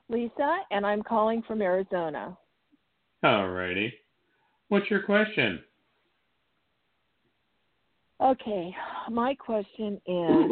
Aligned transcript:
Lisa, 0.08 0.58
and 0.70 0.84
I'm 0.84 1.02
calling 1.02 1.42
from 1.46 1.62
Arizona. 1.62 2.36
All 3.22 3.48
righty. 3.48 3.94
What's 4.68 4.90
your 4.90 5.02
question? 5.02 5.62
Okay, 8.22 8.74
my 9.10 9.34
question 9.34 10.00
is 10.06 10.50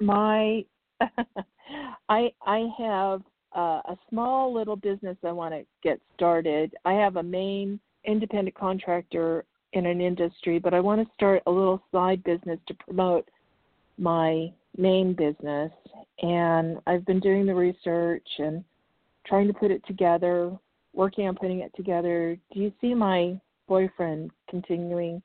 my 0.00 0.64
I 2.08 2.30
I 2.44 2.68
have 2.78 3.22
uh, 3.56 3.80
a 3.88 3.96
small 4.10 4.52
little 4.52 4.76
business 4.76 5.16
I 5.24 5.32
want 5.32 5.54
to 5.54 5.64
get 5.82 5.98
started. 6.14 6.74
I 6.84 6.92
have 6.92 7.16
a 7.16 7.22
main 7.22 7.80
independent 8.04 8.54
contractor 8.54 9.44
in 9.72 9.86
an 9.86 10.00
industry, 10.00 10.58
but 10.58 10.74
I 10.74 10.80
want 10.80 11.06
to 11.06 11.14
start 11.14 11.42
a 11.46 11.50
little 11.50 11.82
side 11.90 12.22
business 12.24 12.58
to 12.68 12.74
promote 12.74 13.28
my 13.98 14.52
main 14.76 15.14
business. 15.14 15.72
And 16.22 16.78
I've 16.86 17.06
been 17.06 17.20
doing 17.20 17.46
the 17.46 17.54
research 17.54 18.26
and 18.38 18.62
trying 19.26 19.46
to 19.48 19.54
put 19.54 19.70
it 19.70 19.82
together, 19.86 20.52
working 20.92 21.26
on 21.28 21.34
putting 21.34 21.60
it 21.60 21.72
together. 21.76 22.38
Do 22.52 22.60
you 22.60 22.72
see 22.80 22.94
my 22.94 23.40
boyfriend 23.68 24.30
continuing 24.48 25.22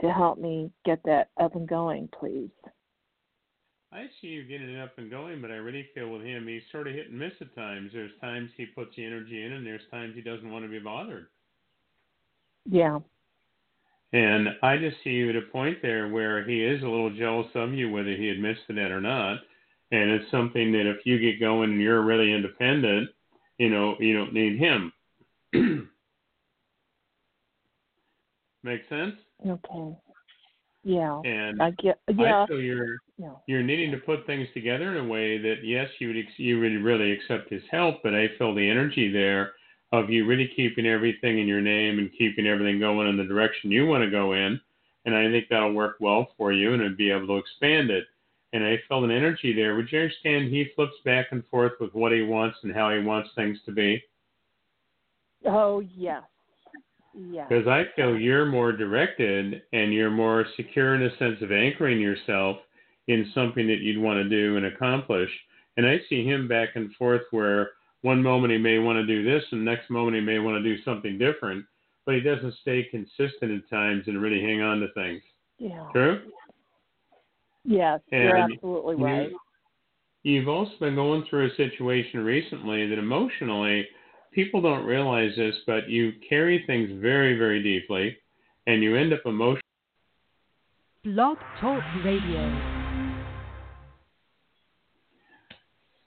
to 0.00 0.10
help 0.10 0.38
me 0.38 0.70
get 0.84 1.00
that 1.04 1.30
up 1.40 1.54
and 1.54 1.68
going, 1.68 2.08
please? 2.18 2.50
I 3.92 4.04
see 4.20 4.28
you 4.28 4.44
getting 4.44 4.70
it 4.70 4.80
up 4.80 4.98
and 4.98 5.10
going, 5.10 5.42
but 5.42 5.50
I 5.50 5.54
really 5.56 5.88
feel 5.94 6.10
with 6.10 6.22
him, 6.22 6.46
he's 6.46 6.62
sort 6.70 6.86
of 6.86 6.94
hit 6.94 7.10
and 7.10 7.18
miss 7.18 7.32
at 7.40 7.54
times. 7.56 7.90
There's 7.92 8.12
times 8.20 8.50
he 8.56 8.66
puts 8.66 8.94
the 8.96 9.04
energy 9.04 9.42
in, 9.44 9.52
and 9.52 9.66
there's 9.66 9.80
times 9.90 10.14
he 10.14 10.22
doesn't 10.22 10.50
want 10.50 10.64
to 10.64 10.70
be 10.70 10.78
bothered. 10.78 11.26
Yeah. 12.68 13.00
And 14.12 14.48
I 14.62 14.76
just 14.76 14.96
see 15.02 15.10
you 15.10 15.30
at 15.30 15.36
a 15.36 15.42
point 15.42 15.78
there 15.82 16.08
where 16.08 16.44
he 16.44 16.64
is 16.64 16.82
a 16.82 16.88
little 16.88 17.10
jealous 17.10 17.48
of 17.54 17.72
you, 17.74 17.90
whether 17.90 18.14
he 18.14 18.28
admits 18.28 18.60
to 18.68 18.74
that 18.74 18.92
or 18.92 19.00
not. 19.00 19.40
And 19.92 20.10
it's 20.10 20.30
something 20.30 20.70
that 20.72 20.88
if 20.88 21.04
you 21.04 21.18
get 21.18 21.40
going 21.40 21.72
and 21.72 21.80
you're 21.80 22.02
really 22.02 22.32
independent, 22.32 23.10
you 23.58 23.70
know, 23.70 23.96
you 23.98 24.16
don't 24.16 24.32
need 24.32 24.58
him. 24.58 24.92
Make 28.62 28.82
sense? 28.88 29.14
Okay. 29.46 29.96
Yeah. 30.82 31.20
And 31.24 31.62
I 31.62 31.70
get. 31.72 32.00
Yeah. 32.08 32.44
I 32.44 32.46
feel 32.46 32.60
you're 32.60 32.98
yeah. 33.18 33.32
you're 33.46 33.62
needing 33.62 33.90
to 33.90 33.98
put 33.98 34.26
things 34.26 34.48
together 34.54 34.96
in 34.96 35.04
a 35.04 35.08
way 35.08 35.38
that 35.38 35.56
yes, 35.62 35.88
you 35.98 36.08
would 36.08 36.16
ex- 36.16 36.38
you 36.38 36.58
would 36.60 36.82
really 36.82 37.12
accept 37.12 37.52
his 37.52 37.62
help, 37.70 37.96
but 38.02 38.14
I 38.14 38.28
feel 38.38 38.54
the 38.54 38.68
energy 38.68 39.12
there 39.12 39.52
of 39.92 40.08
you 40.08 40.26
really 40.26 40.50
keeping 40.56 40.86
everything 40.86 41.38
in 41.38 41.46
your 41.46 41.60
name 41.60 41.98
and 41.98 42.10
keeping 42.16 42.46
everything 42.46 42.78
going 42.78 43.08
in 43.08 43.16
the 43.16 43.24
direction 43.24 43.70
you 43.70 43.86
want 43.86 44.04
to 44.04 44.10
go 44.10 44.32
in, 44.32 44.60
and 45.04 45.14
I 45.14 45.30
think 45.30 45.46
that'll 45.50 45.74
work 45.74 45.96
well 46.00 46.28
for 46.38 46.52
you 46.52 46.72
and 46.72 46.96
be 46.96 47.10
able 47.10 47.26
to 47.26 47.36
expand 47.36 47.90
it. 47.90 48.04
And 48.52 48.64
I 48.64 48.78
felt 48.88 49.04
an 49.04 49.10
energy 49.10 49.52
there. 49.52 49.76
Would 49.76 49.92
you 49.92 50.00
understand? 50.00 50.50
He 50.50 50.70
flips 50.74 50.96
back 51.04 51.26
and 51.30 51.44
forth 51.50 51.72
with 51.78 51.94
what 51.94 52.12
he 52.12 52.22
wants 52.22 52.58
and 52.62 52.74
how 52.74 52.90
he 52.90 53.04
wants 53.04 53.30
things 53.36 53.58
to 53.66 53.72
be. 53.72 54.02
Oh 55.44 55.80
yes. 55.80 56.22
Yeah. 57.14 57.46
Because 57.48 57.66
I 57.66 57.84
feel 57.96 58.16
you're 58.16 58.46
more 58.46 58.72
directed 58.72 59.62
and 59.72 59.92
you're 59.92 60.10
more 60.10 60.46
secure 60.56 60.94
in 60.94 61.02
a 61.02 61.16
sense 61.16 61.42
of 61.42 61.50
anchoring 61.52 62.00
yourself 62.00 62.58
in 63.08 63.30
something 63.34 63.66
that 63.66 63.80
you'd 63.80 64.00
want 64.00 64.18
to 64.18 64.28
do 64.28 64.56
and 64.56 64.66
accomplish. 64.66 65.30
And 65.76 65.86
I 65.86 66.00
see 66.08 66.24
him 66.24 66.46
back 66.46 66.70
and 66.76 66.92
forth 66.94 67.22
where 67.30 67.70
one 68.02 68.22
moment 68.22 68.52
he 68.52 68.58
may 68.58 68.78
want 68.78 68.96
to 68.96 69.06
do 69.06 69.24
this 69.24 69.44
and 69.50 69.64
next 69.64 69.90
moment 69.90 70.14
he 70.16 70.22
may 70.22 70.38
want 70.38 70.62
to 70.62 70.62
do 70.62 70.82
something 70.84 71.18
different, 71.18 71.64
but 72.06 72.14
he 72.14 72.20
doesn't 72.20 72.54
stay 72.62 72.84
consistent 72.90 73.50
at 73.52 73.68
times 73.68 74.04
and 74.06 74.20
really 74.22 74.40
hang 74.40 74.62
on 74.62 74.80
to 74.80 74.88
things. 74.94 75.22
Yeah. 75.58 75.86
True? 75.92 76.22
Yes, 77.64 78.00
And 78.12 78.22
you're 78.22 78.36
absolutely 78.36 78.96
you- 78.96 79.04
right. 79.04 79.30
You've 80.22 80.48
also 80.48 80.72
been 80.80 80.94
going 80.94 81.24
through 81.24 81.46
a 81.46 81.54
situation 81.54 82.22
recently 82.22 82.86
that 82.86 82.98
emotionally, 82.98 83.88
people 84.32 84.60
don't 84.60 84.84
realize 84.84 85.32
this, 85.36 85.54
but 85.66 85.88
you 85.88 86.12
carry 86.28 86.62
things 86.66 86.90
very, 87.00 87.36
very 87.36 87.62
deeply, 87.62 88.16
and 88.66 88.82
you 88.82 88.96
end 88.96 89.12
up 89.12 89.20
emotional. 89.24 89.60
Blog 91.04 91.38
Talk 91.60 91.82
Radio. 92.04 92.78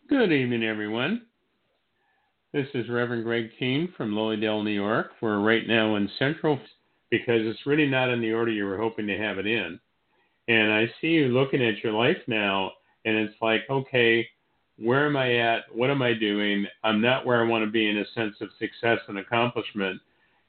Good 0.09 0.31
evening, 0.31 0.63
everyone. 0.63 1.23
This 2.53 2.67
is 2.75 2.88
Reverend 2.88 3.23
Greg 3.23 3.50
Kehn 3.59 3.94
from 3.95 4.16
Lily 4.16 4.38
Dale, 4.38 4.61
New 4.61 4.72
York. 4.72 5.11
We're 5.22 5.40
right 5.40 5.67
now 5.67 5.95
in 5.95 6.07
Central 6.19 6.59
because 7.09 7.41
it's 7.41 7.66
really 7.66 7.88
not 7.88 8.09
in 8.09 8.22
the 8.22 8.31
order 8.31 8.51
you 8.51 8.66
were 8.66 8.78
hoping 8.78 9.07
to 9.07 9.17
have 9.17 9.40
it 9.40 9.47
in. 9.47 9.79
And 10.47 10.72
I 10.72 10.85
see 11.01 11.07
you 11.07 11.29
looking 11.29 11.66
at 11.66 11.84
your 11.84 11.94
life 11.94 12.17
now, 12.28 12.72
and 13.05 13.17
it's 13.17 13.35
like, 13.41 13.61
okay, 13.69 14.28
where 14.83 15.05
am 15.07 15.17
I 15.17 15.35
at? 15.35 15.63
What 15.73 15.89
am 15.89 16.01
I 16.01 16.13
doing? 16.13 16.66
I'm 16.84 17.02
not 17.02 17.25
where 17.25 17.43
I 17.43 17.47
want 17.47 17.63
to 17.63 17.72
be 17.72 17.90
in 17.90 17.97
a 17.97 18.05
sense 18.13 18.35
of 18.41 18.49
success 18.59 18.99
and 19.08 19.17
accomplishment. 19.17 20.02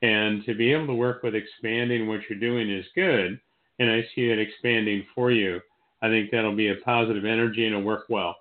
And 0.02 0.44
to 0.44 0.54
be 0.54 0.72
able 0.72 0.88
to 0.88 0.94
work 0.94 1.22
with 1.22 1.34
expanding 1.34 2.06
what 2.06 2.20
you're 2.28 2.38
doing 2.38 2.70
is 2.70 2.84
good. 2.94 3.40
And 3.78 3.90
I 3.90 4.02
see 4.14 4.28
it 4.28 4.38
expanding 4.38 5.04
for 5.14 5.30
you. 5.30 5.60
I 6.02 6.08
think 6.08 6.30
that'll 6.30 6.54
be 6.54 6.68
a 6.68 6.76
positive 6.84 7.24
energy 7.24 7.64
and 7.66 7.74
it'll 7.74 7.86
work 7.86 8.04
well. 8.08 8.36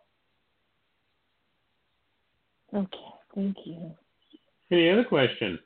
Okay. 2.73 2.97
Thank 3.35 3.57
you. 3.65 3.91
Any 4.71 4.89
other 4.89 5.03
question? 5.03 5.59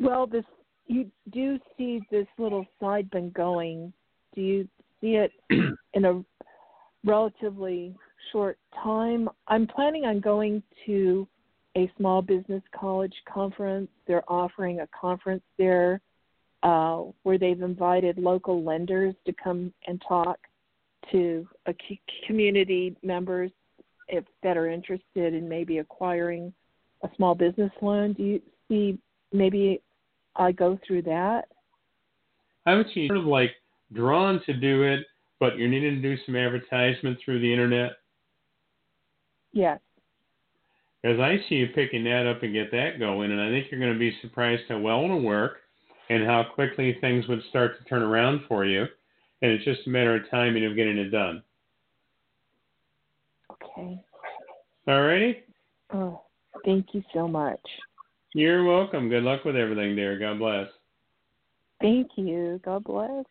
Well, 0.00 0.26
this 0.26 0.44
you 0.86 1.10
do 1.32 1.58
see 1.76 2.00
this 2.10 2.26
little 2.38 2.64
side 2.80 3.10
been 3.10 3.30
going. 3.30 3.92
Do 4.34 4.40
you 4.40 4.68
see 5.00 5.16
it 5.16 5.32
in 5.94 6.04
a 6.04 6.22
relatively 7.04 7.94
short 8.32 8.58
time? 8.82 9.28
I'm 9.46 9.66
planning 9.66 10.04
on 10.04 10.20
going 10.20 10.62
to 10.86 11.26
a 11.76 11.90
small 11.96 12.22
business 12.22 12.62
college 12.78 13.14
conference. 13.32 13.88
They're 14.06 14.30
offering 14.30 14.80
a 14.80 14.88
conference 14.98 15.42
there 15.58 16.00
uh, 16.62 17.02
where 17.22 17.38
they've 17.38 17.60
invited 17.60 18.18
local 18.18 18.64
lenders 18.64 19.14
to 19.26 19.32
come 19.32 19.72
and 19.86 20.02
talk 20.06 20.38
to 21.12 21.46
community 22.26 22.96
members 23.02 23.50
if 24.08 24.24
that 24.42 24.56
are 24.56 24.68
interested 24.68 25.34
in 25.34 25.48
maybe 25.48 25.78
acquiring 25.78 26.52
a 27.02 27.08
small 27.16 27.34
business 27.34 27.70
loan. 27.80 28.12
Do 28.14 28.22
you 28.22 28.42
see 28.68 28.98
maybe 29.32 29.80
I 30.36 30.52
go 30.52 30.78
through 30.86 31.02
that? 31.02 31.48
I 32.66 32.74
would 32.74 32.86
see 32.94 33.06
sort 33.06 33.18
of 33.18 33.24
like 33.24 33.50
drawn 33.92 34.40
to 34.46 34.52
do 34.52 34.82
it, 34.82 35.06
but 35.40 35.56
you're 35.56 35.68
needing 35.68 36.00
to 36.00 36.02
do 36.02 36.20
some 36.24 36.36
advertisement 36.36 37.18
through 37.24 37.40
the 37.40 37.52
internet. 37.52 37.92
Yes. 39.52 39.80
Because 41.02 41.20
I 41.20 41.38
see 41.48 41.56
you 41.56 41.68
picking 41.74 42.04
that 42.04 42.26
up 42.26 42.42
and 42.42 42.52
get 42.52 42.70
that 42.72 42.98
going, 42.98 43.30
and 43.30 43.40
I 43.40 43.48
think 43.50 43.66
you're 43.70 43.80
going 43.80 43.92
to 43.92 43.98
be 43.98 44.16
surprised 44.20 44.62
how 44.68 44.78
well 44.78 45.04
it'll 45.04 45.22
work 45.22 45.58
and 46.10 46.26
how 46.26 46.44
quickly 46.54 46.96
things 47.00 47.28
would 47.28 47.42
start 47.50 47.78
to 47.78 47.84
turn 47.84 48.02
around 48.02 48.40
for 48.48 48.64
you. 48.64 48.86
And 49.40 49.52
it's 49.52 49.64
just 49.64 49.86
a 49.86 49.90
matter 49.90 50.16
of 50.16 50.28
timing 50.30 50.64
of 50.64 50.74
getting 50.74 50.98
it 50.98 51.10
done. 51.10 51.42
Okay. 53.50 54.00
All 54.88 55.02
righty. 55.02 55.44
Oh, 55.92 56.22
thank 56.64 56.86
you 56.92 57.02
so 57.14 57.28
much. 57.28 57.60
You're 58.34 58.64
welcome. 58.64 59.08
Good 59.08 59.22
luck 59.22 59.44
with 59.44 59.56
everything, 59.56 59.94
dear. 59.94 60.18
God 60.18 60.38
bless. 60.38 60.68
Thank 61.80 62.10
you. 62.16 62.60
God 62.64 62.84
bless. 62.84 63.24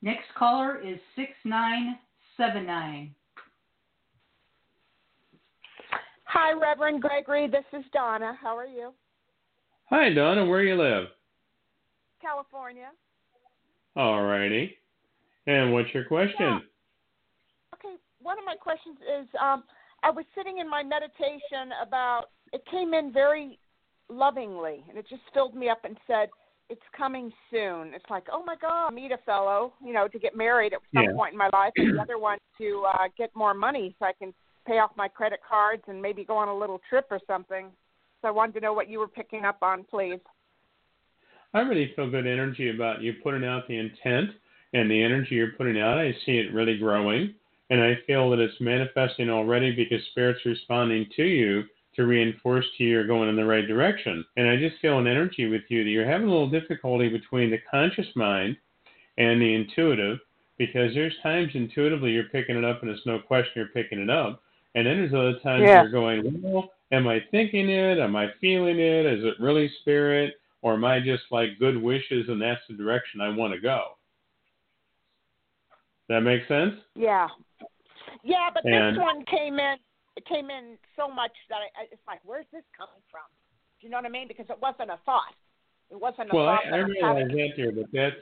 Next 0.00 0.26
caller 0.36 0.80
is 0.80 0.98
6979. 1.16 3.14
Hi, 6.24 6.52
Reverend 6.52 7.02
Gregory. 7.02 7.48
This 7.48 7.64
is 7.72 7.84
Donna. 7.92 8.38
How 8.40 8.56
are 8.56 8.66
you? 8.66 8.92
Hi, 9.86 10.12
Donna. 10.12 10.44
Where 10.44 10.62
you 10.62 10.76
live? 10.76 11.08
California. 12.20 12.90
All 13.96 14.22
righty. 14.22 14.76
And 15.46 15.72
what's 15.72 15.92
your 15.94 16.04
question? 16.04 16.36
Yeah. 16.38 16.58
Okay, 17.74 17.96
one 18.20 18.38
of 18.38 18.44
my 18.44 18.54
questions 18.54 18.98
is 19.00 19.26
um, 19.40 19.64
I 20.02 20.10
was 20.10 20.24
sitting 20.36 20.58
in 20.58 20.68
my 20.68 20.82
meditation 20.82 21.72
about, 21.82 22.26
it 22.52 22.62
came 22.70 22.94
in 22.94 23.12
very 23.12 23.58
lovingly, 24.08 24.84
and 24.88 24.98
it 24.98 25.06
just 25.08 25.22
filled 25.34 25.54
me 25.56 25.68
up 25.68 25.84
and 25.84 25.96
said, 26.06 26.28
it's 26.70 26.82
coming 26.96 27.32
soon. 27.50 27.94
It's 27.94 28.04
like, 28.10 28.24
oh 28.30 28.44
my 28.44 28.56
God, 28.60 28.92
meet 28.92 29.12
a 29.12 29.18
fellow, 29.18 29.72
you 29.84 29.92
know, 29.92 30.06
to 30.08 30.18
get 30.18 30.36
married 30.36 30.72
at 30.74 30.80
some 30.94 31.04
yeah. 31.04 31.12
point 31.14 31.32
in 31.32 31.38
my 31.38 31.48
life, 31.52 31.72
and 31.76 31.96
the 31.96 32.02
other 32.02 32.18
one 32.18 32.38
to 32.58 32.84
uh, 32.86 33.08
get 33.16 33.30
more 33.34 33.54
money 33.54 33.94
so 33.98 34.06
I 34.06 34.12
can 34.12 34.34
pay 34.66 34.78
off 34.78 34.90
my 34.96 35.08
credit 35.08 35.40
cards 35.48 35.82
and 35.86 36.00
maybe 36.00 36.24
go 36.24 36.36
on 36.36 36.48
a 36.48 36.56
little 36.56 36.80
trip 36.88 37.06
or 37.10 37.20
something. 37.26 37.70
So 38.20 38.28
I 38.28 38.30
wanted 38.30 38.54
to 38.54 38.60
know 38.60 38.72
what 38.72 38.88
you 38.88 38.98
were 38.98 39.08
picking 39.08 39.44
up 39.44 39.58
on, 39.62 39.84
please. 39.84 40.20
I 41.54 41.60
really 41.60 41.92
feel 41.96 42.10
good 42.10 42.26
energy 42.26 42.70
about 42.74 43.00
you 43.00 43.14
putting 43.22 43.44
out 43.44 43.66
the 43.66 43.78
intent 43.78 44.30
and 44.74 44.90
the 44.90 45.02
energy 45.02 45.36
you're 45.36 45.52
putting 45.52 45.80
out. 45.80 45.96
I 45.96 46.12
see 46.26 46.32
it 46.32 46.52
really 46.52 46.76
growing, 46.76 47.34
and 47.70 47.80
I 47.80 47.94
feel 48.06 48.28
that 48.30 48.38
it's 48.38 48.60
manifesting 48.60 49.30
already 49.30 49.74
because 49.74 50.04
Spirit's 50.10 50.44
responding 50.44 51.06
to 51.16 51.22
you 51.22 51.64
to 51.98 52.06
reinforce 52.06 52.64
to 52.76 52.84
you 52.84 52.90
you're 52.90 53.06
going 53.06 53.28
in 53.28 53.34
the 53.34 53.44
right 53.44 53.66
direction. 53.66 54.24
And 54.36 54.48
I 54.48 54.56
just 54.56 54.80
feel 54.80 55.00
an 55.00 55.08
energy 55.08 55.48
with 55.48 55.62
you 55.68 55.82
that 55.82 55.90
you're 55.90 56.08
having 56.08 56.28
a 56.28 56.30
little 56.30 56.48
difficulty 56.48 57.08
between 57.08 57.50
the 57.50 57.58
conscious 57.68 58.06
mind 58.14 58.56
and 59.18 59.42
the 59.42 59.54
intuitive 59.54 60.18
because 60.58 60.94
there's 60.94 61.14
times 61.24 61.50
intuitively 61.54 62.12
you're 62.12 62.24
picking 62.24 62.56
it 62.56 62.64
up 62.64 62.82
and 62.82 62.90
it's 62.90 63.04
no 63.04 63.18
question 63.18 63.52
you're 63.56 63.66
picking 63.66 63.98
it 63.98 64.10
up. 64.10 64.40
And 64.76 64.86
then 64.86 64.96
there's 64.96 65.12
other 65.12 65.40
times 65.40 65.64
yeah. 65.66 65.82
you're 65.82 65.90
going, 65.90 66.40
well, 66.40 66.70
am 66.92 67.08
I 67.08 67.18
thinking 67.32 67.68
it? 67.68 67.98
Am 67.98 68.14
I 68.14 68.28
feeling 68.40 68.78
it? 68.78 69.04
Is 69.04 69.24
it 69.24 69.34
really 69.40 69.68
spirit? 69.80 70.34
Or 70.62 70.74
am 70.74 70.84
I 70.84 71.00
just 71.00 71.24
like 71.32 71.58
good 71.58 71.82
wishes 71.82 72.28
and 72.28 72.40
that's 72.40 72.60
the 72.68 72.76
direction 72.76 73.20
I 73.20 73.30
want 73.30 73.54
to 73.54 73.60
go? 73.60 73.96
That 76.08 76.20
makes 76.20 76.46
sense? 76.46 76.74
Yeah. 76.94 77.26
Yeah, 78.22 78.50
but 78.54 78.64
and, 78.64 78.96
this 78.96 79.02
one 79.02 79.24
came 79.24 79.58
in 79.58 79.76
it 80.18 80.26
came 80.26 80.50
in 80.50 80.76
so 80.96 81.06
much 81.06 81.30
that 81.48 81.58
I, 81.78 81.86
it's 81.92 82.02
like, 82.08 82.18
where's 82.24 82.46
this 82.52 82.64
coming 82.76 83.00
from? 83.08 83.22
Do 83.80 83.86
you 83.86 83.90
know 83.90 83.98
what 83.98 84.06
I 84.06 84.08
mean? 84.08 84.26
Because 84.26 84.46
it 84.50 84.58
wasn't 84.60 84.90
a 84.90 84.98
thought. 85.06 85.38
It 85.92 86.00
wasn't 86.00 86.32
a 86.32 86.34
well, 86.34 86.46
thought. 86.46 86.64
Well, 86.66 86.74
I, 86.74 86.78
I 86.78 86.80
realize 86.80 87.28
that, 87.28 87.50
dear, 87.56 87.70
but 87.70 87.86
that's 87.92 88.16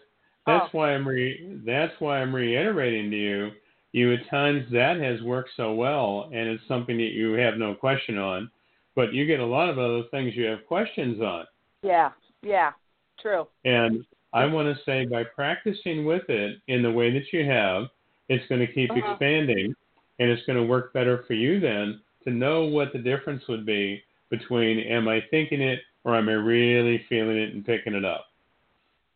that's 0.44 0.66
oh. 0.74 0.78
why 0.78 0.92
I'm 0.92 1.08
re, 1.08 1.58
that's 1.64 1.94
why 1.98 2.20
I'm 2.20 2.34
reiterating 2.34 3.10
to 3.10 3.16
you. 3.16 3.50
You 3.92 4.12
at 4.12 4.28
times 4.28 4.66
that 4.72 5.00
has 5.00 5.22
worked 5.22 5.50
so 5.56 5.72
well, 5.72 6.28
and 6.34 6.48
it's 6.48 6.62
something 6.68 6.98
that 6.98 7.12
you 7.14 7.32
have 7.32 7.56
no 7.56 7.74
question 7.74 8.18
on. 8.18 8.50
But 8.94 9.14
you 9.14 9.26
get 9.26 9.40
a 9.40 9.46
lot 9.46 9.70
of 9.70 9.78
other 9.78 10.02
things 10.10 10.34
you 10.36 10.44
have 10.44 10.66
questions 10.66 11.20
on. 11.22 11.46
Yeah, 11.82 12.10
yeah, 12.42 12.72
true. 13.20 13.46
And 13.64 14.04
I 14.34 14.44
want 14.44 14.68
to 14.68 14.84
say 14.84 15.06
by 15.06 15.24
practicing 15.24 16.04
with 16.04 16.28
it 16.28 16.58
in 16.68 16.82
the 16.82 16.90
way 16.90 17.10
that 17.10 17.32
you 17.32 17.46
have, 17.46 17.84
it's 18.28 18.46
going 18.48 18.60
to 18.60 18.72
keep 18.72 18.90
uh-huh. 18.90 19.12
expanding 19.12 19.74
and 20.18 20.30
it's 20.30 20.44
going 20.46 20.58
to 20.58 20.64
work 20.64 20.92
better 20.92 21.24
for 21.26 21.34
you 21.34 21.60
then 21.60 22.00
to 22.24 22.30
know 22.30 22.64
what 22.64 22.92
the 22.92 22.98
difference 22.98 23.42
would 23.48 23.64
be 23.64 24.02
between 24.30 24.78
am 24.80 25.08
I 25.08 25.22
thinking 25.30 25.60
it 25.60 25.80
or 26.04 26.14
am 26.16 26.28
I 26.28 26.32
really 26.32 27.04
feeling 27.08 27.36
it 27.36 27.54
and 27.54 27.64
picking 27.64 27.94
it 27.94 28.04
up. 28.04 28.26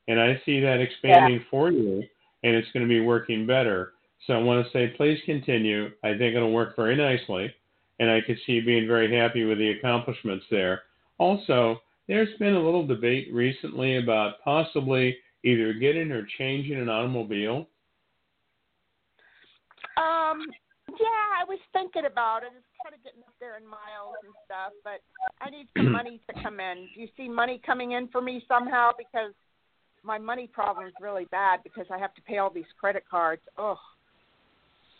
And 0.08 0.20
I 0.20 0.40
see 0.44 0.60
that 0.60 0.80
expanding 0.80 1.40
yeah. 1.40 1.46
for 1.50 1.70
you 1.70 2.02
and 2.42 2.56
it's 2.56 2.70
going 2.72 2.84
to 2.84 2.88
be 2.88 3.00
working 3.00 3.46
better. 3.46 3.92
So 4.26 4.34
I 4.34 4.38
want 4.38 4.64
to 4.64 4.72
say, 4.72 4.88
please 4.96 5.18
continue. 5.24 5.90
I 6.04 6.16
think 6.16 6.34
it'll 6.34 6.52
work 6.52 6.76
very 6.76 6.96
nicely. 6.96 7.52
And 7.98 8.10
I 8.10 8.20
could 8.20 8.38
see 8.46 8.52
you 8.52 8.64
being 8.64 8.86
very 8.86 9.14
happy 9.14 9.44
with 9.44 9.58
the 9.58 9.70
accomplishments 9.70 10.46
there. 10.50 10.82
Also, 11.18 11.80
there's 12.08 12.36
been 12.38 12.54
a 12.54 12.62
little 12.62 12.86
debate 12.86 13.28
recently 13.32 13.98
about 13.98 14.40
possibly 14.42 15.16
either 15.44 15.72
getting 15.74 16.10
or 16.10 16.26
changing 16.38 16.78
an 16.78 16.88
automobile. 16.88 17.68
Um, 19.96 20.46
yeah, 21.00 21.40
I 21.40 21.44
was 21.48 21.58
thinking 21.72 22.04
about 22.04 22.42
it. 22.42 22.52
It's 22.52 22.76
kind 22.84 22.94
of 22.94 23.02
getting 23.02 23.24
up 23.24 23.34
there 23.40 23.56
in 23.56 23.64
miles 23.64 24.20
and 24.22 24.34
stuff, 24.44 24.72
but 24.84 25.00
I 25.40 25.48
need 25.50 25.66
some 25.76 25.90
money 25.98 26.20
to 26.28 26.42
come 26.42 26.60
in. 26.60 26.88
Do 26.94 27.00
you 27.00 27.08
see 27.16 27.28
money 27.28 27.60
coming 27.64 27.92
in 27.92 28.08
for 28.08 28.20
me 28.20 28.44
somehow? 28.46 28.90
Because 28.96 29.32
my 30.02 30.18
money 30.18 30.46
problem 30.46 30.86
is 30.86 30.92
really 31.00 31.26
bad 31.30 31.60
because 31.64 31.86
I 31.90 31.98
have 31.98 32.14
to 32.14 32.22
pay 32.22 32.38
all 32.38 32.50
these 32.50 32.70
credit 32.78 33.04
cards. 33.10 33.42
Oh. 33.58 33.78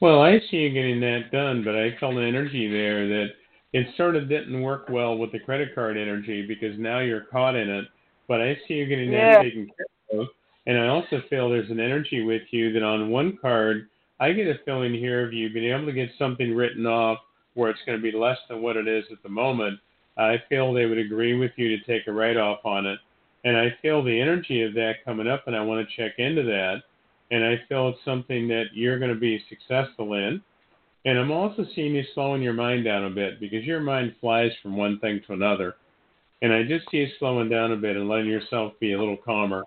Well, 0.00 0.23
I 0.23 0.38
see 0.50 0.56
you 0.56 0.70
getting 0.70 1.00
that 1.00 1.31
done, 1.31 1.62
but 1.64 1.76
I 1.76 1.97
felt 2.00 2.14
an 2.14 2.25
energy 2.25 2.70
there 2.70 3.06
that 3.06 3.26
it 3.73 3.87
sort 3.97 4.17
of 4.17 4.29
didn't 4.29 4.62
work 4.62 4.88
well 4.88 5.17
with 5.17 5.32
the 5.32 5.38
credit 5.38 5.75
card 5.75 5.97
energy 5.97 6.47
because 6.47 6.79
now 6.79 7.00
you're 7.00 7.26
caught 7.31 7.55
in 7.55 7.69
it. 7.69 7.85
But 8.26 8.41
I 8.41 8.56
see 8.67 8.75
you 8.75 8.87
getting 8.87 9.12
yeah. 9.12 9.35
that 9.35 9.43
taken 9.43 9.67
care 9.67 10.20
of. 10.20 10.29
And 10.67 10.79
I 10.79 10.88
also 10.88 11.23
feel 11.29 11.50
there's 11.50 11.70
an 11.70 11.81
energy 11.81 12.23
with 12.23 12.43
you 12.50 12.73
that 12.73 12.82
on 12.82 13.11
one 13.11 13.38
card 13.40 13.88
I 14.21 14.33
get 14.33 14.47
a 14.47 14.61
feeling 14.67 14.93
here 14.93 15.27
of 15.27 15.33
you 15.33 15.50
being 15.50 15.73
able 15.73 15.87
to 15.87 15.93
get 15.93 16.11
something 16.19 16.55
written 16.55 16.87
off 16.87 17.19
where 17.55 17.71
it's 17.71 17.81
going 17.87 17.99
to 17.99 18.03
be 18.03 18.17
less 18.17 18.37
than 18.49 18.61
what 18.61 18.77
it 18.77 18.87
is 18.87 19.05
at 19.11 19.23
the 19.23 19.31
moment. 19.31 19.81
I 20.19 20.37
feel 20.50 20.73
they 20.73 20.85
would 20.85 20.99
agree 20.99 21.39
with 21.39 21.53
you 21.57 21.77
to 21.77 21.85
take 21.85 22.07
a 22.07 22.12
write 22.12 22.37
off 22.37 22.61
on 22.65 22.85
it. 22.85 22.99
And 23.45 23.57
I 23.57 23.75
feel 23.81 24.05
the 24.05 24.21
energy 24.21 24.62
of 24.62 24.75
that 24.75 25.05
coming 25.07 25.27
up, 25.27 25.47
and 25.47 25.57
I 25.57 25.62
want 25.62 25.89
to 25.89 25.97
check 25.97 26.19
into 26.19 26.43
that. 26.43 26.83
And 27.31 27.43
I 27.43 27.62
feel 27.69 27.89
it's 27.89 28.05
something 28.05 28.47
that 28.49 28.67
you're 28.75 28.99
going 28.99 29.15
to 29.15 29.19
be 29.19 29.43
successful 29.49 30.12
in. 30.12 30.43
And 31.07 31.19
I'm 31.19 31.31
also 31.31 31.65
seeing 31.75 31.95
you 31.95 32.05
slowing 32.15 32.43
your 32.43 32.53
mind 32.53 32.85
down 32.85 33.05
a 33.05 33.11
bit 33.11 33.41
because 33.41 33.65
your 33.65 33.81
mind 33.81 34.15
flies 34.21 34.50
from 34.62 34.77
one 34.77 34.99
thing 34.99 35.23
to 35.27 35.33
another. 35.33 35.77
And 36.43 36.53
I 36.53 36.62
just 36.65 36.91
see 36.91 36.99
you 36.99 37.09
slowing 37.19 37.49
down 37.49 37.73
a 37.73 37.77
bit 37.77 37.97
and 37.97 38.09
letting 38.09 38.27
yourself 38.27 38.75
be 38.81 38.93
a 38.93 38.99
little 38.99 39.17
calmer. 39.17 39.65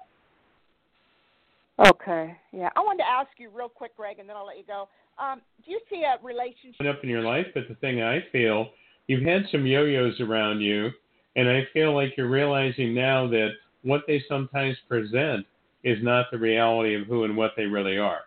Okay. 1.87 2.35
Yeah. 2.51 2.69
I 2.75 2.79
wanted 2.79 2.99
to 2.99 3.09
ask 3.09 3.29
you 3.37 3.49
real 3.53 3.69
quick, 3.69 3.95
Greg, 3.97 4.19
and 4.19 4.29
then 4.29 4.35
I'll 4.35 4.45
let 4.45 4.57
you 4.57 4.63
go. 4.65 4.87
Um, 5.17 5.41
do 5.65 5.71
you 5.71 5.79
see 5.89 6.03
a 6.03 6.23
relationship 6.23 6.85
up 6.87 7.03
in 7.03 7.09
your 7.09 7.21
life? 7.21 7.47
But 7.53 7.67
the 7.67 7.75
thing 7.75 8.01
I 8.01 8.23
feel, 8.31 8.69
you've 9.07 9.23
had 9.23 9.43
some 9.51 9.65
yo-yos 9.65 10.19
around 10.21 10.61
you, 10.61 10.91
and 11.35 11.49
I 11.49 11.67
feel 11.73 11.93
like 11.93 12.15
you're 12.17 12.29
realizing 12.29 12.93
now 12.93 13.27
that 13.27 13.49
what 13.83 14.01
they 14.07 14.23
sometimes 14.27 14.77
present 14.87 15.45
is 15.83 15.97
not 16.01 16.27
the 16.31 16.37
reality 16.37 16.95
of 16.95 17.05
who 17.07 17.25
and 17.25 17.35
what 17.35 17.51
they 17.57 17.65
really 17.65 17.97
are. 17.97 18.21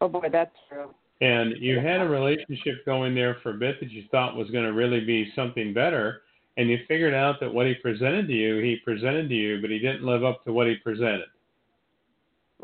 Oh 0.00 0.08
boy, 0.08 0.28
that's 0.32 0.56
true. 0.68 0.90
And 1.20 1.54
you 1.58 1.78
had 1.78 2.00
a 2.00 2.08
relationship 2.08 2.84
going 2.84 3.14
there 3.14 3.36
for 3.42 3.50
a 3.50 3.58
bit 3.58 3.78
that 3.80 3.90
you 3.90 4.04
thought 4.10 4.36
was 4.36 4.50
going 4.50 4.64
to 4.64 4.72
really 4.72 5.00
be 5.00 5.32
something 5.36 5.72
better, 5.72 6.22
and 6.56 6.68
you 6.68 6.78
figured 6.88 7.14
out 7.14 7.40
that 7.40 7.52
what 7.52 7.66
he 7.66 7.74
presented 7.74 8.26
to 8.26 8.32
you, 8.32 8.58
he 8.58 8.76
presented 8.84 9.28
to 9.28 9.34
you, 9.34 9.60
but 9.60 9.70
he 9.70 9.78
didn't 9.78 10.02
live 10.02 10.24
up 10.24 10.44
to 10.44 10.52
what 10.52 10.66
he 10.66 10.76
presented. 10.76 11.26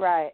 Right. 0.01 0.33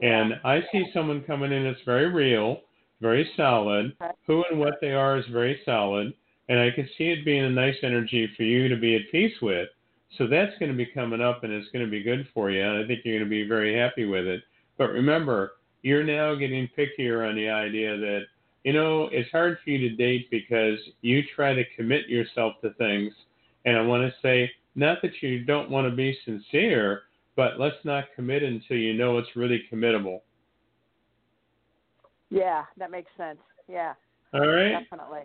And 0.00 0.30
yeah. 0.30 0.36
I 0.44 0.60
see 0.70 0.86
someone 0.94 1.24
coming 1.24 1.52
in 1.52 1.64
that's 1.64 1.84
very 1.84 2.08
real, 2.08 2.60
very 3.00 3.28
solid. 3.36 3.96
Who 4.26 4.44
and 4.50 4.60
what 4.60 4.74
they 4.80 4.92
are 4.92 5.18
is 5.18 5.24
very 5.32 5.60
solid. 5.64 6.14
And 6.48 6.60
I 6.60 6.70
can 6.70 6.88
see 6.96 7.08
it 7.08 7.24
being 7.24 7.44
a 7.44 7.50
nice 7.50 7.76
energy 7.82 8.28
for 8.36 8.44
you 8.44 8.68
to 8.68 8.76
be 8.76 8.94
at 8.94 9.10
peace 9.10 9.34
with. 9.42 9.68
So 10.16 10.28
that's 10.28 10.56
going 10.60 10.70
to 10.70 10.76
be 10.76 10.86
coming 10.86 11.20
up 11.20 11.42
and 11.42 11.52
it's 11.52 11.68
going 11.72 11.84
to 11.84 11.90
be 11.90 12.04
good 12.04 12.28
for 12.32 12.50
you. 12.50 12.62
And 12.62 12.84
I 12.84 12.86
think 12.86 13.00
you're 13.04 13.18
going 13.18 13.28
to 13.28 13.30
be 13.30 13.48
very 13.48 13.76
happy 13.76 14.04
with 14.04 14.26
it. 14.26 14.42
But 14.78 14.90
remember, 14.90 15.52
you're 15.82 16.04
now 16.04 16.36
getting 16.36 16.68
pickier 16.78 17.28
on 17.28 17.34
the 17.34 17.48
idea 17.48 17.96
that, 17.96 18.20
you 18.62 18.72
know, 18.72 19.08
it's 19.10 19.30
hard 19.32 19.58
for 19.64 19.70
you 19.70 19.88
to 19.88 19.96
date 19.96 20.30
because 20.30 20.78
you 21.00 21.22
try 21.34 21.52
to 21.52 21.64
commit 21.76 22.08
yourself 22.08 22.54
to 22.62 22.70
things. 22.74 23.12
And 23.64 23.76
I 23.76 23.82
want 23.82 24.04
to 24.04 24.14
say 24.22 24.50
not 24.76 24.98
that 25.02 25.20
you 25.20 25.44
don't 25.44 25.70
want 25.70 25.90
to 25.90 25.96
be 25.96 26.16
sincere, 26.24 27.02
but 27.36 27.60
let's 27.60 27.76
not 27.84 28.04
commit 28.14 28.42
until 28.42 28.76
you 28.76 28.94
know 28.94 29.18
it's 29.18 29.36
really 29.36 29.62
committable. 29.70 30.20
Yeah, 32.30 32.64
that 32.78 32.90
makes 32.90 33.10
sense. 33.16 33.38
Yeah, 33.68 33.94
All 34.34 34.40
right. 34.40 34.80
definitely. 34.80 35.22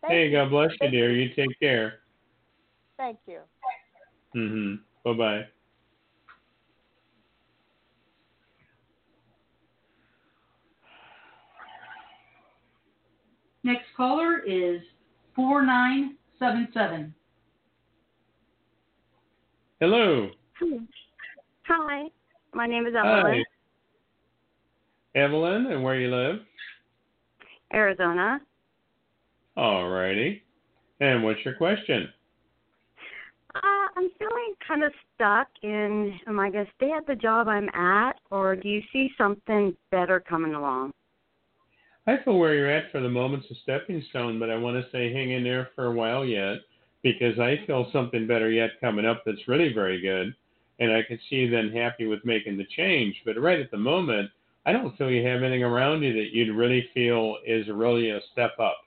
Thank 0.00 0.12
Hey, 0.12 0.26
you. 0.28 0.32
God 0.32 0.50
bless 0.50 0.70
you, 0.80 0.90
dear. 0.90 1.12
You 1.12 1.34
take 1.34 1.58
care. 1.60 2.00
Thank 2.96 3.18
you. 3.26 3.40
Mhm. 4.34 4.80
Bye 5.04 5.12
bye. 5.12 5.46
Next 13.62 13.86
caller 13.96 14.38
is 14.38 14.80
4977. 15.34 17.14
Hello. 19.80 20.30
Hi, 21.68 22.04
my 22.54 22.66
name 22.66 22.86
is 22.86 22.94
Evelyn. 22.96 23.44
Hi. 25.14 25.20
Evelyn, 25.20 25.66
and 25.66 25.82
where 25.82 25.98
you 25.98 26.14
live? 26.14 26.36
Arizona. 27.72 28.40
All 29.56 29.88
righty. 29.88 30.42
And 31.00 31.24
what's 31.24 31.44
your 31.44 31.54
question? 31.54 32.08
Uh, 33.54 33.88
I'm 33.96 34.10
feeling 34.18 34.54
kind 34.66 34.84
of 34.84 34.92
stuck 35.14 35.48
in. 35.62 36.18
Am 36.28 36.38
I 36.38 36.50
going 36.50 36.66
to 36.66 36.72
stay 36.76 36.92
at 36.92 37.06
the 37.06 37.16
job 37.16 37.48
I'm 37.48 37.68
at, 37.70 38.16
or 38.30 38.54
do 38.54 38.68
you 38.68 38.82
see 38.92 39.10
something 39.18 39.74
better 39.90 40.20
coming 40.20 40.54
along? 40.54 40.92
I 42.06 42.18
feel 42.24 42.38
where 42.38 42.54
you're 42.54 42.70
at 42.70 42.92
for 42.92 43.00
the 43.00 43.08
moment's 43.08 43.50
a 43.50 43.54
stepping 43.62 44.04
stone, 44.10 44.38
but 44.38 44.50
I 44.50 44.56
want 44.56 44.76
to 44.76 44.90
say 44.92 45.12
hang 45.12 45.32
in 45.32 45.42
there 45.42 45.70
for 45.74 45.86
a 45.86 45.92
while 45.92 46.24
yet 46.24 46.58
because 47.02 47.38
I 47.40 47.56
feel 47.66 47.88
something 47.92 48.26
better 48.28 48.50
yet 48.50 48.70
coming 48.80 49.04
up 49.04 49.22
that's 49.26 49.48
really 49.48 49.72
very 49.72 50.00
good. 50.00 50.34
And 50.78 50.92
I 50.92 51.02
can 51.02 51.18
see 51.28 51.36
you 51.36 51.50
then 51.50 51.72
happy 51.72 52.06
with 52.06 52.24
making 52.24 52.58
the 52.58 52.66
change. 52.76 53.14
But 53.24 53.40
right 53.40 53.60
at 53.60 53.70
the 53.70 53.78
moment, 53.78 54.30
I 54.66 54.72
don't 54.72 54.96
feel 54.96 55.10
you 55.10 55.26
have 55.26 55.42
anything 55.42 55.62
around 55.62 56.02
you 56.02 56.12
that 56.12 56.32
you'd 56.32 56.54
really 56.54 56.88
feel 56.92 57.36
is 57.46 57.66
really 57.68 58.10
a 58.10 58.20
step 58.32 58.52
up. 58.60 58.78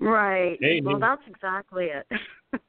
Right. 0.00 0.58
Hey, 0.60 0.80
well, 0.80 1.00
that's 1.00 1.22
exactly 1.26 1.86
it. 1.86 2.06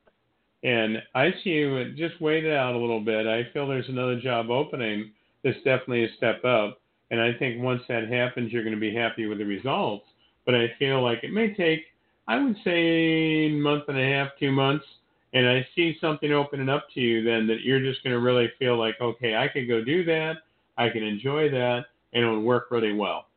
And 0.64 1.02
I 1.16 1.32
see 1.44 1.52
you 1.52 1.76
uh, 1.78 1.84
just 1.98 2.20
wait 2.22 2.44
it 2.44 2.54
out 2.54 2.76
a 2.76 2.78
little 2.78 3.00
bit. 3.00 3.28
I 3.28 3.48
feel 3.54 3.68
there's 3.68 3.88
another 3.88 4.20
job 4.20 4.50
opening 4.50 5.12
that's 5.44 5.58
definitely 5.58 6.06
a 6.06 6.16
step 6.18 6.44
up. 6.44 6.82
And 7.12 7.22
I 7.22 7.34
think 7.34 7.64
once 7.64 7.82
that 7.88 8.10
happens, 8.10 8.52
you're 8.52 8.64
going 8.64 8.76
to 8.76 8.80
be 8.80 8.94
happy 8.94 9.26
with 9.26 9.38
the 9.38 9.46
results. 9.46 10.06
But 10.46 10.56
I 10.56 10.68
feel 10.78 11.02
like 11.02 11.24
it 11.24 11.32
may 11.32 11.54
take, 11.54 11.82
I 12.28 12.44
would 12.44 12.58
say, 12.64 13.48
a 13.48 13.50
month 13.52 13.86
and 13.88 13.98
a 13.98 14.04
half, 14.04 14.30
two 14.40 14.52
months. 14.52 14.86
And 15.34 15.48
I 15.48 15.68
see 15.76 15.96
something 16.02 16.32
opening 16.32 16.70
up 16.70 16.88
to 16.94 17.00
you 17.00 17.24
then 17.24 17.46
that 17.48 17.62
you're 17.62 17.80
just 17.80 18.04
going 18.04 18.16
to 18.16 18.20
really 18.20 18.50
feel 18.58 18.78
like, 18.78 18.96
okay, 19.00 19.36
I 19.36 19.48
could 19.48 19.68
go 19.68 19.84
do 19.84 20.04
that. 20.06 20.38
I 20.78 20.90
can 20.90 21.04
enjoy 21.04 21.50
that. 21.52 21.86
And 22.14 22.26
it 22.26 22.30
would 22.30 22.42
work 22.44 22.72
really 22.72 22.94
well. 22.94 23.28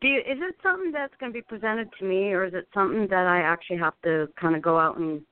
do 0.00 0.08
you, 0.08 0.18
is 0.18 0.38
it 0.40 0.56
something 0.62 0.90
that's 0.92 1.14
going 1.20 1.32
to 1.32 1.34
be 1.34 1.42
presented 1.42 1.88
to 1.98 2.04
me, 2.04 2.32
or 2.32 2.44
is 2.44 2.54
it 2.54 2.68
something 2.74 3.06
that 3.08 3.26
I 3.26 3.40
actually 3.40 3.78
have 3.78 3.94
to 4.04 4.28
kind 4.40 4.56
of 4.56 4.62
go 4.62 4.78
out 4.78 4.98
and 4.98 5.22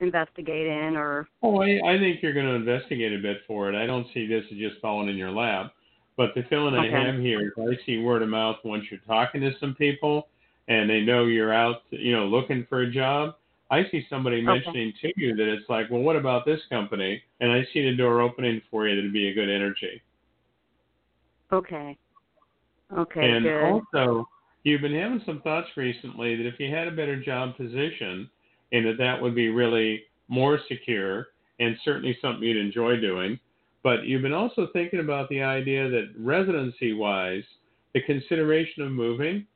investigate 0.00 0.66
in, 0.66 0.96
or? 0.96 1.28
Oh, 1.42 1.60
I, 1.60 1.80
I 1.84 1.98
think 1.98 2.22
you're 2.22 2.32
going 2.32 2.46
to 2.46 2.54
investigate 2.54 3.12
a 3.12 3.18
bit 3.20 3.38
for 3.46 3.68
it. 3.68 3.74
I 3.74 3.86
don't 3.86 4.06
see 4.14 4.26
this 4.26 4.44
as 4.50 4.58
just 4.58 4.80
falling 4.80 5.08
in 5.08 5.16
your 5.16 5.30
lap. 5.30 5.72
But 6.16 6.34
the 6.34 6.42
feeling 6.50 6.74
Okay. 6.74 6.94
I 6.94 7.06
have 7.06 7.18
here 7.20 7.40
is 7.40 7.52
I 7.58 7.86
see 7.86 7.98
word 7.98 8.22
of 8.22 8.28
mouth 8.28 8.56
once 8.62 8.84
you're 8.90 9.00
talking 9.06 9.40
to 9.40 9.52
some 9.58 9.74
people 9.74 10.28
and 10.68 10.90
they 10.90 11.00
know 11.00 11.24
you're 11.24 11.52
out, 11.52 11.82
you 11.90 12.12
know, 12.14 12.26
looking 12.26 12.66
for 12.68 12.82
a 12.82 12.90
job. 12.90 13.36
I 13.70 13.84
see 13.90 14.04
somebody 14.10 14.42
mentioning 14.42 14.92
to 15.00 15.12
you 15.16 15.36
that 15.36 15.46
it's 15.46 15.68
like, 15.68 15.90
well, 15.90 16.00
what 16.00 16.16
about 16.16 16.44
this 16.44 16.60
company? 16.70 17.22
And 17.40 17.52
I 17.52 17.64
see 17.72 17.88
the 17.88 17.96
door 17.96 18.20
opening 18.20 18.60
for 18.70 18.88
you 18.88 18.96
that'd 18.96 19.12
be 19.12 19.28
a 19.28 19.34
good 19.34 19.48
energy. 19.48 20.02
Okay. 21.52 21.96
Okay. 22.96 23.30
and 23.30 23.44
good. 23.44 23.82
also, 23.94 24.28
you've 24.64 24.80
been 24.80 24.94
having 24.94 25.22
some 25.24 25.40
thoughts 25.42 25.68
recently 25.76 26.36
that 26.36 26.46
if 26.46 26.58
you 26.58 26.74
had 26.74 26.88
a 26.88 26.92
better 26.92 27.22
job 27.22 27.56
position, 27.56 28.28
and 28.72 28.86
that 28.86 28.98
that 28.98 29.20
would 29.20 29.34
be 29.34 29.48
really 29.48 30.02
more 30.28 30.60
secure 30.68 31.28
and 31.58 31.76
certainly 31.84 32.16
something 32.20 32.42
you'd 32.42 32.56
enjoy 32.56 33.00
doing. 33.00 33.38
But 33.82 34.04
you've 34.04 34.22
been 34.22 34.32
also 34.32 34.68
thinking 34.72 35.00
about 35.00 35.28
the 35.28 35.42
idea 35.42 35.88
that 35.88 36.12
residency 36.18 36.92
wise, 36.92 37.44
the 37.94 38.02
consideration 38.02 38.82
of 38.82 38.92
moving. 38.92 39.46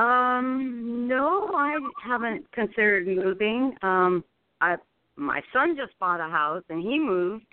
Um, 0.00 1.06
no, 1.08 1.50
I 1.54 1.76
haven't 2.02 2.50
considered 2.52 3.06
moving. 3.06 3.74
Um, 3.82 4.24
I 4.62 4.76
my 5.16 5.42
son 5.52 5.76
just 5.76 5.98
bought 5.98 6.20
a 6.20 6.30
house 6.30 6.62
and 6.70 6.80
he 6.80 6.98
moved, 6.98 7.44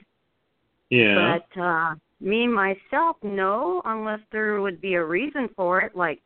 Yeah. 0.90 1.40
but 1.54 1.62
uh 1.62 1.96
me 2.22 2.48
myself, 2.48 3.18
no, 3.22 3.82
unless 3.84 4.22
there 4.32 4.62
would 4.62 4.80
be 4.80 4.94
a 4.94 5.04
reason 5.04 5.50
for 5.58 5.82
it, 5.82 5.96
like 5.96 6.22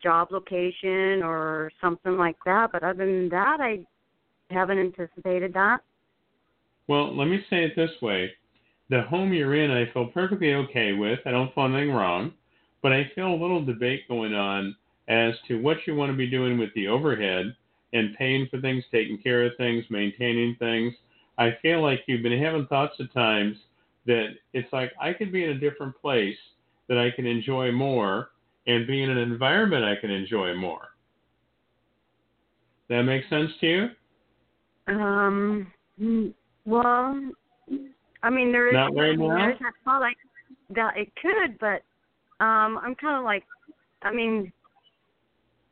job 0.00 0.28
location 0.30 1.22
or 1.24 1.70
something 1.80 2.16
like 2.16 2.36
that. 2.46 2.70
But 2.70 2.84
other 2.84 3.04
than 3.04 3.28
that, 3.30 3.58
I 3.60 3.80
haven't 4.50 4.78
anticipated 4.78 5.52
that. 5.54 5.80
Well, 6.86 7.14
let 7.14 7.26
me 7.26 7.44
say 7.50 7.64
it 7.64 7.74
this 7.74 7.90
way. 8.00 8.30
The 8.88 9.02
home 9.02 9.32
you're 9.32 9.56
in, 9.56 9.72
I 9.72 9.92
feel 9.92 10.06
perfectly 10.06 10.54
okay 10.54 10.92
with. 10.92 11.18
I 11.26 11.32
don't 11.32 11.52
find 11.54 11.74
anything 11.74 11.92
wrong. 11.92 12.32
But 12.82 12.92
I 12.92 13.10
feel 13.16 13.26
a 13.26 13.42
little 13.42 13.64
debate 13.64 14.06
going 14.06 14.32
on 14.32 14.76
as 15.08 15.34
to 15.48 15.60
what 15.60 15.78
you 15.86 15.94
want 15.94 16.10
to 16.10 16.16
be 16.16 16.28
doing 16.28 16.58
with 16.58 16.72
the 16.74 16.88
overhead 16.88 17.54
and 17.92 18.16
paying 18.16 18.48
for 18.50 18.60
things, 18.60 18.84
taking 18.90 19.18
care 19.18 19.44
of 19.44 19.52
things, 19.56 19.84
maintaining 19.88 20.56
things. 20.58 20.92
I 21.38 21.56
feel 21.62 21.82
like 21.82 22.00
you've 22.06 22.22
been 22.22 22.42
having 22.42 22.66
thoughts 22.66 22.94
at 22.98 23.12
times 23.12 23.56
that 24.06 24.34
it's 24.52 24.72
like 24.72 24.92
I 25.00 25.12
could 25.12 25.32
be 25.32 25.44
in 25.44 25.50
a 25.50 25.58
different 25.58 26.00
place 26.00 26.36
that 26.88 26.98
I 26.98 27.10
can 27.10 27.26
enjoy 27.26 27.72
more 27.72 28.30
and 28.66 28.86
be 28.86 29.02
in 29.02 29.10
an 29.10 29.18
environment 29.18 29.84
I 29.84 30.00
can 30.00 30.10
enjoy 30.10 30.54
more. 30.54 30.88
That 32.88 33.02
makes 33.02 33.28
sense 33.28 33.50
to 33.60 33.66
you? 33.66 33.88
Um, 34.88 35.72
well, 36.64 37.18
I 38.22 38.30
mean, 38.30 38.52
there 38.52 38.68
is. 38.68 38.74
Not 38.74 38.94
right 38.94 39.10
I 39.10 39.16
now? 39.16 39.36
There's 39.36 39.58
that 39.58 39.72
thought 39.84 40.00
like 40.00 40.16
that 40.70 40.96
it 40.96 41.08
could, 41.20 41.58
but 41.58 41.82
um, 42.44 42.78
I'm 42.78 42.94
kind 42.94 43.18
of 43.18 43.24
like, 43.24 43.44
I 44.02 44.12
mean, 44.12 44.52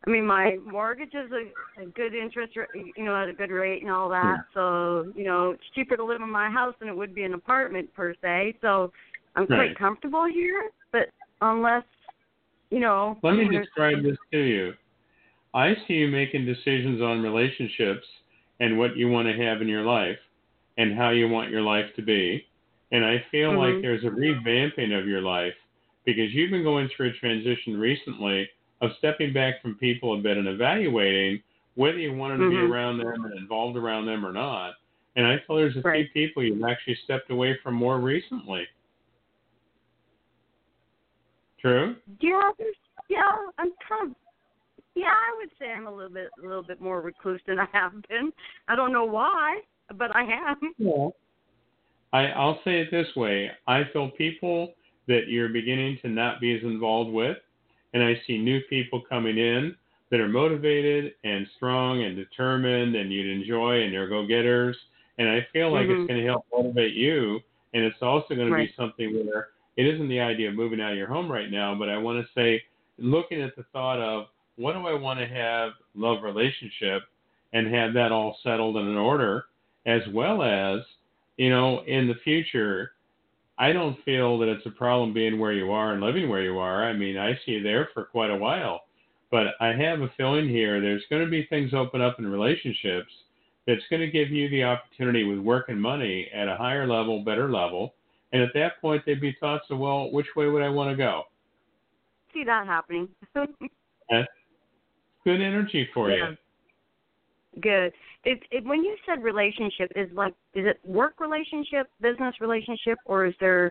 I 0.07 0.11
mean, 0.11 0.27
my 0.27 0.59
mortgage 0.65 1.15
is 1.15 1.31
a, 1.33 1.83
a 1.83 1.87
good 1.87 2.15
interest, 2.15 2.57
you 2.75 3.05
know, 3.05 3.17
at 3.17 3.29
a 3.29 3.33
good 3.33 3.51
rate 3.51 3.83
and 3.83 3.91
all 3.91 4.09
that. 4.11 4.45
So, 4.53 5.13
you 5.17 5.25
know, 5.25 5.53
it's 5.53 5.63
cheaper 5.75 5.97
to 5.97 6.05
live 6.05 6.21
in 6.21 6.31
my 6.31 6.51
house 6.51 6.75
than 6.79 6.89
it 6.89 6.97
would 6.97 7.15
be 7.15 7.25
an 7.25 7.35
apartment 7.35 7.93
per 7.95 8.15
se. 8.23 8.57
So, 8.61 8.93
I'm 9.37 9.47
quite 9.47 9.59
Right. 9.59 9.79
comfortable 9.79 10.27
here. 10.27 10.71
But 10.93 11.09
unless, 11.41 11.85
you 12.71 12.81
know, 12.81 13.19
Let 13.23 13.37
me 13.37 13.49
describe 13.49 14.03
this 14.03 14.17
to 14.33 14.39
you. 14.39 14.75
I 15.55 15.75
see 15.87 15.95
you 15.95 16.09
making 16.09 16.47
decisions 16.47 17.01
on 17.01 17.23
relationships 17.23 18.07
and 18.61 18.79
what 18.79 18.97
you 18.97 19.09
want 19.09 19.29
to 19.29 19.45
have 19.45 19.63
in 19.63 19.69
your 19.69 19.83
life 19.85 20.19
and 20.77 20.97
how 20.97 21.11
you 21.11 21.29
want 21.29 21.51
your 21.51 21.63
life 21.63 21.87
to 21.97 22.03
be. 22.03 22.47
And 22.93 23.05
I 23.05 23.25
feel 23.31 23.53
Mhm. 23.53 23.59
like 23.59 23.83
there's 23.83 24.05
a 24.05 24.09
revamping 24.09 24.97
of 24.97 25.07
your 25.07 25.21
life 25.21 25.55
because 26.05 26.33
you've 26.33 26.51
been 26.51 26.63
going 26.63 26.89
through 26.89 27.11
a 27.11 27.13
transition 27.15 27.79
recently 27.79 28.49
of 28.81 28.91
stepping 28.99 29.33
back 29.33 29.61
from 29.63 29.77
people 29.77 30.15
a 30.15 30.19
bit 30.19 30.37
and 30.37 30.49
evaluating 30.49 31.43
whether 31.75 31.99
you 31.99 32.15
wanted 32.15 32.39
to 32.39 32.51
be 32.51 32.57
Mhm. 32.57 32.71
around 32.71 32.99
them 32.99 33.25
and 33.25 33.35
involved 33.35 33.77
around 33.77 34.07
them 34.07 34.25
or 34.25 34.33
not. 34.33 34.75
And 35.17 35.27
I 35.27 35.39
feel 35.39 35.57
there's 35.57 35.77
a 35.77 35.81
Right. 35.81 36.11
few 36.11 36.27
people 36.27 36.43
you've 36.43 36.65
actually 36.65 36.97
stepped 36.97 37.31
away 37.31 37.57
from 37.59 37.75
more 37.75 37.99
recently. 37.99 38.69
True? 41.59 41.97
Yeah, 42.21 42.51
yeah, 43.09 43.23
I'm 43.59 43.73
kind 43.89 44.11
of 44.11 44.17
yeah, 44.95 45.11
I 45.11 45.37
would 45.39 45.51
say 45.59 45.73
I'm 45.73 45.87
a 45.87 45.93
little 45.93 46.13
bit 46.13 46.31
a 46.39 46.47
little 46.47 46.63
bit 46.63 46.81
more 46.81 47.01
recluse 47.01 47.41
than 47.47 47.59
I 47.59 47.67
have 47.73 47.93
been. 48.09 48.33
I 48.69 48.77
don't 48.77 48.93
know 48.93 49.05
why, 49.05 49.61
but 49.95 50.15
I 50.15 50.23
am. 50.23 50.75
Yeah. 50.79 51.09
I, 52.13 52.27
I'll 52.29 52.63
say 52.63 52.81
it 52.81 52.93
this 52.93 53.09
way. 53.17 53.51
I 53.67 53.85
feel 53.93 54.11
people 54.11 54.75
that 55.09 55.27
you're 55.27 55.49
beginning 55.49 55.99
to 56.03 56.09
not 56.09 56.41
be 56.41 56.55
as 56.57 56.63
involved 56.63 57.11
with, 57.11 57.39
and 57.95 58.03
I 58.03 58.21
see 58.27 58.37
new 58.37 58.61
people 58.69 59.01
coming 59.09 59.39
in 59.39 59.75
that 60.11 60.21
are 60.21 60.29
motivated 60.29 61.15
and 61.25 61.47
strong 61.57 62.03
and 62.05 62.15
determined 62.15 62.95
and 62.95 63.13
you'd 63.13 63.27
enjoy 63.27 63.83
and 63.83 63.95
they're 63.95 64.09
go 64.09 64.27
getters. 64.27 64.77
And 65.19 65.29
I 65.29 65.47
feel 65.53 65.73
like 65.73 65.87
Mhm. 65.89 65.93
it's 66.01 66.09
going 66.09 66.21
to 66.21 66.27
help 66.27 66.45
motivate 66.53 66.95
you. 66.95 67.41
And 67.73 67.85
it's 67.85 68.03
also 68.03 68.35
going 68.35 68.49
to 68.49 68.55
Right. 68.55 68.69
be 68.69 68.75
something 68.75 69.27
where 69.27 69.49
it 69.77 69.87
isn't 69.87 70.09
the 70.09 70.21
idea 70.21 70.49
of 70.51 70.55
moving 70.55 70.81
out 70.81 70.93
of 70.93 70.99
your 70.99 71.09
home 71.09 71.31
right 71.31 71.51
now, 71.51 71.75
but 71.75 71.89
I 71.89 71.97
want 71.97 72.25
to 72.25 72.33
say, 72.35 72.63
looking 72.99 73.41
at 73.41 73.57
the 73.57 73.65
thought 73.73 73.99
of 73.99 74.29
what 74.57 74.75
do 74.75 74.87
I 74.87 74.95
want 74.95 75.19
to 75.19 75.27
have 75.27 75.73
love 75.97 76.23
relationship 76.23 77.03
and 77.53 77.67
have 77.75 77.93
that 77.95 78.13
all 78.13 78.39
settled 78.43 78.77
and 78.77 78.89
in 78.89 78.97
order, 78.97 79.47
as 79.87 80.07
well 80.09 80.43
as, 80.43 80.81
you 81.37 81.51
know, 81.51 81.81
in 81.87 82.07
the 82.07 82.15
future, 82.17 82.93
I 83.59 83.73
don't 83.73 84.03
feel 84.05 84.39
that 84.39 84.49
it's 84.49 84.67
a 84.67 84.71
problem 84.71 85.13
being 85.13 85.39
where 85.39 85.53
you 85.53 85.71
are 85.71 85.93
and 85.93 86.03
living 86.03 86.29
where 86.29 86.43
you 86.43 86.59
are. 86.59 86.85
I 86.85 86.93
mean, 86.93 87.17
I 87.17 87.35
see 87.45 87.53
you 87.53 87.63
there 87.63 87.89
for 87.95 88.05
quite 88.05 88.31
a 88.31 88.37
while. 88.37 88.83
But 89.31 89.55
I 89.61 89.69
have 89.69 90.01
a 90.01 90.13
feeling 90.17 90.49
here 90.49 90.81
there's 90.81 91.05
going 91.09 91.25
to 91.25 91.31
be 91.31 91.47
things 91.47 91.73
open 91.75 92.01
up 92.01 92.19
in 92.19 92.27
relationships 92.27 93.11
that's 93.67 93.83
going 93.91 94.01
to 94.01 94.11
give 94.11 94.31
you 94.31 94.49
the 94.51 94.65
opportunity 94.65 95.25
with 95.25 95.39
work 95.39 95.69
and 95.69 95.81
money 95.81 96.29
at 96.35 96.49
a 96.49 96.57
higher 96.57 96.87
level, 96.87 97.25
better 97.25 97.51
level. 97.51 97.95
And 98.33 98.43
at 98.43 98.51
that 98.55 98.81
point, 98.81 99.03
they'd 99.07 99.21
be 99.21 99.37
thoughts 99.41 99.65
of, 99.71 99.79
well, 99.79 100.11
which 100.11 100.27
way 100.37 100.47
would 100.47 100.63
I 100.63 100.69
want 100.69 100.91
to 100.91 100.97
go? 100.97 101.23
See 102.33 102.45
that 102.45 102.67
happening. 102.67 103.09
That's 103.35 104.29
good 105.25 105.41
energy 105.41 105.89
for 105.95 106.11
Yeah. 106.11 106.31
you. 106.31 107.61
Good. 107.61 107.93
It, 108.25 108.41
it, 108.51 108.65
when 108.65 108.83
you 108.83 108.97
said 109.07 109.23
relationship, 109.23 109.93
is 109.95 110.09
like 110.15 110.35
is 110.55 110.67
it 110.67 110.81
work 110.85 111.21
relationship, 111.21 111.89
business 112.01 112.35
relationship, 112.41 112.99
or 113.05 113.27
is 113.27 113.35
there 113.41 113.71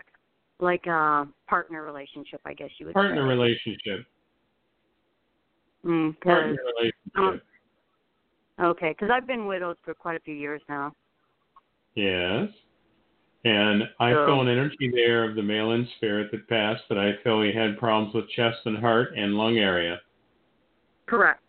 like 0.60 0.86
a 0.86 1.26
partner 1.48 1.82
relationship? 1.84 2.40
I 2.44 2.54
guess 2.54 2.70
you 2.78 2.86
would 2.86 2.94
Partner 2.94 3.22
say. 3.22 3.28
relationship. 3.28 4.06
Mm, 5.84 6.20
Partner 6.20 6.56
relationship. 6.78 7.42
okay, 8.62 8.90
because 8.90 9.10
I've 9.12 9.26
been 9.26 9.46
widowed 9.46 9.76
for 9.84 9.92
quite 9.94 10.16
a 10.16 10.20
few 10.20 10.34
years 10.34 10.62
now. 10.68 10.92
Yes. 11.94 12.48
And 13.44 13.82
I 14.00 14.12
So- 14.12 14.26
feel 14.26 14.40
an 14.40 14.48
energy 14.48 14.90
there 14.94 15.24
of 15.28 15.34
the 15.34 15.42
male 15.42 15.72
in 15.72 15.86
spirit 15.96 16.30
that 16.30 16.48
passed 16.48 16.88
that 16.88 16.96
I 16.98 17.12
feel 17.22 17.42
he 17.42 17.52
had 17.52 17.76
problems 17.78 18.14
with 18.14 18.28
chest 18.30 18.58
and 18.64 18.78
heart 18.78 19.12
and 19.16 19.34
lung 19.36 19.58
area. 19.58 20.00
Correct. 21.06 21.42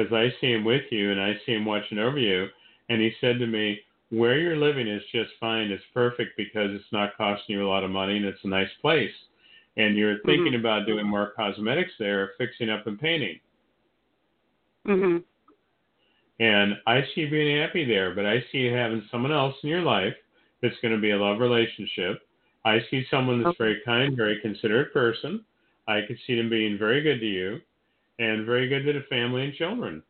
Because 0.00 0.14
I 0.14 0.32
see 0.40 0.52
him 0.52 0.64
with 0.64 0.84
you 0.90 1.10
and 1.10 1.20
I 1.20 1.34
see 1.44 1.52
him 1.52 1.64
watching 1.64 1.98
over 1.98 2.18
you. 2.18 2.48
And 2.88 3.00
he 3.00 3.12
said 3.20 3.38
to 3.38 3.46
me, 3.46 3.80
Where 4.10 4.38
you're 4.38 4.56
living 4.56 4.88
is 4.88 5.02
just 5.12 5.30
fine. 5.38 5.70
It's 5.70 5.84
perfect 5.92 6.36
because 6.36 6.70
it's 6.72 6.92
not 6.92 7.16
costing 7.16 7.56
you 7.56 7.66
a 7.66 7.68
lot 7.68 7.84
of 7.84 7.90
money 7.90 8.16
and 8.16 8.24
it's 8.24 8.42
a 8.44 8.48
nice 8.48 8.70
place. 8.80 9.12
And 9.76 9.96
you're 9.96 10.18
thinking 10.24 10.54
about 10.56 10.86
doing 10.86 11.06
more 11.06 11.32
cosmetics 11.36 11.92
there, 11.98 12.32
fixing 12.38 12.70
up 12.70 12.86
and 12.86 12.98
painting. 12.98 13.38
Mhm. 14.86 15.22
And 16.40 16.80
I 16.86 17.02
see 17.02 17.22
you 17.22 17.30
being 17.30 17.60
happy 17.60 17.84
there, 17.84 18.14
but 18.14 18.24
I 18.24 18.40
see 18.50 18.58
you 18.58 18.72
having 18.72 19.06
someone 19.10 19.32
else 19.32 19.62
in 19.62 19.68
your 19.68 19.82
life 19.82 20.16
that's 20.62 20.78
going 20.80 20.94
to 20.94 21.00
be 21.00 21.10
a 21.10 21.18
love 21.18 21.38
relationship. 21.38 22.26
I 22.64 22.80
see 22.90 23.04
someone 23.10 23.42
that's 23.42 23.60
Okay. 23.60 23.64
very 23.64 23.80
kind, 23.82 24.16
very 24.16 24.40
considerate 24.40 24.92
person. 24.92 25.44
I 25.86 26.02
could 26.02 26.18
see 26.20 26.36
them 26.36 26.48
being 26.48 26.78
very 26.78 27.02
good 27.02 27.20
to 27.20 27.26
you 27.26 27.60
and 28.20 28.46
very 28.46 28.68
good 28.68 28.84
to 28.84 28.92
the 28.92 29.04
family 29.08 29.42
and 29.44 29.54
children. 29.54 30.02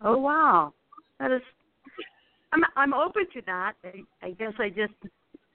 Oh 0.00 0.16
wow, 0.16 0.72
that 1.20 1.30
is. 1.32 1.42
I'm 2.52 2.62
I'm 2.76 2.94
open 2.94 3.26
to 3.34 3.42
that. 3.46 3.74
I, 3.84 4.26
I 4.26 4.30
guess 4.30 4.52
I 4.58 4.68
just 4.70 4.94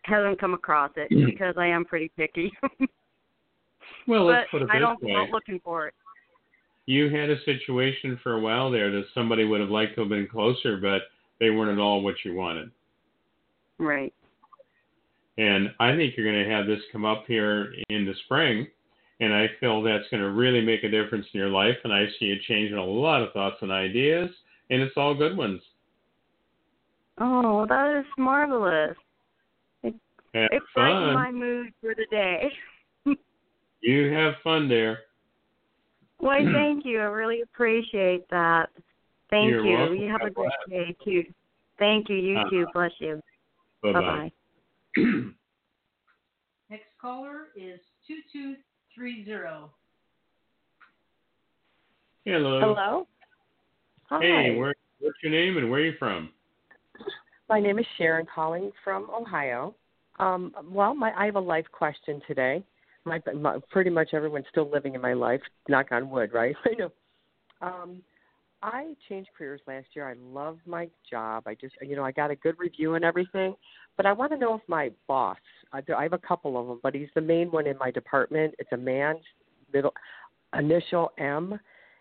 haven't 0.03 0.39
come 0.39 0.53
across 0.53 0.91
it 0.95 1.11
Mm. 1.11 1.25
because 1.25 1.55
I 1.57 1.67
am 1.67 1.83
pretty 1.85 2.11
picky. 2.15 2.51
Well, 4.07 4.25
but 4.25 4.31
let's 4.31 4.51
put 4.51 4.61
it 4.61 4.69
I 4.71 4.79
don't 4.79 5.01
way. 5.03 5.11
go 5.11 5.25
looking 5.33 5.59
for 5.65 5.87
it. 5.87 5.93
You 6.85 7.09
had 7.09 7.29
a 7.29 7.43
situation 7.43 8.17
for 8.23 8.33
a 8.35 8.39
while 8.39 8.71
there 8.71 8.89
that 8.89 9.03
somebody 9.13 9.43
would 9.43 9.59
have 9.59 9.69
liked 9.69 9.95
to 9.95 10.01
have 10.01 10.09
been 10.09 10.27
closer, 10.31 10.77
but 10.77 11.01
they 11.41 11.49
weren't 11.49 11.77
at 11.77 11.81
all 11.81 12.01
what 12.01 12.15
you 12.23 12.33
wanted. 12.33 12.71
Right. 13.77 14.13
And 15.37 15.71
I 15.81 15.93
think 15.95 16.13
you're 16.15 16.25
going 16.31 16.41
to 16.47 16.49
have 16.55 16.67
this 16.67 16.79
come 16.93 17.03
up 17.03 17.25
here 17.27 17.73
in 17.89 18.05
the 18.05 18.13
spring. 18.25 18.67
And 19.19 19.33
I 19.33 19.47
feel 19.59 19.81
that's 19.81 20.07
going 20.11 20.21
to 20.21 20.29
really 20.29 20.61
make 20.61 20.83
a 20.83 20.89
difference 20.89 21.25
in 21.33 21.39
your 21.39 21.49
life. 21.49 21.77
And 21.83 21.91
I 21.91 22.05
see 22.19 22.25
you 22.25 22.35
changing 22.47 22.77
a 22.77 22.83
lot 22.85 23.23
of 23.23 23.33
thoughts 23.33 23.57
and 23.61 23.71
ideas. 23.71 24.29
And 24.69 24.81
it's 24.81 24.95
all 24.95 25.15
good 25.15 25.35
ones. 25.35 25.61
Oh, 27.19 27.65
that 27.67 27.99
is 27.99 28.05
marvelous. 28.17 28.95
Have 29.83 29.93
It 30.33 30.61
brightened 30.75 31.05
fun. 31.05 31.13
my 31.13 31.31
mood 31.31 31.73
for 31.81 31.95
the 31.95 32.05
day. 32.11 32.51
You 33.81 34.11
have 34.11 34.33
fun 34.43 34.67
there. 34.67 34.99
Why, 36.17 36.43
thank 36.53 36.83
you. 36.83 36.99
I 36.99 37.03
really 37.03 37.41
appreciate 37.41 38.27
that. 38.29 38.69
Thank 39.29 39.51
You're 39.51 39.65
you. 39.65 39.77
welcome. 39.77 39.95
You 39.97 40.09
have 40.11 40.21
a 40.23 40.31
God 40.31 40.51
good 40.67 40.71
day 40.71 40.95
too. 41.05 41.23
Thank 41.77 42.09
you. 42.09 42.15
You 42.15 42.37
Uh, 42.39 42.49
too. 42.49 42.67
Bless 42.73 42.91
you. 42.99 43.21
Bye 43.83 43.93
Bye 43.93 44.01
bye. 44.01 44.31
bye. 44.95 45.03
Next 46.69 46.85
caller 46.99 47.47
is 47.55 47.79
2230. 48.97 49.69
Hello. 52.25 52.59
Hello. 52.59 53.07
Hi. 54.09 54.21
Hey, 54.21 54.55
where, 54.57 54.73
what's 54.99 55.17
your 55.21 55.31
name 55.31 55.57
and 55.57 55.69
where 55.69 55.81
are 55.81 55.85
you 55.85 55.93
from? 55.99 56.29
My 57.47 57.59
name 57.59 57.79
is 57.79 57.85
Sharon 57.97 58.25
calling 58.33 58.71
from 58.83 59.07
Ohio. 59.09 59.75
Um, 60.19 60.51
well, 60.69 60.95
my, 60.95 61.11
I 61.15 61.25
have 61.25 61.35
a 61.35 61.39
life 61.39 61.65
question 61.71 62.21
today. 62.27 62.63
My, 63.05 63.21
my, 63.35 63.59
pretty 63.69 63.89
much 63.89 64.09
everyone's 64.13 64.45
still 64.49 64.69
living 64.69 64.95
in 64.95 65.01
my 65.01 65.13
life. 65.13 65.41
Knock 65.69 65.91
on 65.91 66.09
wood, 66.09 66.31
right? 66.33 66.55
I 66.65 66.73
know. 66.77 66.91
Um, 67.61 68.01
I 68.63 68.95
changed 69.07 69.29
careers 69.37 69.61
last 69.67 69.87
year. 69.93 70.09
I 70.09 70.15
love 70.19 70.57
my 70.65 70.89
job. 71.09 71.43
I 71.45 71.53
just, 71.53 71.75
you 71.81 71.95
know, 71.95 72.03
I 72.03 72.11
got 72.11 72.31
a 72.31 72.35
good 72.35 72.55
review 72.57 72.95
and 72.95 73.05
everything. 73.05 73.55
But 73.95 74.07
I 74.07 74.13
want 74.13 74.31
to 74.31 74.37
know 74.37 74.55
if 74.55 74.61
my 74.67 74.89
boss, 75.07 75.37
I 75.73 75.81
I 75.95 76.03
have 76.03 76.13
a 76.13 76.17
couple 76.17 76.59
of 76.59 76.67
them, 76.67 76.79
but 76.83 76.95
he's 76.95 77.09
the 77.15 77.21
main 77.21 77.51
one 77.51 77.67
in 77.67 77.77
my 77.77 77.91
department. 77.91 78.55
It's 78.59 78.71
a 78.71 78.77
man, 78.77 79.15
middle 79.73 79.93
initial 80.57 81.11
M. 81.17 81.59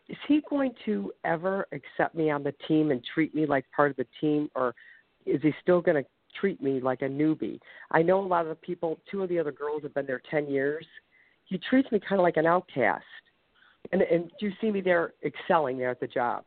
Is 0.09 0.16
he 0.29 0.42
going 0.48 0.72
to 0.85 1.12
ever 1.24 1.66
accept 1.72 2.14
me 2.14 2.31
on 2.31 2.44
the 2.44 2.55
team 2.68 2.90
and 2.90 3.02
treat 3.12 3.35
me 3.35 3.44
like 3.44 3.64
part 3.74 3.90
of 3.90 3.96
the 3.96 4.07
team, 4.20 4.48
or 4.55 4.74
is 5.24 5.42
he 5.42 5.52
still 5.62 5.81
going 5.81 6.02
to 6.02 6.09
treat 6.40 6.62
me 6.62 6.81
like 6.81 7.02
a 7.02 7.07
newbie? 7.07 7.59
I 7.90 8.02
know 8.02 8.20
a 8.20 8.26
lot 8.26 8.42
of 8.42 8.48
the 8.48 8.55
people. 8.55 9.00
Two 9.11 9.22
of 9.22 9.29
the 9.29 9.38
other 9.38 9.52
girls 9.52 9.83
have 9.83 9.94
been 9.94 10.07
there 10.07 10.22
ten 10.31 10.48
years. 10.48 10.87
He 11.44 11.59
treats 11.59 11.90
me 11.90 12.00
kind 12.00 12.20
of 12.20 12.24
like 12.24 12.37
an 12.37 12.46
outcast. 12.46 13.05
And 13.92 14.02
and 14.02 14.31
do 14.38 14.46
you 14.46 14.52
see 14.61 14.70
me 14.70 14.81
there 14.81 15.14
excelling 15.24 15.79
there 15.79 15.90
at 15.90 16.00
the 16.00 16.07
job? 16.07 16.44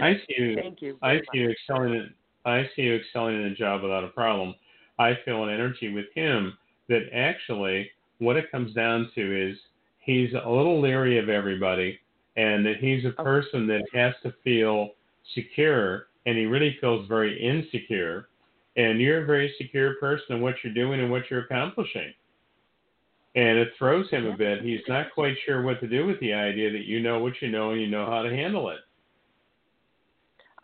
I 0.00 0.14
see 0.26 0.42
you. 0.42 0.56
Thank 0.56 0.82
you. 0.82 0.98
I 1.02 1.14
see 1.14 1.16
much. 1.16 1.26
you 1.34 1.50
excelling 1.50 1.94
in 1.94 2.14
I 2.44 2.68
see 2.74 2.82
you 2.82 2.96
excelling 2.96 3.36
in 3.36 3.48
the 3.48 3.54
job 3.54 3.82
without 3.82 4.04
a 4.04 4.08
problem. 4.08 4.54
I 4.98 5.18
feel 5.24 5.44
an 5.44 5.50
energy 5.50 5.92
with 5.92 6.06
him 6.14 6.56
that 6.88 7.08
actually 7.12 7.90
what 8.18 8.36
it 8.36 8.50
comes 8.50 8.74
down 8.74 9.10
to 9.14 9.50
is 9.50 9.56
he's 10.00 10.32
a 10.32 10.50
little 10.50 10.80
leery 10.80 11.18
of 11.18 11.28
everybody 11.28 11.98
and 12.36 12.64
that 12.66 12.76
he's 12.80 13.04
a 13.04 13.22
person 13.22 13.66
that 13.66 13.84
has 13.94 14.14
to 14.22 14.34
feel 14.42 14.90
secure 15.34 16.06
and 16.26 16.36
he 16.36 16.46
really 16.46 16.76
feels 16.80 17.06
very 17.08 17.40
insecure 17.40 18.28
and 18.76 19.00
you're 19.00 19.22
a 19.22 19.26
very 19.26 19.52
secure 19.58 19.94
person 19.96 20.36
in 20.36 20.40
what 20.40 20.54
you're 20.62 20.72
doing 20.72 21.00
and 21.00 21.10
what 21.10 21.24
you're 21.30 21.44
accomplishing. 21.44 22.12
And 23.34 23.58
it 23.58 23.72
throws 23.76 24.08
him 24.10 24.26
a 24.26 24.36
bit. 24.36 24.62
He's 24.62 24.80
not 24.88 25.12
quite 25.14 25.36
sure 25.44 25.62
what 25.62 25.80
to 25.80 25.88
do 25.88 26.06
with 26.06 26.18
the 26.20 26.32
idea 26.32 26.70
that 26.72 26.86
you 26.86 27.00
know 27.00 27.18
what 27.18 27.34
you 27.42 27.50
know 27.50 27.72
and 27.72 27.80
you 27.80 27.88
know 27.88 28.06
how 28.06 28.22
to 28.22 28.30
handle 28.30 28.70
it. 28.70 28.78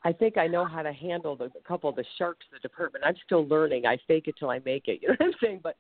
I 0.05 0.13
think 0.13 0.37
I 0.37 0.47
know 0.47 0.67
how 0.67 0.83
to 0.83 0.93
handle 0.93 1.35
the, 1.35 1.47
a 1.47 1.67
couple 1.67 1.89
of 1.89 1.97
the 1.97 2.05
sharks 2.19 2.45
in 2.51 2.57
the 2.57 2.61
department. 2.61 3.05
I'm 3.07 3.15
still 3.25 3.47
learning. 3.47 3.87
I 3.87 3.99
fake 4.07 4.29
it 4.29 4.35
till 4.39 4.51
I 4.51 4.61
make 4.65 4.87
it. 4.87 5.01
You 5.03 5.09
know 5.09 5.17
what 5.19 5.27
I'm 5.27 5.35
saying? 5.43 5.61
But 5.63 5.77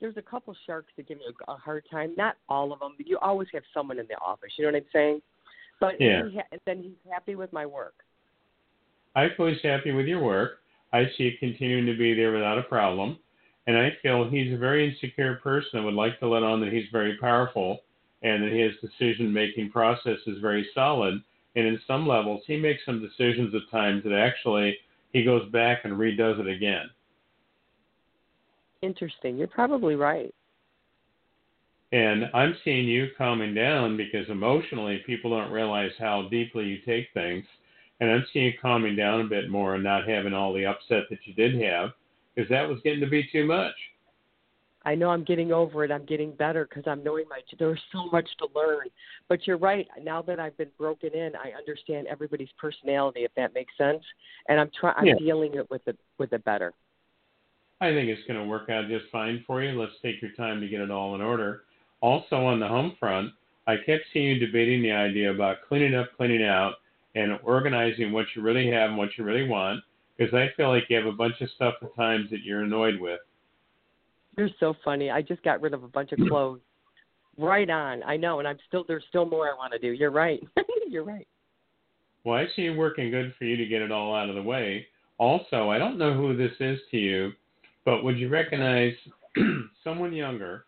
there's 0.00 0.16
a 0.16 0.22
couple 0.22 0.54
sharks 0.66 0.92
that 0.96 1.06
give 1.08 1.18
me 1.18 1.24
a, 1.48 1.52
a 1.52 1.56
hard 1.56 1.84
time. 1.90 2.14
Not 2.16 2.36
all 2.48 2.72
of 2.72 2.80
them, 2.80 2.94
but 2.96 3.06
you 3.06 3.18
always 3.18 3.48
have 3.52 3.62
someone 3.72 3.98
in 3.98 4.06
the 4.08 4.16
office. 4.16 4.50
You 4.56 4.64
know 4.64 4.72
what 4.72 4.78
I'm 4.82 4.88
saying? 4.92 5.22
But 5.80 6.00
Yeah. 6.00 6.28
he 6.28 6.36
ha- 6.36 6.58
then 6.66 6.82
he's 6.82 7.12
happy 7.12 7.36
with 7.36 7.52
my 7.52 7.66
work. 7.66 7.94
I 9.14 9.28
feel 9.36 9.46
he's 9.46 9.62
happy 9.62 9.92
with 9.92 10.06
your 10.06 10.22
work. 10.22 10.58
I 10.92 11.04
see 11.16 11.24
you 11.24 11.38
continuing 11.38 11.86
to 11.86 11.96
be 11.96 12.14
there 12.14 12.32
without 12.32 12.58
a 12.58 12.62
problem. 12.62 13.18
And 13.66 13.76
I 13.76 13.90
feel 14.02 14.28
he's 14.28 14.52
a 14.54 14.56
very 14.56 14.88
insecure 14.88 15.36
person 15.36 15.70
and 15.78 15.84
would 15.84 15.94
like 15.94 16.18
to 16.20 16.28
let 16.28 16.42
on 16.42 16.60
that 16.60 16.72
he's 16.72 16.88
very 16.90 17.16
powerful 17.18 17.80
and 18.22 18.42
that 18.42 18.52
his 18.52 18.72
decision 18.80 19.32
making 19.32 19.70
process 19.70 20.18
is 20.26 20.38
very 20.40 20.66
solid. 20.74 21.22
And 21.56 21.66
in 21.66 21.80
some 21.86 22.06
levels, 22.06 22.42
he 22.46 22.56
makes 22.56 22.84
some 22.84 23.00
decisions 23.00 23.54
at 23.54 23.70
times 23.70 24.04
that 24.04 24.12
actually 24.12 24.76
he 25.12 25.24
goes 25.24 25.50
back 25.50 25.84
and 25.84 25.94
redoes 25.94 26.38
it 26.40 26.48
again. 26.48 26.90
Interesting. 28.82 29.36
You're 29.36 29.48
probably 29.48 29.96
right. 29.96 30.32
And 31.90 32.30
I'm 32.34 32.54
seeing 32.64 32.86
you 32.86 33.08
calming 33.16 33.54
down 33.54 33.96
because 33.96 34.28
emotionally 34.28 35.02
people 35.06 35.30
don't 35.30 35.50
realize 35.50 35.90
how 35.98 36.28
deeply 36.30 36.64
you 36.64 36.78
take 36.84 37.08
things. 37.14 37.44
And 38.00 38.10
I'm 38.10 38.26
seeing 38.32 38.46
you 38.46 38.52
calming 38.60 38.94
down 38.94 39.22
a 39.22 39.24
bit 39.24 39.50
more 39.50 39.74
and 39.74 39.82
not 39.82 40.06
having 40.06 40.34
all 40.34 40.52
the 40.52 40.66
upset 40.66 41.04
that 41.10 41.18
you 41.24 41.34
did 41.34 41.60
have 41.62 41.90
because 42.34 42.48
that 42.50 42.68
was 42.68 42.78
getting 42.84 43.00
to 43.00 43.08
be 43.08 43.28
too 43.32 43.46
much. 43.46 43.74
I 44.88 44.94
know 44.94 45.10
I'm 45.10 45.22
getting 45.22 45.52
over 45.52 45.84
it. 45.84 45.92
I'm 45.92 46.06
getting 46.06 46.32
better 46.32 46.66
because 46.66 46.84
I'm 46.86 47.04
knowing 47.04 47.26
my. 47.28 47.40
There's 47.58 47.78
so 47.92 48.06
much 48.10 48.26
to 48.38 48.48
learn. 48.54 48.86
But 49.28 49.46
you're 49.46 49.58
right. 49.58 49.86
Now 50.02 50.22
that 50.22 50.40
I've 50.40 50.56
been 50.56 50.70
broken 50.78 51.12
in, 51.12 51.32
I 51.36 51.52
understand 51.58 52.06
everybody's 52.06 52.48
personality, 52.56 53.20
if 53.20 53.30
that 53.36 53.52
makes 53.52 53.76
sense. 53.76 54.02
And 54.48 54.58
I'm 54.58 54.70
trying. 54.80 54.94
I'm 54.96 55.18
dealing 55.18 55.56
it 55.56 55.70
with 55.70 55.86
it 55.86 55.98
with 56.16 56.32
it 56.32 56.42
better. 56.46 56.72
I 57.82 57.90
think 57.90 58.08
it's 58.08 58.26
going 58.26 58.40
to 58.40 58.46
work 58.46 58.70
out 58.70 58.88
just 58.88 59.04
fine 59.12 59.44
for 59.46 59.62
you. 59.62 59.78
Let's 59.78 59.92
take 60.02 60.22
your 60.22 60.32
time 60.32 60.58
to 60.62 60.68
get 60.68 60.80
it 60.80 60.90
all 60.90 61.14
in 61.14 61.20
order. 61.20 61.64
Also, 62.00 62.36
on 62.36 62.58
the 62.58 62.66
home 62.66 62.96
front, 62.98 63.30
I 63.66 63.76
kept 63.76 64.04
seeing 64.14 64.28
you 64.28 64.38
debating 64.38 64.80
the 64.80 64.92
idea 64.92 65.30
about 65.30 65.58
cleaning 65.68 65.94
up, 65.96 66.06
cleaning 66.16 66.44
out, 66.44 66.76
and 67.14 67.38
organizing 67.42 68.10
what 68.10 68.24
you 68.34 68.40
really 68.40 68.70
have 68.70 68.88
and 68.88 68.98
what 68.98 69.10
you 69.18 69.24
really 69.24 69.46
want. 69.46 69.84
Because 70.16 70.32
I 70.32 70.48
feel 70.56 70.70
like 70.70 70.84
you 70.88 70.96
have 70.96 71.04
a 71.04 71.12
bunch 71.12 71.42
of 71.42 71.50
stuff 71.56 71.74
at 71.82 71.94
times 71.94 72.30
that 72.30 72.40
you're 72.42 72.62
annoyed 72.62 72.98
with. 72.98 73.20
You're 74.38 74.48
so 74.60 74.74
funny. 74.84 75.10
I 75.10 75.20
just 75.20 75.42
got 75.42 75.60
rid 75.60 75.74
of 75.74 75.82
a 75.84 75.88
bunch 75.88 76.12
of 76.12 76.18
clothes 76.28 76.60
Right 77.38 77.70
on. 77.70 78.02
I 78.02 78.16
know, 78.16 78.40
and 78.40 78.48
I'm 78.48 78.58
still 78.66 78.84
there's 78.88 79.04
still 79.08 79.24
more 79.24 79.48
I 79.48 79.54
want 79.54 79.72
to 79.72 79.78
do. 79.78 79.92
You're 79.92 80.10
right. 80.10 80.40
You're 80.88 81.04
right. 81.04 81.26
Well, 82.24 82.36
I 82.36 82.46
see 82.56 82.66
it 82.66 82.76
working 82.76 83.12
good 83.12 83.32
for 83.38 83.44
you 83.44 83.56
to 83.56 83.66
get 83.66 83.80
it 83.80 83.92
all 83.92 84.12
out 84.12 84.28
of 84.28 84.34
the 84.34 84.42
way. 84.42 84.86
Also, 85.18 85.70
I 85.70 85.78
don't 85.78 85.98
know 85.98 86.14
who 86.14 86.36
this 86.36 86.52
is 86.58 86.80
to 86.90 86.96
you, 86.96 87.32
but 87.84 88.02
would 88.02 88.18
you 88.18 88.28
recognize 88.28 88.94
someone 89.84 90.12
younger? 90.12 90.64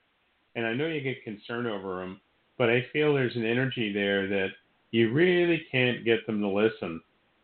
And 0.54 0.64
I 0.64 0.74
know 0.74 0.86
you 0.86 1.00
get 1.00 1.24
concerned 1.24 1.66
over 1.66 1.96
them, 1.96 2.20
but 2.56 2.70
I 2.70 2.86
feel 2.92 3.12
there's 3.12 3.36
an 3.36 3.44
energy 3.44 3.92
there 3.92 4.28
that 4.28 4.48
you 4.92 5.12
really 5.12 5.66
can't 5.72 6.04
get 6.04 6.24
them 6.26 6.40
to 6.40 6.48
listen. 6.48 7.00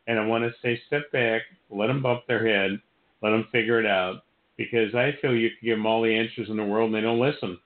And 0.06 0.20
I 0.20 0.26
want 0.26 0.44
to 0.44 0.54
say, 0.62 0.80
step 0.86 1.10
back, 1.10 1.42
let 1.68 1.88
them 1.88 2.02
bump 2.02 2.22
their 2.28 2.46
head, 2.46 2.80
let 3.22 3.30
them 3.30 3.48
figure 3.50 3.80
it 3.80 3.86
out, 3.86 4.22
because 4.56 4.94
I 4.94 5.12
feel 5.20 5.34
you 5.34 5.50
can 5.50 5.58
give 5.62 5.78
them 5.78 5.86
all 5.86 6.02
the 6.02 6.14
answers 6.14 6.48
in 6.48 6.56
the 6.56 6.64
world 6.64 6.86
and 6.86 6.94
they 6.94 7.00
don't 7.00 7.20
listen. 7.20 7.58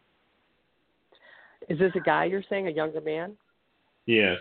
Is 1.69 1.79
this 1.79 1.93
a 1.95 2.01
guy 2.01 2.25
you're 2.25 2.43
saying, 2.49 2.67
a 2.67 2.71
younger 2.71 3.01
man? 3.01 3.37
Yes. 4.07 4.39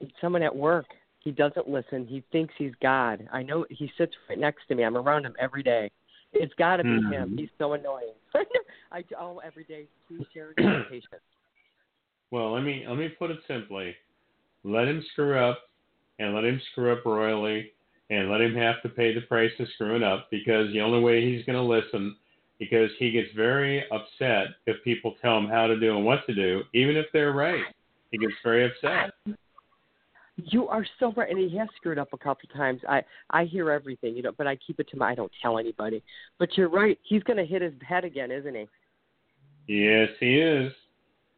It's 0.00 0.12
someone 0.20 0.42
at 0.42 0.54
work. 0.54 0.86
He 1.20 1.32
doesn't 1.32 1.68
listen. 1.68 2.06
He 2.06 2.22
thinks 2.30 2.54
he's 2.56 2.72
God. 2.80 3.28
I 3.32 3.42
know 3.42 3.66
he 3.70 3.90
sits 3.98 4.12
right 4.28 4.38
next 4.38 4.68
to 4.68 4.74
me. 4.74 4.84
I'm 4.84 4.96
around 4.96 5.24
him 5.24 5.34
every 5.40 5.62
day. 5.62 5.90
It's 6.32 6.54
got 6.54 6.76
to 6.76 6.84
be 6.84 6.90
Mhm. 6.90 7.10
him. 7.10 7.36
He's 7.36 7.48
so 7.58 7.72
annoying. 7.72 8.14
I 8.92 9.02
oh 9.18 9.38
every 9.38 9.64
day. 9.64 9.88
Please 10.06 10.26
share 10.32 10.52
your 10.56 10.84
patience. 10.90 11.22
Well, 12.30 12.52
let 12.52 12.62
me 12.62 12.84
let 12.86 12.98
me 12.98 13.08
put 13.08 13.30
it 13.30 13.38
simply. 13.48 13.96
Let 14.62 14.86
him 14.86 15.02
screw 15.12 15.38
up 15.38 15.58
and 16.18 16.34
let 16.34 16.44
him 16.44 16.60
screw 16.70 16.92
up 16.92 17.04
royally 17.04 17.72
and 18.10 18.30
let 18.30 18.40
him 18.40 18.54
have 18.54 18.80
to 18.82 18.88
pay 18.88 19.14
the 19.14 19.20
price 19.22 19.52
of 19.58 19.66
screwing 19.74 20.02
up 20.02 20.28
because 20.30 20.72
the 20.72 20.80
only 20.80 21.00
way 21.00 21.24
he's 21.24 21.44
going 21.44 21.56
to 21.56 21.62
listen 21.62 22.16
because 22.58 22.90
he 22.98 23.10
gets 23.10 23.28
very 23.34 23.84
upset 23.90 24.48
if 24.66 24.82
people 24.84 25.14
tell 25.20 25.36
him 25.36 25.46
how 25.46 25.66
to 25.66 25.78
do 25.78 25.96
and 25.96 26.04
what 26.04 26.26
to 26.26 26.34
do, 26.34 26.62
even 26.72 26.96
if 26.96 27.06
they're 27.12 27.32
right. 27.32 27.64
He 28.10 28.18
gets 28.18 28.34
very 28.42 28.64
upset. 28.66 29.12
You 30.36 30.68
are 30.68 30.86
so 31.00 31.12
right, 31.16 31.30
and 31.30 31.38
he 31.38 31.56
has 31.56 31.68
screwed 31.76 31.98
up 31.98 32.08
a 32.12 32.18
couple 32.18 32.48
times. 32.54 32.82
I 32.88 33.02
I 33.30 33.44
hear 33.44 33.70
everything, 33.70 34.14
you 34.14 34.22
know, 34.22 34.32
but 34.36 34.46
I 34.46 34.56
keep 34.56 34.78
it 34.78 34.88
to 34.90 34.96
my. 34.96 35.10
I 35.10 35.14
don't 35.14 35.32
tell 35.40 35.58
anybody. 35.58 36.02
But 36.38 36.56
you're 36.56 36.68
right. 36.68 36.98
He's 37.02 37.22
going 37.22 37.38
to 37.38 37.44
hit 37.44 37.62
his 37.62 37.72
head 37.86 38.04
again, 38.04 38.30
isn't 38.30 38.54
he? 38.54 38.66
Yes, 39.66 40.10
he 40.20 40.38
is. 40.38 40.72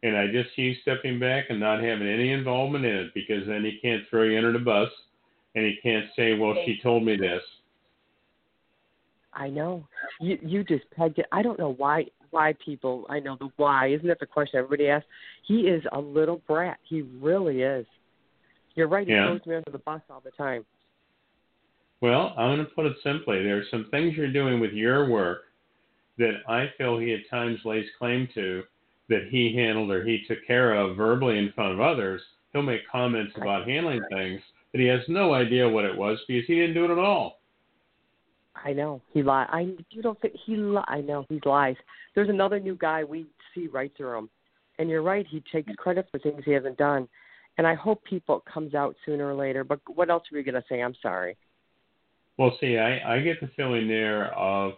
And 0.03 0.17
I 0.17 0.27
just 0.27 0.55
see 0.55 0.79
stepping 0.83 1.19
back 1.19 1.47
and 1.49 1.59
not 1.59 1.83
having 1.83 2.09
any 2.09 2.33
involvement 2.33 2.85
in 2.85 2.95
it 2.95 3.15
because 3.15 3.47
then 3.47 3.65
he 3.65 3.79
can't 3.81 4.03
throw 4.11 4.25
you 4.25 4.37
under 4.37 4.53
the 4.53 4.59
bus 4.59 4.91
and 5.55 5.65
he 5.65 5.77
can't 5.83 6.07
say, 6.17 6.35
Well, 6.35 6.55
she 6.65 6.79
told 6.83 7.05
me 7.05 7.17
this. 7.17 7.43
I 9.33 9.49
know. 9.49 9.87
You 10.21 10.39
you 10.43 10.65
just 10.65 10.85
pegged 10.97 11.19
it. 11.19 11.27
I 11.33 11.43
don't 11.43 11.59
know 11.59 11.75
why 11.75 12.07
why 12.31 12.55
people. 12.65 13.07
I 13.09 13.21
know 13.21 13.37
the 13.39 13.49
why. 13.57 13.89
Isn't 13.89 14.09
that 14.09 14.21
the 14.21 14.27
question 14.27 14.59
everybody 14.59 14.89
asks? 14.89 15.07
He 15.47 15.61
is 15.63 15.83
a 15.93 15.99
little 16.01 16.43
brat. 16.47 16.79
He 16.83 17.03
really 17.03 17.63
is. 17.63 17.87
You're 18.75 18.89
right. 18.89 19.07
He 19.07 19.13
Yeah. 19.13 19.27
throws 19.27 19.47
me 19.47 19.57
under 19.57 19.71
the 19.71 19.79
bus 19.79 20.03
all 20.11 20.21
the 20.21 20.31
time. 20.33 20.65
Well, 22.01 22.33
I'm 22.37 22.57
going 22.57 22.67
to 22.67 22.75
put 22.75 22.87
it 22.87 22.97
simply. 23.03 23.43
There 23.43 23.59
are 23.59 23.65
some 23.71 23.87
things 23.91 24.17
you're 24.17 24.31
doing 24.33 24.61
with 24.61 24.73
your 24.73 25.09
work 25.09 25.47
that 26.17 26.43
I 26.49 26.69
feel 26.79 26.99
he 26.99 27.13
at 27.13 27.29
times 27.29 27.65
lays 27.65 27.89
claim 27.99 28.29
to 28.35 28.63
that 29.09 29.29
he 29.31 29.55
handled 29.55 29.91
or 29.91 30.05
he 30.05 30.25
took 30.29 30.47
care 30.47 30.75
of 30.75 30.97
verbally 30.97 31.39
in 31.39 31.53
front 31.53 31.73
of 31.73 31.81
others. 31.81 32.23
He'll 32.53 32.63
make 32.63 32.87
comments 32.89 33.33
about 33.37 33.67
handling 33.67 34.03
things 34.13 34.41
that 34.73 34.81
he 34.81 34.87
has 34.87 35.01
no 35.09 35.35
idea 35.35 35.69
what 35.69 35.85
it 35.85 35.97
was 35.97 36.19
because 36.27 36.47
he 36.47 36.57
didn't 36.57 36.75
do 36.75 36.85
it 36.85 36.91
at 36.91 36.99
all. 36.99 37.39
I 38.65 38.73
know 38.73 39.01
he 39.13 39.23
lie. 39.23 39.47
I 39.51 39.77
you 39.91 40.03
don't 40.03 40.21
think 40.21 40.35
he 40.45 40.57
li- 40.57 40.83
I 40.89 41.01
know 41.01 41.25
he 41.29 41.41
lies. 41.45 41.77
There's 42.15 42.29
another 42.29 42.59
new 42.59 42.77
guy 42.77 43.05
we 43.05 43.27
see 43.55 43.69
right 43.69 43.93
through 43.97 44.19
him, 44.19 44.31
and 44.79 44.91
you're 44.91 45.03
right. 45.03 45.27
He 45.29 45.43
takes 45.53 45.73
credit 45.77 46.09
for 46.11 46.19
things 46.19 46.43
he 46.45 46.53
hasn't 46.53 46.77
done, 46.77 47.09
and 47.57 47.67
I 47.67 47.75
hope 47.75 48.03
people 48.05 48.43
comes 48.53 48.75
out 48.75 48.97
sooner 49.07 49.29
or 49.29 49.35
later. 49.35 49.63
But 49.63 49.81
what 49.95 50.11
else 50.11 50.25
were 50.31 50.39
you 50.39 50.45
gonna 50.45 50.65
say? 50.69 50.81
I'm 50.81 50.97
sorry. 51.01 51.37
Well, 52.37 52.57
see, 52.61 52.79
I, 52.79 53.17
I 53.17 53.21
get 53.21 53.41
the 53.41 53.51
feeling 53.57 53.89
there 53.89 54.33
of 54.35 54.75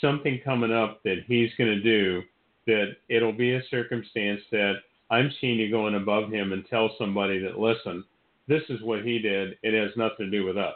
something 0.00 0.40
coming 0.44 0.72
up 0.72 1.02
that 1.04 1.18
he's 1.26 1.50
going 1.56 1.70
to 1.70 1.80
do 1.80 2.22
that 2.66 2.96
it'll 3.08 3.32
be 3.32 3.54
a 3.54 3.62
circumstance 3.70 4.40
that 4.50 4.74
I'm 5.10 5.30
seeing 5.40 5.58
you 5.58 5.70
going 5.70 5.94
above 5.94 6.30
him 6.30 6.52
and 6.52 6.64
tell 6.68 6.90
somebody 6.98 7.38
that, 7.38 7.58
listen, 7.58 8.04
this 8.48 8.62
is 8.68 8.80
what 8.82 9.02
he 9.02 9.18
did. 9.18 9.56
It 9.62 9.80
has 9.80 9.96
nothing 9.96 10.26
to 10.26 10.30
do 10.30 10.44
with 10.44 10.56
us. 10.56 10.74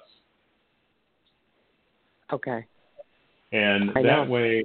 Okay. 2.33 2.65
And 3.53 3.91
I 3.91 4.03
that 4.03 4.27
know. 4.27 4.31
way, 4.31 4.65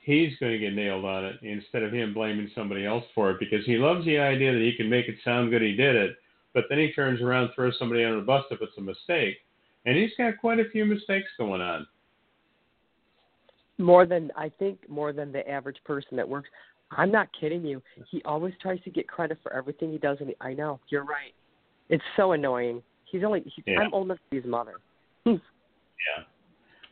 he's 0.00 0.32
going 0.38 0.52
to 0.52 0.58
get 0.58 0.74
nailed 0.74 1.04
on 1.04 1.24
it 1.24 1.36
instead 1.42 1.82
of 1.82 1.92
him 1.92 2.14
blaming 2.14 2.50
somebody 2.54 2.86
else 2.86 3.04
for 3.14 3.30
it 3.30 3.40
because 3.40 3.64
he 3.64 3.76
loves 3.76 4.04
the 4.04 4.18
idea 4.18 4.52
that 4.52 4.60
he 4.60 4.74
can 4.76 4.88
make 4.88 5.08
it 5.08 5.16
sound 5.24 5.50
good 5.50 5.62
he 5.62 5.74
did 5.74 5.96
it, 5.96 6.16
but 6.54 6.64
then 6.68 6.78
he 6.78 6.92
turns 6.92 7.20
around 7.20 7.50
throws 7.54 7.74
somebody 7.78 8.04
under 8.04 8.20
the 8.20 8.26
bus 8.26 8.44
if 8.50 8.60
it's 8.60 8.76
a 8.78 8.80
mistake. 8.80 9.36
And 9.84 9.96
he's 9.96 10.10
got 10.18 10.38
quite 10.38 10.60
a 10.60 10.68
few 10.70 10.84
mistakes 10.84 11.28
going 11.38 11.60
on. 11.60 11.86
More 13.78 14.06
than 14.06 14.30
I 14.36 14.50
think 14.58 14.88
more 14.88 15.12
than 15.12 15.32
the 15.32 15.48
average 15.48 15.76
person 15.84 16.16
that 16.16 16.28
works. 16.28 16.48
I'm 16.92 17.10
not 17.10 17.28
kidding 17.38 17.64
you. 17.64 17.82
He 18.10 18.22
always 18.24 18.54
tries 18.60 18.80
to 18.82 18.90
get 18.90 19.08
credit 19.08 19.38
for 19.42 19.52
everything 19.52 19.92
he 19.92 19.98
does, 19.98 20.18
and 20.20 20.28
he, 20.28 20.36
I 20.40 20.54
know 20.54 20.80
you're 20.88 21.04
right. 21.04 21.34
It's 21.88 22.04
so 22.16 22.32
annoying. 22.32 22.82
He's 23.10 23.22
only. 23.24 23.40
He, 23.54 23.62
Yeah. 23.66 23.80
I'm 23.80 23.94
old 23.94 24.06
enough 24.06 24.18
to 24.18 24.30
be 24.30 24.36
his 24.38 24.46
mother. 24.46 24.74
Yeah. 25.24 25.36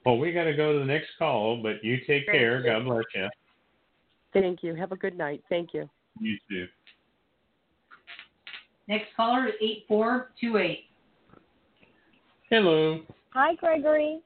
Well, 0.05 0.19
we 0.19 0.33
got 0.33 0.45
to 0.45 0.55
go 0.55 0.73
to 0.73 0.79
the 0.81 0.85
next 0.85 1.09
call, 1.19 1.63
but 1.63 1.83
you 1.83 1.97
take 1.99 2.27
Thank 2.27 2.39
care. 2.39 2.59
you. 2.61 2.65
God 2.67 2.85
bless 2.85 3.05
you. 3.15 3.29
Thank 4.33 4.63
you. 4.63 4.75
Have 4.75 4.93
a 4.93 4.97
good 4.97 5.17
night. 5.17 5.43
Thank 5.49 5.73
you. 5.73 5.89
You 6.21 6.37
too. 6.49 6.67
Next 8.89 9.07
caller 9.17 9.49
is 9.49 9.55
8428. 9.61 10.79
Hello. 12.51 13.01
Hi, 13.33 13.55
Gregory. 13.55 14.21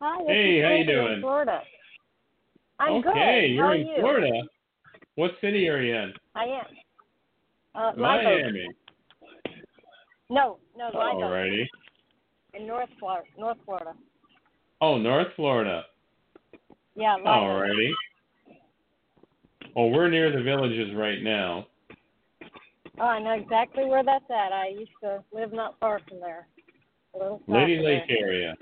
Hi. 0.00 0.24
Hey, 0.26 0.58
is 0.58 0.64
how 0.64 0.70
you 0.72 0.84
Tracy 0.84 0.90
in 0.92 1.06
doing? 1.06 1.20
Florida. 1.20 1.60
I'm 2.80 2.92
okay, 2.94 3.02
good. 3.48 3.54
you're 3.54 3.64
How 3.64 3.70
are 3.70 3.74
in 3.76 3.86
you? 3.86 3.94
Florida. 4.00 4.42
What 5.14 5.30
city 5.40 5.68
are 5.68 5.80
you 5.80 5.94
in? 5.94 6.12
I 6.34 6.44
am. 6.44 6.64
Uh, 7.74 7.92
Live 7.96 8.26
Oak. 8.26 8.40
Miami. 8.42 8.66
No, 10.32 10.56
no, 10.76 10.88
Oak 10.88 10.94
Alrighty. 10.94 11.66
in 12.54 12.66
North 12.66 12.88
Florida. 12.98 13.26
North 13.38 13.58
Florida. 13.66 13.92
Oh, 14.80 14.96
North 14.96 15.26
Florida. 15.36 15.82
Yeah, 16.94 17.16
Oak. 17.16 17.26
Alrighty. 17.26 17.90
Well, 19.76 19.90
we're 19.90 20.08
near 20.08 20.32
the 20.34 20.42
villages 20.42 20.94
right 20.96 21.22
now. 21.22 21.66
Oh, 22.98 23.04
I 23.04 23.18
know 23.22 23.32
exactly 23.32 23.84
where 23.84 24.02
that's 24.02 24.24
at. 24.30 24.52
I 24.52 24.68
used 24.68 24.90
to 25.02 25.22
live 25.34 25.52
not 25.52 25.78
far 25.80 26.00
from 26.08 26.20
there. 26.20 26.46
A 27.14 27.18
little 27.18 27.38
south 27.40 27.48
Lady 27.54 27.78
Lake 27.80 28.04
there. 28.08 28.16
area. 28.26 28.54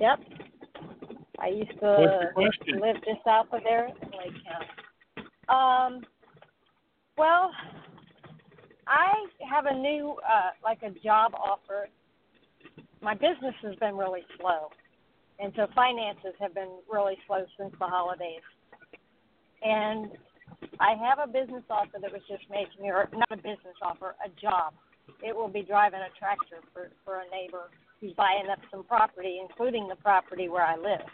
Yep. 0.00 0.20
I 1.40 1.48
used 1.48 1.70
to 1.80 1.86
What's 1.86 2.22
your 2.22 2.32
question? 2.34 2.80
live 2.80 2.96
just 2.96 3.24
south 3.24 3.46
of 3.52 3.62
there 3.64 3.86
in 3.86 3.92
Lake 3.92 4.34
County. 4.44 5.28
Um, 5.48 6.02
well, 7.18 7.50
I 8.90 9.26
have 9.48 9.66
a 9.66 9.74
new, 9.74 10.16
uh, 10.28 10.50
like 10.64 10.82
a 10.82 10.90
job 10.90 11.32
offer. 11.34 11.88
My 13.00 13.14
business 13.14 13.54
has 13.62 13.76
been 13.76 13.96
really 13.96 14.22
slow, 14.38 14.68
and 15.38 15.52
so 15.54 15.68
finances 15.76 16.34
have 16.40 16.54
been 16.54 16.80
really 16.92 17.16
slow 17.26 17.46
since 17.56 17.72
the 17.78 17.86
holidays. 17.86 18.42
And 19.62 20.10
I 20.80 20.94
have 20.94 21.20
a 21.22 21.30
business 21.30 21.62
offer 21.70 21.98
that 22.00 22.10
was 22.12 22.22
just 22.28 22.42
made 22.50 22.66
to 22.76 22.82
me, 22.82 22.88
or 22.90 23.08
not 23.12 23.30
a 23.30 23.36
business 23.36 23.78
offer, 23.80 24.16
a 24.24 24.28
job. 24.40 24.74
It 25.22 25.36
will 25.36 25.48
be 25.48 25.62
driving 25.62 26.00
a 26.00 26.10
tractor 26.18 26.58
for 26.72 26.90
for 27.04 27.20
a 27.20 27.30
neighbor 27.30 27.70
who's 28.00 28.12
buying 28.14 28.48
up 28.50 28.58
some 28.72 28.82
property, 28.84 29.38
including 29.40 29.86
the 29.86 29.96
property 29.96 30.48
where 30.48 30.64
I 30.64 30.76
live. 30.76 31.06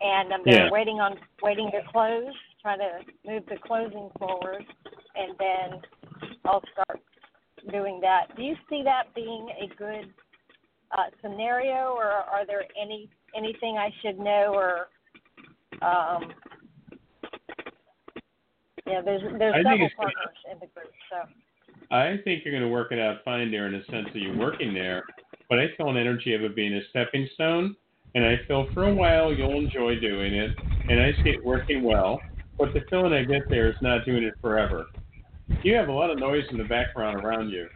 And 0.00 0.34
I'm 0.34 0.42
Yeah. 0.44 0.68
waiting 0.70 1.00
on 1.00 1.20
waiting 1.42 1.70
to 1.70 1.82
close, 1.92 2.34
trying 2.60 2.80
to 2.80 3.04
move 3.24 3.46
the 3.46 3.56
closing 3.58 4.10
forward, 4.18 4.66
and 5.14 5.38
then 5.38 5.82
I'll 6.44 6.62
start 6.72 7.03
doing 7.70 8.00
that. 8.00 8.34
Do 8.36 8.42
you 8.42 8.54
see 8.68 8.82
that 8.84 9.14
being 9.14 9.48
a 9.62 9.74
good 9.76 10.12
uh, 10.92 11.10
scenario, 11.22 11.94
or 11.96 12.04
are 12.04 12.46
there 12.46 12.64
any 12.80 13.08
anything 13.36 13.76
I 13.78 13.90
should 14.02 14.18
know, 14.18 14.52
or 14.54 14.88
um, 15.82 16.32
yeah, 18.86 19.00
there's 19.04 19.22
there's 19.38 19.54
I 19.54 19.62
several 19.62 19.78
gonna- 19.78 19.90
partners 19.96 20.36
in 20.52 20.58
the 20.60 20.66
group, 20.66 20.92
so. 21.10 21.28
I 21.90 22.16
think 22.24 22.44
you're 22.44 22.52
going 22.52 22.62
to 22.62 22.68
work 22.68 22.92
it 22.92 22.98
out 22.98 23.18
fine 23.24 23.50
there 23.50 23.66
in 23.66 23.72
the 23.72 23.82
sense 23.90 24.08
that 24.12 24.18
you're 24.18 24.36
working 24.36 24.72
there, 24.72 25.04
but 25.50 25.58
I 25.58 25.66
feel 25.76 25.90
an 25.90 25.96
energy 25.96 26.34
of 26.34 26.42
it 26.42 26.56
being 26.56 26.74
a 26.74 26.80
stepping 26.90 27.28
stone, 27.34 27.76
and 28.14 28.24
I 28.24 28.36
feel 28.48 28.66
for 28.72 28.84
a 28.84 28.94
while 28.94 29.32
you'll 29.32 29.56
enjoy 29.58 30.00
doing 30.00 30.34
it, 30.34 30.50
and 30.88 31.00
I 31.00 31.12
see 31.22 31.30
it 31.30 31.44
working 31.44 31.82
well, 31.82 32.20
but 32.58 32.72
the 32.72 32.80
feeling 32.88 33.12
I 33.12 33.24
get 33.24 33.42
there 33.50 33.68
is 33.68 33.76
not 33.82 34.04
doing 34.06 34.22
it 34.24 34.34
forever. 34.40 34.86
You 35.62 35.74
have 35.74 35.88
a 35.88 35.92
lot 35.92 36.10
of 36.10 36.18
noise 36.18 36.44
in 36.50 36.58
the 36.58 36.64
background 36.64 37.24
around 37.24 37.50
you. 37.50 37.68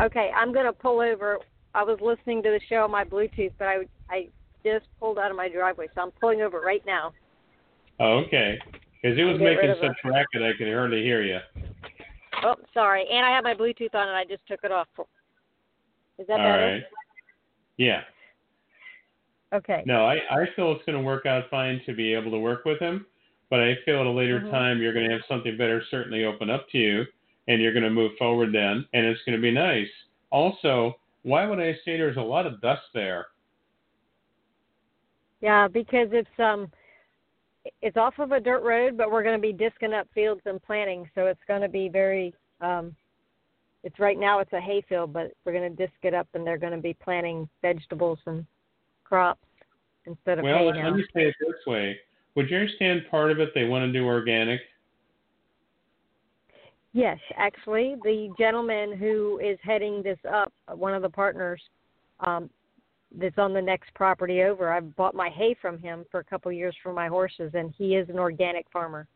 Okay, 0.00 0.30
I'm 0.36 0.52
gonna 0.52 0.72
pull 0.72 1.00
over. 1.00 1.38
I 1.74 1.82
was 1.82 1.98
listening 2.00 2.42
to 2.44 2.50
the 2.50 2.60
show 2.68 2.84
on 2.84 2.90
my 2.90 3.04
Bluetooth, 3.04 3.52
but 3.58 3.66
I 3.66 3.78
I 4.10 4.28
just 4.64 4.86
pulled 5.00 5.18
out 5.18 5.30
of 5.30 5.36
my 5.36 5.48
driveway, 5.48 5.88
so 5.94 6.02
I'm 6.02 6.10
pulling 6.12 6.42
over 6.42 6.60
right 6.60 6.82
now. 6.86 7.12
Oh, 8.00 8.18
okay. 8.26 8.58
Because 9.02 9.18
it 9.18 9.24
was 9.24 9.40
making 9.40 9.74
such 9.80 9.96
racket 10.04 10.42
I 10.42 10.56
could 10.56 10.72
hardly 10.72 11.02
hear 11.02 11.22
you. 11.22 11.38
Oh, 12.44 12.54
sorry. 12.74 13.06
And 13.10 13.24
I 13.24 13.30
have 13.30 13.44
my 13.44 13.54
Bluetooth 13.54 13.94
on, 13.94 14.08
and 14.08 14.16
I 14.16 14.24
just 14.24 14.46
took 14.46 14.60
it 14.64 14.72
off. 14.72 14.88
Is 16.18 16.26
that 16.26 16.40
All 16.40 16.46
better? 16.46 16.74
right. 16.74 16.82
Yeah. 17.76 18.02
Okay. 19.52 19.82
No, 19.86 20.06
I, 20.06 20.16
I 20.30 20.46
feel 20.54 20.72
it's 20.72 20.84
going 20.84 20.98
to 20.98 21.04
work 21.04 21.26
out 21.26 21.44
fine 21.50 21.80
to 21.86 21.94
be 21.94 22.12
able 22.12 22.30
to 22.32 22.38
work 22.38 22.64
with 22.64 22.78
him, 22.80 23.06
but 23.50 23.60
I 23.60 23.76
feel 23.84 24.00
at 24.00 24.06
a 24.06 24.10
later 24.10 24.40
Mhm. 24.40 24.50
time 24.50 24.82
you're 24.82 24.92
going 24.92 25.06
to 25.06 25.12
have 25.12 25.24
something 25.26 25.56
better 25.56 25.82
certainly 25.90 26.24
open 26.24 26.50
up 26.50 26.68
to 26.70 26.78
you, 26.78 27.06
and 27.46 27.60
you're 27.60 27.72
going 27.72 27.84
to 27.84 27.90
move 27.90 28.16
forward 28.16 28.52
then, 28.52 28.86
and 28.92 29.06
it's 29.06 29.22
going 29.24 29.36
to 29.36 29.42
be 29.42 29.50
nice. 29.50 29.90
Also, 30.30 30.98
why 31.22 31.46
would 31.46 31.60
I 31.60 31.74
say 31.84 31.96
there's 31.96 32.16
a 32.16 32.22
lot 32.22 32.46
of 32.46 32.60
dust 32.60 32.86
there? 32.92 33.26
Yeah, 35.40 35.68
because 35.68 36.08
it's 36.12 36.38
um, 36.38 36.70
it's 37.82 37.96
off 37.96 38.18
of 38.18 38.32
a 38.32 38.40
dirt 38.40 38.62
road, 38.62 38.96
but 38.96 39.10
we're 39.10 39.22
going 39.22 39.40
to 39.40 39.42
be 39.42 39.52
disking 39.52 39.92
up 39.92 40.08
fields 40.14 40.42
and 40.46 40.62
planting, 40.62 41.08
so 41.14 41.26
it's 41.26 41.42
going 41.46 41.62
to 41.62 41.68
be 41.68 41.88
very 41.88 42.34
um. 42.60 42.94
It's 43.84 44.00
right 44.00 44.18
now 44.18 44.40
it's 44.40 44.52
a 44.52 44.60
hay 44.60 44.82
field, 44.88 45.12
but 45.12 45.32
we're 45.44 45.52
going 45.52 45.70
to 45.70 45.86
disc 45.86 45.94
it 46.02 46.12
up, 46.12 46.26
and 46.34 46.44
they're 46.44 46.58
going 46.58 46.72
to 46.72 46.82
be 46.82 46.94
planting 46.94 47.48
vegetables 47.62 48.18
and 48.26 48.44
crops 49.04 49.46
instead 50.04 50.38
of 50.38 50.44
Well, 50.44 50.66
let 50.66 50.94
me 50.94 51.04
say 51.14 51.28
it 51.28 51.36
this 51.40 51.64
way. 51.66 51.98
Would 52.38 52.50
you 52.50 52.56
understand 52.56 53.02
part 53.10 53.32
of 53.32 53.40
it 53.40 53.48
they 53.52 53.64
want 53.64 53.84
to 53.84 53.92
do 53.92 54.06
organic? 54.06 54.60
Yes, 56.92 57.18
actually, 57.36 57.96
the 58.04 58.32
gentleman 58.38 58.96
who 58.96 59.40
is 59.42 59.58
heading 59.60 60.04
this 60.04 60.20
up, 60.32 60.52
one 60.72 60.94
of 60.94 61.02
the 61.02 61.10
partners, 61.10 61.60
um, 62.20 62.48
that's 63.18 63.38
on 63.38 63.52
the 63.52 63.60
next 63.60 63.92
property 63.94 64.42
over. 64.42 64.72
I've 64.72 64.94
bought 64.94 65.16
my 65.16 65.30
hay 65.30 65.56
from 65.60 65.80
him 65.80 66.04
for 66.12 66.20
a 66.20 66.24
couple 66.24 66.48
of 66.48 66.56
years 66.56 66.76
for 66.80 66.92
my 66.92 67.08
horses, 67.08 67.50
and 67.54 67.74
he 67.76 67.96
is 67.96 68.08
an 68.08 68.20
organic 68.20 68.66
farmer. 68.72 69.08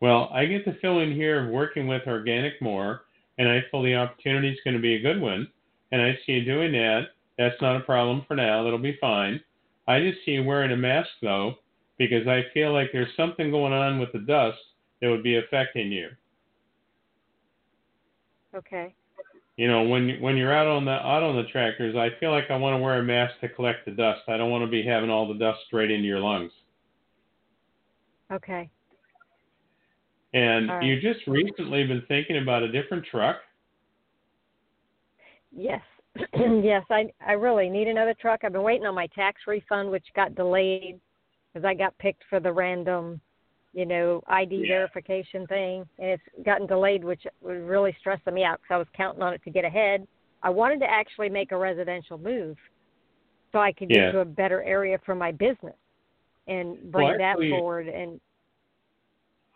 Well, 0.00 0.30
I 0.32 0.44
get 0.46 0.64
the 0.64 0.78
feeling 0.80 1.12
here 1.12 1.44
of 1.44 1.50
working 1.50 1.88
with 1.88 2.02
organic 2.06 2.62
more, 2.62 3.00
and 3.38 3.48
I 3.48 3.64
feel 3.68 3.82
the 3.82 3.96
opportunity 3.96 4.50
is 4.50 4.60
going 4.62 4.76
to 4.76 4.80
be 4.80 4.94
a 4.94 5.02
good 5.02 5.20
one, 5.20 5.48
and 5.90 6.00
I 6.00 6.16
see 6.24 6.34
you 6.34 6.44
doing 6.44 6.70
that. 6.70 7.06
That's 7.36 7.60
not 7.60 7.74
a 7.74 7.80
problem 7.80 8.24
for 8.28 8.36
now. 8.36 8.62
That'll 8.62 8.78
be 8.78 8.96
fine. 9.00 9.40
I 9.88 9.98
just 9.98 10.18
see 10.24 10.32
you 10.32 10.44
wearing 10.44 10.70
a 10.70 10.76
mask 10.76 11.10
though, 11.20 11.56
because 11.98 12.26
I 12.26 12.42
feel 12.52 12.72
like 12.72 12.90
there's 12.92 13.14
something 13.16 13.50
going 13.50 13.72
on 13.72 13.98
with 13.98 14.12
the 14.12 14.18
dust 14.20 14.58
that 15.00 15.10
would 15.10 15.22
be 15.22 15.36
affecting 15.36 15.90
you. 15.90 16.08
Okay. 18.54 18.94
You 19.56 19.68
know, 19.68 19.84
when 19.84 20.20
when 20.20 20.36
you're 20.36 20.54
out 20.54 20.66
on 20.66 20.84
the 20.84 20.92
out 20.92 21.22
on 21.22 21.36
the 21.36 21.44
tractors, 21.44 21.96
I 21.96 22.10
feel 22.20 22.30
like 22.30 22.50
I 22.50 22.56
want 22.56 22.74
to 22.74 22.78
wear 22.78 22.98
a 22.98 23.02
mask 23.02 23.34
to 23.40 23.48
collect 23.48 23.86
the 23.86 23.92
dust. 23.92 24.20
I 24.28 24.36
don't 24.36 24.50
want 24.50 24.64
to 24.64 24.70
be 24.70 24.82
having 24.82 25.08
all 25.08 25.26
the 25.26 25.38
dust 25.38 25.60
straight 25.66 25.90
into 25.90 26.06
your 26.06 26.20
lungs. 26.20 26.52
Okay. 28.30 28.68
And 30.34 30.68
right. 30.68 30.82
you 30.82 31.00
just 31.00 31.26
recently 31.26 31.86
been 31.86 32.02
thinking 32.08 32.38
about 32.38 32.62
a 32.62 32.70
different 32.70 33.06
truck. 33.10 33.36
Yes. 35.56 35.80
yes, 36.34 36.84
I 36.90 37.06
I 37.26 37.32
really 37.32 37.70
need 37.70 37.88
another 37.88 38.14
truck. 38.20 38.40
I've 38.44 38.52
been 38.52 38.62
waiting 38.62 38.86
on 38.86 38.94
my 38.94 39.06
tax 39.08 39.40
refund, 39.46 39.90
which 39.90 40.04
got 40.14 40.34
delayed 40.34 41.00
because 41.56 41.66
I 41.66 41.72
got 41.72 41.96
picked 41.96 42.22
for 42.28 42.38
the 42.38 42.52
random, 42.52 43.18
you 43.72 43.86
know, 43.86 44.22
ID 44.26 44.64
Yeah. 44.64 44.68
verification 44.68 45.46
thing, 45.46 45.88
and 45.98 46.10
it's 46.10 46.44
gotten 46.44 46.66
delayed, 46.66 47.02
which 47.02 47.26
was 47.40 47.56
really 47.62 47.96
stressing 47.98 48.34
me 48.34 48.44
out 48.44 48.60
because 48.60 48.74
I 48.74 48.76
was 48.76 48.88
counting 48.94 49.22
on 49.22 49.32
it 49.32 49.42
to 49.44 49.50
get 49.50 49.64
ahead. 49.64 50.06
I 50.42 50.50
wanted 50.50 50.80
to 50.80 50.90
actually 50.90 51.30
make 51.30 51.52
a 51.52 51.56
residential 51.56 52.18
move, 52.18 52.58
so 53.52 53.58
I 53.58 53.72
could 53.72 53.88
get 53.88 54.12
to 54.12 54.18
a 54.18 54.24
better 54.24 54.62
area 54.64 54.98
for 55.06 55.14
my 55.14 55.32
business 55.32 55.76
and 56.46 56.92
bring 56.92 57.06
Well, 57.08 57.18
that 57.18 57.38
forward. 57.48 57.88
And 57.88 58.20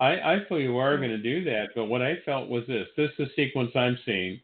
I, 0.00 0.12
I 0.36 0.44
feel 0.48 0.58
you 0.58 0.78
are 0.78 0.96
going 0.96 1.10
to 1.10 1.18
do 1.18 1.44
that, 1.44 1.68
but 1.74 1.84
what 1.84 2.00
I 2.00 2.16
felt 2.24 2.48
was 2.48 2.66
this. 2.66 2.88
This 2.96 3.10
is 3.18 3.28
the 3.28 3.30
sequence 3.36 3.72
I'm 3.76 3.98
seeing. 4.06 4.40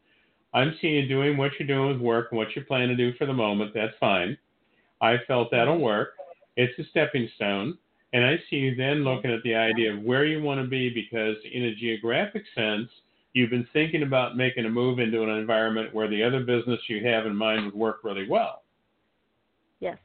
I'm 0.52 0.76
seeing 0.82 0.96
you 0.96 1.08
doing 1.08 1.38
what 1.38 1.52
you're 1.58 1.66
doing 1.66 1.88
with 1.88 2.02
work 2.02 2.28
and 2.32 2.38
what 2.38 2.54
you 2.54 2.62
plan 2.66 2.88
to 2.88 2.96
do 2.96 3.14
for 3.14 3.24
the 3.24 3.32
moment. 3.32 3.72
That's 3.72 3.96
fine. 3.98 4.36
I 5.00 5.16
felt 5.26 5.50
that'll 5.50 5.78
work. 5.78 6.10
It's 6.56 6.78
a 6.78 6.84
stepping 6.90 7.28
stone. 7.36 7.78
And 8.12 8.24
I 8.24 8.36
see 8.48 8.56
you 8.56 8.74
then 8.74 9.04
looking 9.04 9.32
at 9.32 9.42
the 9.42 9.54
idea 9.54 9.92
of 9.94 10.02
where 10.02 10.24
you 10.24 10.42
want 10.42 10.60
to 10.60 10.66
be 10.66 10.90
because, 10.90 11.36
in 11.52 11.64
a 11.64 11.74
geographic 11.74 12.44
sense, 12.54 12.88
you've 13.34 13.50
been 13.50 13.68
thinking 13.72 14.02
about 14.02 14.36
making 14.36 14.64
a 14.64 14.70
move 14.70 14.98
into 14.98 15.22
an 15.22 15.28
environment 15.30 15.92
where 15.94 16.08
the 16.08 16.22
other 16.22 16.40
business 16.40 16.80
you 16.88 17.04
have 17.06 17.26
in 17.26 17.36
mind 17.36 17.66
would 17.66 17.74
work 17.74 18.00
really 18.04 18.26
well. 18.28 18.62
yes, 19.80 19.98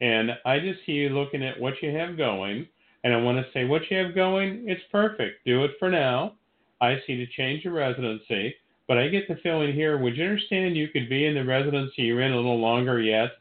And 0.00 0.32
I 0.44 0.58
just 0.58 0.80
see 0.86 0.92
you 0.92 1.10
looking 1.10 1.44
at 1.44 1.60
what 1.60 1.74
you 1.82 1.90
have 1.96 2.16
going, 2.16 2.66
and 3.04 3.14
I 3.14 3.18
want 3.18 3.38
to 3.38 3.52
say 3.52 3.64
what 3.64 3.82
you 3.90 3.98
have 3.98 4.14
going, 4.14 4.64
it's 4.68 4.82
perfect. 4.90 5.44
Do 5.44 5.64
it 5.64 5.72
for 5.78 5.90
now. 5.90 6.34
I 6.80 6.96
see 7.06 7.16
to 7.16 7.26
change 7.26 7.64
your 7.64 7.74
residency, 7.74 8.54
but 8.88 8.98
I 8.98 9.08
get 9.08 9.28
the 9.28 9.36
feeling 9.36 9.72
here, 9.74 9.98
would 9.98 10.16
you 10.16 10.24
understand 10.24 10.76
you 10.76 10.88
could 10.88 11.08
be 11.08 11.26
in 11.26 11.34
the 11.34 11.44
residency 11.44 12.02
you're 12.02 12.22
in 12.22 12.32
a 12.32 12.36
little 12.36 12.58
longer 12.58 13.00
yet? 13.00 13.32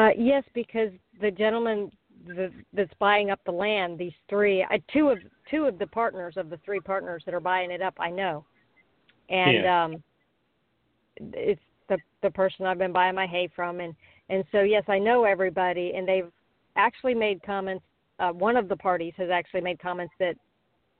Uh, 0.00 0.10
yes, 0.16 0.42
because 0.54 0.90
the 1.20 1.30
gentleman 1.30 1.90
th- 2.34 2.52
that's 2.72 2.92
buying 2.98 3.30
up 3.30 3.38
the 3.44 3.52
land, 3.52 3.98
these 3.98 4.14
three, 4.30 4.62
uh, 4.62 4.78
two 4.90 5.10
of 5.10 5.18
two 5.50 5.66
of 5.66 5.78
the 5.78 5.86
partners 5.86 6.34
of 6.38 6.48
the 6.48 6.56
three 6.64 6.80
partners 6.80 7.22
that 7.26 7.34
are 7.34 7.40
buying 7.40 7.70
it 7.70 7.82
up, 7.82 7.94
I 8.00 8.08
know, 8.10 8.46
and 9.28 9.64
Yeah. 9.64 9.84
um, 9.84 10.02
it's 11.18 11.60
the 11.88 11.98
the 12.22 12.30
person 12.30 12.64
I've 12.64 12.78
been 12.78 12.92
buying 12.92 13.14
my 13.14 13.26
hay 13.26 13.48
from, 13.48 13.80
and 13.80 13.94
and 14.30 14.42
so 14.52 14.62
yes, 14.62 14.84
I 14.88 14.98
know 14.98 15.24
everybody, 15.24 15.92
and 15.94 16.08
they've 16.08 16.32
actually 16.76 17.14
made 17.14 17.42
comments. 17.42 17.84
Uh, 18.18 18.32
one 18.32 18.56
of 18.56 18.68
the 18.68 18.76
parties 18.76 19.12
has 19.18 19.28
actually 19.28 19.60
made 19.60 19.78
comments 19.78 20.14
that 20.18 20.36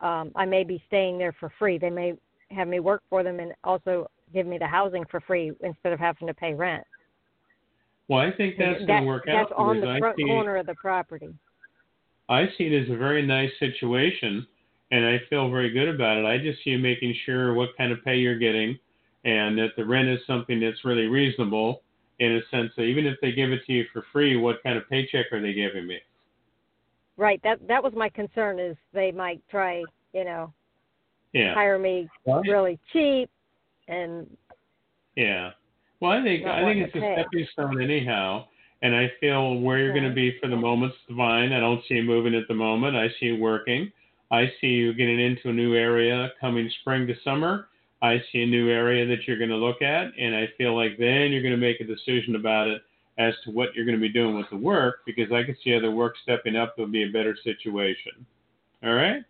um, 0.01 0.31
I 0.35 0.45
may 0.45 0.65
be 0.65 0.83
staying 0.89 1.17
there 1.17 1.33
for 1.41 1.51
free. 1.59 1.79
They 1.79 1.91
may 1.91 2.15
have 2.51 2.69
me 2.69 2.81
work 2.81 3.03
for 3.09 3.23
them 3.23 3.41
and 3.41 3.55
also 3.65 4.11
give 4.35 4.47
me 4.47 4.59
the 4.59 4.67
housing 4.67 5.07
for 5.07 5.21
free 5.21 5.53
instead 5.63 5.93
of 5.93 6.01
having 6.01 6.27
to 6.27 6.35
pay 6.35 6.53
rent. 6.53 6.85
Well, 8.11 8.19
I 8.19 8.33
think 8.33 8.57
that's 8.59 8.81
That- 8.81 8.87
going 8.89 9.03
to 9.03 9.07
work 9.07 9.29
out. 9.29 9.49
That's 9.49 9.53
on 9.53 9.81
the 9.81 9.97
front 10.01 10.17
see, 10.17 10.25
corner 10.25 10.57
of 10.57 10.67
the 10.67 10.75
property. 10.75 11.33
I 12.29 12.49
see 12.59 12.67
it 12.67 12.83
as 12.83 12.91
a 12.91 12.97
very 12.97 13.25
nice 13.25 13.57
situation, 13.61 14.49
and 14.91 15.07
I 15.07 15.19
feel 15.31 15.49
very 15.49 15.71
good 15.71 15.87
about 15.89 16.19
it. 16.19 16.25
I 16.25 16.37
just 16.39 16.61
see 16.65 16.71
you 16.71 16.79
making 16.81 17.15
sure 17.25 17.55
what 17.55 17.69
kind 17.77 17.93
of 17.93 18.03
pay 18.05 18.17
you're 18.17 18.39
getting, 18.39 18.77
and 19.25 19.57
that 19.59 19.77
the 19.77 19.85
rent 19.85 20.09
is 20.09 20.19
something 20.27 20.59
that's 20.59 20.85
really 20.85 21.07
reasonable 21.07 21.83
in 22.19 22.33
a 22.33 22.43
sense 22.51 22.75
that 22.75 22.83
even 22.83 23.07
if 23.07 23.17
they 23.21 23.31
give 23.31 23.53
it 23.53 23.65
to 23.67 23.73
you 23.73 23.85
for 23.93 24.03
free, 24.13 24.37
what 24.37 24.61
kind 24.65 24.77
of 24.77 24.89
paycheck 24.91 25.33
are 25.33 25.41
they 25.41 25.53
giving 25.53 25.87
me? 25.87 26.01
Right. 27.17 27.41
That 27.45 27.65
that 27.69 27.81
was 27.81 27.93
my 27.95 28.09
concern 28.09 28.59
is 28.59 28.77
they 28.93 29.13
might 29.13 29.41
try, 29.49 29.85
you 30.13 30.25
know, 30.25 30.53
Yeah. 31.33 31.55
hire 31.55 31.79
me 31.79 32.09
really 32.27 32.77
cheap 32.93 33.31
and 33.87 34.37
Yeah. 35.15 35.53
Well, 36.01 36.13
I 36.13 36.23
think 36.23 36.47
I 36.47 36.63
think 36.65 36.87
it's 36.87 36.95
a 36.97 36.99
stepping 36.99 37.47
stone 37.53 37.83
anyhow, 37.83 38.47
and 38.83 38.95
I 38.95 39.13
feel 39.21 39.61
where 39.61 39.79
you're 39.79 39.93
going 39.93 40.09
to 40.09 40.15
be 40.15 40.39
for 40.41 40.49
the 40.49 40.57
moment's 40.57 40.97
divine. 41.07 41.53
I 41.53 41.61
don't 41.61 41.83
see 41.89 41.95
you 41.95 42.03
moving 42.03 42.35
at 42.35 42.49
the 42.49 42.55
moment. 42.55 42.97
I 42.97 43.09
see 43.21 43.27
you 43.27 43.37
working. 43.37 43.93
I 44.31 44.51
see 44.61 44.69
you 44.69 44.95
getting 44.95 45.21
into 45.21 45.51
a 45.51 45.53
new 45.53 45.75
area 45.75 46.31
coming 46.41 46.71
spring 46.81 47.07
to 47.07 47.15
summer. 47.23 47.69
I 48.03 48.23
see 48.33 48.43
a 48.43 48.47
new 48.47 48.71
area 48.71 49.07
that 49.07 49.27
you're 49.27 49.37
going 49.37 49.51
to 49.51 49.57
look 49.57 49.83
at, 49.83 50.07
and 50.19 50.35
I 50.35 50.49
feel 50.57 50.75
like 50.75 50.97
then 50.99 51.33
you're 51.33 51.43
going 51.43 51.53
to 51.53 51.59
make 51.59 51.81
a 51.81 51.85
decision 51.85 52.37
about 52.37 52.69
it 52.69 52.81
as 53.19 53.35
to 53.45 53.51
what 53.51 53.75
you're 53.75 53.85
going 53.85 53.99
to 53.99 54.01
be 54.01 54.09
doing 54.09 54.37
with 54.37 54.49
the 54.51 54.57
work 54.57 55.01
because 55.05 55.31
I 55.31 55.43
can 55.43 55.55
see 55.63 55.75
other 55.75 55.91
work 55.91 56.15
stepping 56.23 56.57
up 56.57 56.79
will 56.79 56.87
be 56.87 57.03
a 57.03 57.13
better 57.13 57.37
situation. 57.45 58.25
All 58.83 58.95
right? 58.95 59.23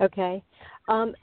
okay. 0.00 0.42
Um 0.88 1.14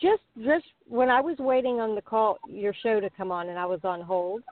just 0.00 0.22
just 0.44 0.66
when 0.88 1.08
I 1.08 1.20
was 1.20 1.36
waiting 1.38 1.80
on 1.80 1.94
the 1.94 2.02
call 2.02 2.38
your 2.48 2.74
show 2.82 3.00
to 3.00 3.10
come 3.10 3.32
on 3.32 3.48
and 3.48 3.58
I 3.58 3.66
was 3.66 3.80
on 3.84 4.00
hold, 4.00 4.42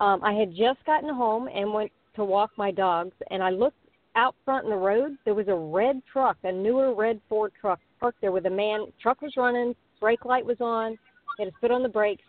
um 0.00 0.22
I 0.22 0.32
had 0.32 0.50
just 0.50 0.84
gotten 0.86 1.12
home 1.14 1.48
and 1.48 1.72
went 1.72 1.92
to 2.16 2.24
walk 2.24 2.50
my 2.56 2.70
dogs 2.70 3.14
and 3.30 3.42
I 3.42 3.50
looked 3.50 3.78
out 4.16 4.34
front 4.44 4.64
in 4.64 4.70
the 4.70 4.76
road, 4.76 5.16
there 5.24 5.34
was 5.34 5.48
a 5.48 5.54
red 5.54 6.00
truck, 6.10 6.36
a 6.44 6.52
newer 6.52 6.94
red 6.94 7.20
Ford 7.28 7.52
truck 7.60 7.80
parked 7.98 8.20
there 8.20 8.32
with 8.32 8.46
a 8.46 8.50
man 8.50 8.86
truck 9.00 9.20
was 9.22 9.32
running, 9.36 9.74
brake 10.00 10.24
light 10.24 10.46
was 10.46 10.60
on, 10.60 10.92
he 11.36 11.44
had 11.44 11.52
his 11.52 11.54
foot 11.60 11.72
on 11.72 11.82
the 11.82 11.88
brakes, 11.88 12.22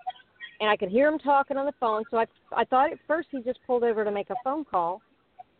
and 0.59 0.69
I 0.69 0.77
could 0.77 0.89
hear 0.89 1.07
him 1.07 1.19
talking 1.19 1.57
on 1.57 1.65
the 1.65 1.73
phone. 1.79 2.03
So 2.09 2.17
I 2.17 2.25
I 2.55 2.63
thought 2.65 2.91
at 2.91 2.99
first 3.07 3.27
he 3.31 3.41
just 3.41 3.59
pulled 3.67 3.83
over 3.83 4.03
to 4.03 4.11
make 4.11 4.29
a 4.29 4.35
phone 4.43 4.65
call, 4.65 5.01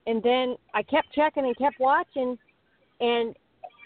and 0.07 0.21
then 0.23 0.55
I 0.73 0.83
kept 0.83 1.13
checking 1.13 1.45
and 1.45 1.57
kept 1.57 1.79
watching, 1.79 2.37
and 2.99 3.35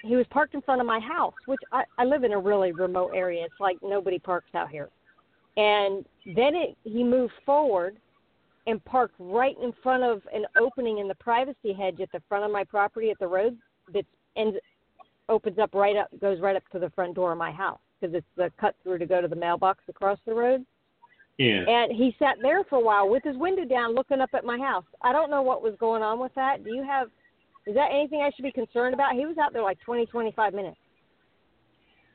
he 0.02 0.16
was 0.16 0.26
parked 0.30 0.54
in 0.54 0.62
front 0.62 0.82
of 0.82 0.88
my 0.88 1.00
house, 1.00 1.34
which 1.46 1.60
I, 1.72 1.84
I 1.98 2.06
live 2.06 2.24
in 2.24 2.34
a 2.34 2.40
really 2.40 2.72
remote 2.72 3.12
area. 3.14 3.44
It's 3.46 3.60
like 3.60 3.78
nobody 3.84 4.20
parks 4.20 4.50
out 4.56 4.70
here. 4.70 4.90
And 5.58 6.06
then 6.26 6.56
it 6.56 6.78
he 6.84 7.04
moved 7.04 7.34
forward 7.46 7.98
and 8.68 8.84
parked 8.86 9.16
right 9.20 9.56
in 9.62 9.74
front 9.84 10.04
of 10.04 10.22
an 10.34 10.46
opening 10.62 11.00
in 11.00 11.08
the 11.08 11.16
privacy 11.16 11.74
hedge 11.74 12.00
at 12.02 12.12
the 12.12 12.22
front 12.30 12.46
of 12.46 12.52
my 12.52 12.64
property 12.64 13.10
at 13.10 13.20
the 13.20 13.28
road 13.28 13.58
that 13.94 14.06
ends 14.36 14.58
opens 15.28 15.60
up 15.60 15.74
right 15.74 15.96
up 15.96 16.08
goes 16.22 16.40
right 16.40 16.56
up 16.56 16.64
to 16.72 16.80
the 16.80 16.90
front 16.92 17.16
door 17.16 17.32
of 17.32 17.38
my 17.38 17.52
house 17.52 17.80
because 18.00 18.16
it's 18.16 18.28
the 18.38 18.52
cut 18.60 18.76
through 18.84 18.98
to 18.98 19.06
go 19.06 19.22
to 19.22 19.28
the 19.28 19.36
mailbox 19.36 19.84
across 19.90 20.20
the 20.26 20.34
road. 20.34 20.66
Yeah. 21.38 21.64
And 21.68 21.96
he 21.96 22.16
sat 22.20 22.36
there 22.42 22.64
for 22.66 22.78
a 22.78 22.84
while 22.84 23.10
with 23.10 23.24
his 23.24 23.38
window 23.38 23.64
down 23.64 23.96
looking 23.96 24.20
up 24.20 24.32
at 24.34 24.44
my 24.44 24.58
house. 24.58 24.84
I 25.02 25.14
don't 25.14 25.32
know 25.32 25.42
what 25.42 25.64
was 25.64 25.74
going 25.80 26.04
on 26.04 26.20
with 26.20 26.34
that. 26.36 26.64
Do 26.64 26.74
you 26.74 26.84
have 26.84 27.10
Is 27.70 27.76
that 27.76 27.92
anything 27.92 28.22
I 28.24 28.32
should 28.36 28.42
be 28.42 28.52
concerned 28.52 28.96
about? 28.96 29.14
He 29.14 29.28
was 29.28 29.38
out 29.38 29.54
there 29.54 29.62
like 29.62 29.80
20, 29.82 30.08
25 30.08 30.56
minutes. 30.56 30.78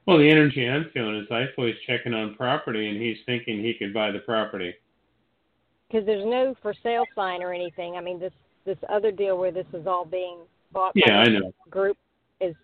Well, 0.04 0.18
the 0.18 0.28
energy 0.28 0.68
I'm 0.68 0.90
feeling 0.92 1.16
is 1.16 1.28
he's 1.56 1.74
checking 1.86 2.12
on 2.12 2.34
property 2.34 2.88
and 2.88 3.00
he's 3.00 3.18
thinking 3.24 3.62
he 3.62 3.72
could 3.74 3.94
buy 3.94 4.10
the 4.10 4.18
property. 4.18 4.74
Because 5.88 6.04
there's 6.06 6.24
no 6.26 6.56
for 6.60 6.74
sale 6.82 7.04
sign 7.14 7.40
or 7.40 7.54
anything. 7.54 7.94
I 7.96 8.00
mean, 8.00 8.18
this 8.18 8.32
this 8.66 8.78
other 8.88 9.12
deal 9.12 9.38
where 9.38 9.52
this 9.52 9.66
is 9.72 9.86
all 9.86 10.04
being 10.04 10.38
bought 10.72 10.92
Yeah, 10.96 11.18
by 11.18 11.22
I 11.22 11.28
know. 11.28 11.52
group 11.70 11.98
is 12.40 12.56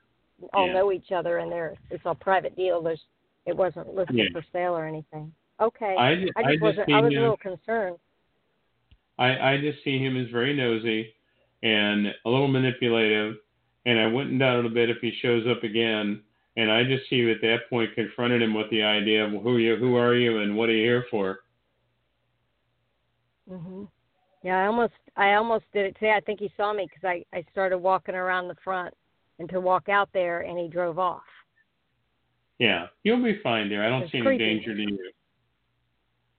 all 0.52 0.66
Yeah. 0.66 0.72
know 0.72 0.92
each 0.92 1.12
other 1.12 1.38
and 1.38 1.50
they're 1.52 1.76
it's 1.90 2.04
a 2.06 2.14
private 2.14 2.56
deal. 2.56 2.82
There's 2.82 3.04
it 3.46 3.56
wasn't 3.56 3.94
listed 3.94 4.16
Yeah. 4.16 4.24
for 4.32 4.44
sale 4.52 4.76
or 4.76 4.84
anything. 4.84 5.32
Okay. 5.60 5.94
I, 5.96 6.08
I 6.08 6.10
I 6.10 6.16
just 6.16 6.34
just 6.54 6.62
wasn't. 6.62 6.92
I 6.92 7.00
was 7.00 7.14
a 7.14 7.20
little 7.20 7.36
concerned. 7.36 7.96
I, 9.16 9.52
I 9.52 9.60
just 9.60 9.84
see 9.84 9.98
him 9.98 10.16
as 10.16 10.28
very 10.30 10.54
nosy 10.54 11.14
and 11.62 12.06
a 12.24 12.28
little 12.28 12.48
manipulative, 12.48 13.36
and 13.86 13.98
I 13.98 14.06
wouldn't 14.06 14.38
doubt 14.38 14.60
it 14.60 14.66
a 14.66 14.70
bit 14.70 14.90
if 14.90 14.98
he 15.00 15.12
shows 15.20 15.46
up 15.46 15.62
again. 15.62 16.22
And 16.56 16.70
I 16.70 16.84
just 16.84 17.08
see 17.08 17.30
at 17.30 17.40
that 17.42 17.70
point 17.70 17.94
confronted 17.94 18.42
him 18.42 18.54
with 18.54 18.68
the 18.70 18.82
idea 18.82 19.24
of 19.24 19.42
who 19.42 19.58
you, 19.58 19.76
who 19.76 19.96
are 19.96 20.14
you, 20.14 20.40
and 20.40 20.56
what 20.56 20.68
are 20.68 20.72
you 20.74 20.84
here 20.84 21.06
for? 21.10 21.40
Mhm. 23.48 23.88
Yeah, 24.42 24.62
I 24.62 24.66
almost 24.66 24.94
I 25.16 25.34
almost 25.34 25.64
did 25.72 25.86
it 25.86 25.94
today. 25.94 26.12
I 26.12 26.20
think 26.20 26.40
he 26.40 26.52
saw 26.56 26.72
me 26.72 26.86
because 26.86 27.04
I 27.04 27.24
I 27.36 27.42
started 27.52 27.78
walking 27.78 28.14
around 28.14 28.48
the 28.48 28.54
front 28.56 28.94
and 29.38 29.48
to 29.50 29.60
walk 29.60 29.88
out 29.88 30.08
there 30.12 30.40
and 30.42 30.58
he 30.58 30.68
drove 30.68 30.98
off. 30.98 31.22
Yeah, 32.58 32.88
you'll 33.04 33.22
be 33.22 33.38
fine 33.42 33.68
there. 33.68 33.82
I 33.84 33.88
don't 33.88 34.02
It's 34.02 34.12
see 34.12 34.18
any 34.18 34.26
creepy. 34.26 34.44
danger 34.44 34.74
to 34.74 34.82
you. 34.82 35.12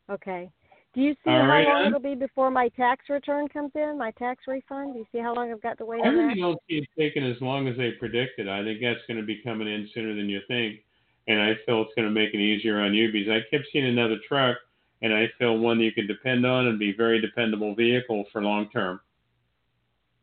Okay. 0.09 0.49
Do 0.93 0.99
you 1.01 1.13
see 1.23 1.29
All 1.29 1.41
how 1.41 1.47
right, 1.47 1.65
long 1.65 1.85
it'll 1.87 1.99
be 1.99 2.15
before 2.15 2.51
my 2.51 2.67
tax 2.69 3.05
return 3.09 3.47
comes 3.47 3.71
in? 3.75 3.97
My 3.97 4.11
tax 4.11 4.43
refund? 4.45 4.93
Do 4.93 4.99
you 4.99 5.05
see 5.11 5.19
how 5.19 5.33
long 5.33 5.49
I've 5.49 5.61
got 5.61 5.77
to 5.77 5.85
wait 5.85 6.03
I 6.03 6.07
on 6.07 6.15
really 6.15 6.41
that? 6.41 6.57
don't 6.67 6.87
taking 6.97 7.23
as 7.23 7.39
long 7.41 7.67
as 7.69 7.77
they 7.77 7.91
predicted. 7.91 8.49
I 8.49 8.63
think 8.63 8.81
that's 8.81 8.99
going 9.07 9.19
to 9.19 9.25
be 9.25 9.41
coming 9.41 9.69
in 9.69 9.89
sooner 9.93 10.13
than 10.13 10.29
you 10.29 10.41
think, 10.49 10.81
and 11.27 11.41
I 11.41 11.53
feel 11.65 11.81
it's 11.81 11.93
going 11.95 12.07
to 12.07 12.13
make 12.13 12.33
it 12.33 12.39
easier 12.39 12.81
on 12.81 12.93
you 12.93 13.09
because 13.09 13.29
I 13.29 13.39
kept 13.49 13.67
seeing 13.71 13.85
another 13.85 14.17
truck, 14.27 14.57
and 15.01 15.13
I 15.13 15.29
feel 15.39 15.57
one 15.57 15.77
that 15.77 15.85
you 15.85 15.93
can 15.93 16.07
depend 16.07 16.45
on 16.45 16.67
and 16.67 16.77
be 16.77 16.91
very 16.91 17.21
dependable 17.21 17.73
vehicle 17.73 18.25
for 18.33 18.43
long 18.43 18.69
term. 18.69 18.99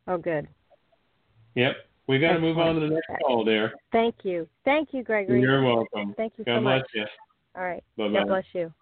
Oh, 0.06 0.18
good. 0.18 0.48
Yep, 1.54 1.76
we 2.08 2.18
got 2.18 2.34
to 2.34 2.40
move 2.40 2.58
on 2.58 2.74
to 2.74 2.80
the 2.80 2.88
next 2.88 3.08
call 3.22 3.42
there. 3.42 3.72
Thank 3.90 4.16
you. 4.22 4.46
Thank 4.66 4.90
you, 4.92 5.02
Gregory. 5.02 5.40
You're 5.40 5.62
welcome. 5.62 6.12
Thank 6.18 6.34
you 6.36 6.44
God 6.44 6.58
so 6.58 6.60
bless 6.60 6.80
much. 6.80 6.90
you. 6.94 7.06
All 7.56 7.64
right. 7.64 7.82
Bye 7.96 8.08
God 8.10 8.28
bless 8.28 8.44
you. 8.52 8.72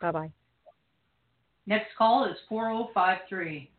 Bye 0.00 0.12
bye. 0.12 0.30
Next 1.66 1.88
call 1.98 2.26
is 2.26 2.36
4053. 2.48 3.70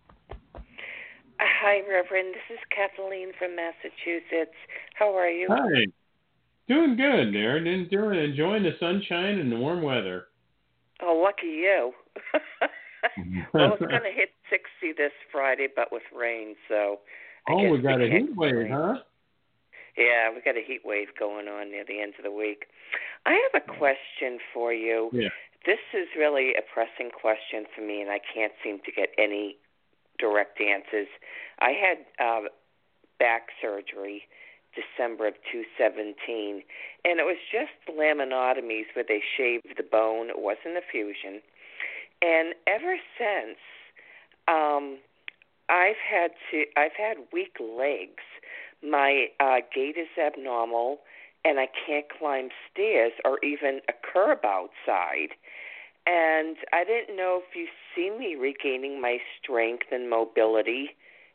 Hi, 1.40 1.80
Reverend. 1.90 2.36
This 2.36 2.58
is 2.58 2.60
Kathleen 2.70 3.32
from 3.40 3.56
Massachusetts. 3.56 4.58
How 4.96 5.16
are 5.16 5.30
you? 5.30 5.48
Hi. 5.50 5.86
Doing 6.68 6.98
good 6.98 7.34
there, 7.34 7.56
and 7.56 7.68
enjoying 7.68 8.20
enjoying 8.20 8.64
the 8.64 8.76
sunshine 8.80 9.40
and 9.40 9.50
the 9.50 9.56
warm 9.56 9.82
weather. 9.82 10.26
Oh, 11.02 11.22
lucky 11.24 11.48
you. 11.48 11.94
well, 13.54 13.74
it's 13.74 13.80
going 13.80 14.02
to 14.02 14.12
hit 14.14 14.32
60 14.50 14.94
this 14.98 15.14
Friday, 15.32 15.68
but 15.74 15.88
with 15.92 16.04
rain, 16.14 16.56
so. 16.68 17.00
I 17.48 17.54
oh, 17.54 17.62
guess 17.62 17.72
we 17.72 17.82
got 17.82 18.02
a 18.02 18.10
heat 18.10 18.36
wave, 18.36 18.52
complain. 18.52 18.72
huh? 18.72 18.96
Yeah, 19.98 20.30
we 20.36 20.42
got 20.42 20.58
a 20.58 20.66
heat 20.66 20.82
wave 20.84 21.08
going 21.18 21.48
on 21.48 21.72
near 21.72 21.86
the 21.88 22.02
end 22.02 22.14
of 22.18 22.24
the 22.24 22.32
week. 22.32 22.66
I 23.26 23.32
have 23.32 23.62
a 23.64 23.78
question 23.78 24.40
for 24.54 24.74
you. 24.74 25.10
Yeah. 25.14 25.30
This 25.66 25.80
is 25.94 26.08
really 26.18 26.54
a 26.56 26.62
pressing 26.62 27.12
question 27.12 27.66
for 27.76 27.82
me, 27.82 28.02
and 28.02 28.10
I 28.10 28.20
can't 28.20 28.54
seem 28.64 28.80
to 28.86 28.92
get 28.92 29.10
any 29.18 29.58
direct 30.20 30.62
answers. 30.62 31.08
I 31.60 31.72
had 31.72 31.98
uh, 32.24 32.48
back 33.20 33.50
surgery 33.62 34.24
December 34.76 35.28
of 35.28 35.34
2017, 35.52 36.64
and 37.06 37.20
it 37.20 37.24
was 37.24 37.38
just 37.52 37.74
laminotomies 37.90 38.86
where 38.94 39.06
they 39.08 39.22
shaved 39.36 39.76
the 39.76 39.84
bone. 39.84 40.30
It 40.30 40.40
wasn't 40.40 40.78
a 40.78 40.86
fusion. 40.90 41.42
And 42.22 42.54
ever 42.66 42.98
since, 43.18 43.58
um, 44.48 44.98
I've 45.70 46.00
had 46.00 46.32
to. 46.52 46.64
I've 46.78 46.96
had 46.98 47.18
weak 47.34 47.58
legs. 47.60 48.24
My 48.84 49.28
uh, 49.40 49.58
gait 49.74 49.98
is 49.98 50.08
abnormal, 50.18 51.00
and 51.48 51.60
I 51.60 51.68
can't 51.88 52.06
climb 52.10 52.50
stairs 52.70 53.14
or 53.24 53.40
even 53.40 53.80
a 53.88 53.94
curb 53.94 54.40
outside. 54.44 55.32
And 56.06 56.58
I 56.74 56.84
didn't 56.84 57.16
know 57.16 57.42
if 57.42 57.56
you 57.56 57.68
see 57.96 58.10
me 58.12 58.36
regaining 58.36 59.00
my 59.00 59.20
strength 59.42 59.88
and 59.92 60.10
mobility, 60.10 60.90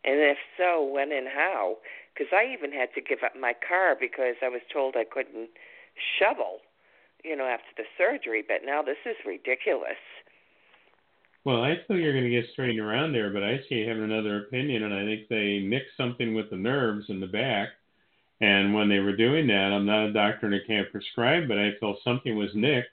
and 0.05 0.21
if 0.21 0.37
so, 0.59 0.85
when 0.85 1.13
and 1.13 1.29
how. 1.29 1.79
Because 2.13 2.31
I 2.33 2.53
even 2.53 2.73
had 2.73 2.91
to 2.95 3.01
give 3.01 3.21
up 3.25 3.33
my 3.41 3.55
car 3.67 3.97
because 3.99 4.37
I 4.43 4.49
was 4.49 4.61
told 4.71 4.97
I 4.97 5.05
couldn't 5.05 5.49
shovel, 6.19 6.59
you 7.25 7.35
know, 7.35 7.47
after 7.47 7.73
the 7.77 7.85
surgery. 7.97 8.45
But 8.47 8.67
now 8.67 8.83
this 8.83 9.01
is 9.07 9.17
ridiculous. 9.27 10.01
Well, 11.45 11.63
I 11.63 11.77
feel 11.89 11.97
you're 11.97 12.13
going 12.13 12.31
to 12.31 12.31
get 12.31 12.51
straightened 12.53 12.81
around 12.81 13.13
there, 13.13 13.31
but 13.33 13.43
I 13.43 13.59
see 13.69 13.77
you 13.77 13.89
having 13.89 14.05
another 14.05 14.45
opinion, 14.45 14.85
and 14.85 14.95
I 14.95 15.05
think 15.05 15.29
they 15.29 15.59
mixed 15.59 15.97
something 15.97 16.35
with 16.35 16.51
the 16.51 16.57
nerves 16.57 17.07
in 17.09 17.19
the 17.19 17.27
back. 17.27 17.69
And 18.43 18.75
when 18.75 18.89
they 18.89 18.99
were 18.99 19.15
doing 19.15 19.47
that, 19.47 19.73
I'm 19.73 19.87
not 19.87 20.07
a 20.09 20.13
doctor 20.13 20.47
and 20.47 20.55
I 20.57 20.67
can't 20.67 20.91
prescribe, 20.91 21.47
but 21.47 21.59
I 21.59 21.71
feel 21.79 21.97
something 22.03 22.37
was 22.37 22.51
nicked, 22.55 22.91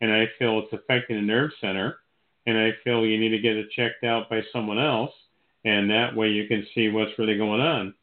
and 0.00 0.12
I 0.12 0.26
feel 0.40 0.58
it's 0.58 0.72
affecting 0.72 1.16
the 1.16 1.22
nerve 1.22 1.52
center, 1.60 1.98
and 2.46 2.58
I 2.58 2.72
feel 2.82 3.06
you 3.06 3.18
need 3.18 3.28
to 3.28 3.38
get 3.38 3.56
it 3.56 3.70
checked 3.70 4.02
out 4.02 4.28
by 4.28 4.42
someone 4.52 4.80
else, 4.80 5.12
and 5.64 5.88
that 5.88 6.16
way 6.16 6.30
you 6.30 6.48
can 6.48 6.66
see 6.74 6.88
what's 6.88 7.16
really 7.16 7.36
going 7.36 7.60
on. 7.60 7.94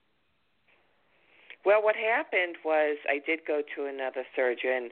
Well, 1.66 1.84
what 1.84 1.98
happened 1.98 2.56
was 2.64 2.98
I 3.10 3.20
did 3.26 3.40
go 3.46 3.62
to 3.76 3.86
another 3.86 4.24
surgeon, 4.34 4.92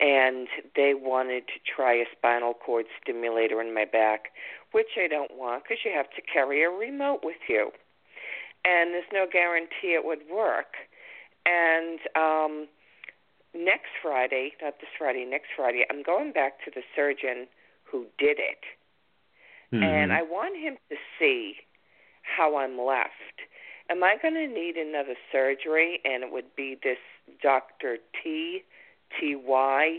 and 0.00 0.48
they 0.76 0.92
wanted 0.94 1.46
to 1.46 1.74
try 1.74 1.94
a 1.94 2.04
spinal 2.12 2.52
cord 2.52 2.84
stimulator 3.00 3.62
in 3.62 3.72
my 3.72 3.86
back, 3.86 4.32
which 4.72 4.98
I 5.02 5.08
don't 5.08 5.34
want 5.34 5.62
because 5.62 5.78
you 5.82 5.92
have 5.96 6.10
to 6.10 6.20
carry 6.20 6.62
a 6.62 6.68
remote 6.68 7.20
with 7.22 7.40
you, 7.48 7.70
and 8.66 8.92
there's 8.92 9.10
no 9.14 9.26
guarantee 9.32 9.96
it 9.96 10.04
would 10.04 10.28
work. 10.30 10.76
And 11.48 11.98
um, 12.14 12.68
next 13.54 13.88
Friday, 14.02 14.52
not 14.62 14.74
this 14.80 14.90
Friday, 14.98 15.24
next 15.24 15.48
Friday, 15.56 15.84
I'm 15.90 16.02
going 16.02 16.32
back 16.32 16.62
to 16.66 16.70
the 16.74 16.82
surgeon 16.94 17.46
who 17.84 18.04
did 18.18 18.38
it, 18.38 18.64
and 19.72 20.12
I 20.12 20.22
want 20.22 20.56
him 20.58 20.76
to 20.90 20.96
see 21.18 21.54
how 22.22 22.56
I'm 22.56 22.78
left. 22.78 23.40
Am 23.90 24.04
I 24.04 24.16
going 24.20 24.34
to 24.34 24.46
need 24.46 24.76
another 24.76 25.14
surgery? 25.32 26.00
And 26.04 26.22
it 26.22 26.32
would 26.32 26.54
be 26.54 26.76
this 26.82 26.98
Dr. 27.42 27.96
T 28.22 28.62
T 29.18 29.34
Y 29.34 29.98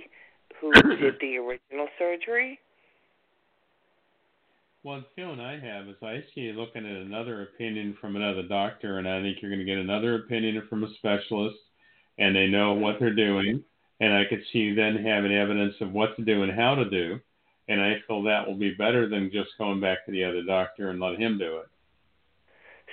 who 0.60 0.72
did 0.98 1.16
the 1.20 1.38
original 1.38 1.88
surgery. 1.98 2.60
Well, 4.84 5.02
the 5.02 5.06
feeling 5.13 5.42
I 5.42 5.60
have 5.60 5.89
is 5.89 5.96
I 6.02 6.24
see 6.34 6.42
you 6.42 6.54
looking 6.54 6.86
at 6.86 7.02
another 7.02 7.42
opinion 7.42 7.98
from 8.00 8.15
another 8.15 8.44
doctor, 8.44 8.98
and 8.98 9.10
I 9.10 9.22
think 9.22 9.39
you're 9.42 9.52
going 9.52 9.60
to 9.60 9.65
get 9.65 9.78
another 9.78 10.15
opinion 10.15 10.65
from 10.70 10.86
a 10.86 10.94
specialist, 10.96 11.58
and 12.18 12.34
they 12.34 12.48
know 12.48 12.74
what 12.74 12.96
they're 12.98 13.13
doing. 13.13 13.62
And 14.00 14.13
I 14.13 14.24
could 14.30 14.42
see 14.54 14.60
you 14.60 14.76
then 14.76 15.04
having 15.04 15.34
evidence 15.34 15.76
of 15.82 15.92
what 15.92 16.15
to 16.15 16.24
do 16.24 16.44
and 16.44 16.52
how 16.54 16.76
to 16.76 16.89
do. 16.89 17.20
And 17.68 17.82
I 17.82 17.96
feel 18.08 18.24
that 18.24 18.48
will 18.48 18.56
be 18.56 18.74
better 18.74 19.10
than 19.10 19.32
just 19.34 19.50
going 19.58 19.82
back 19.82 20.06
to 20.06 20.12
the 20.13 20.24
other 20.24 20.44
doctor 20.44 20.89
and 20.89 21.00
let 21.02 21.20
him 21.20 21.38
do 21.38 21.58
it. 21.58 21.68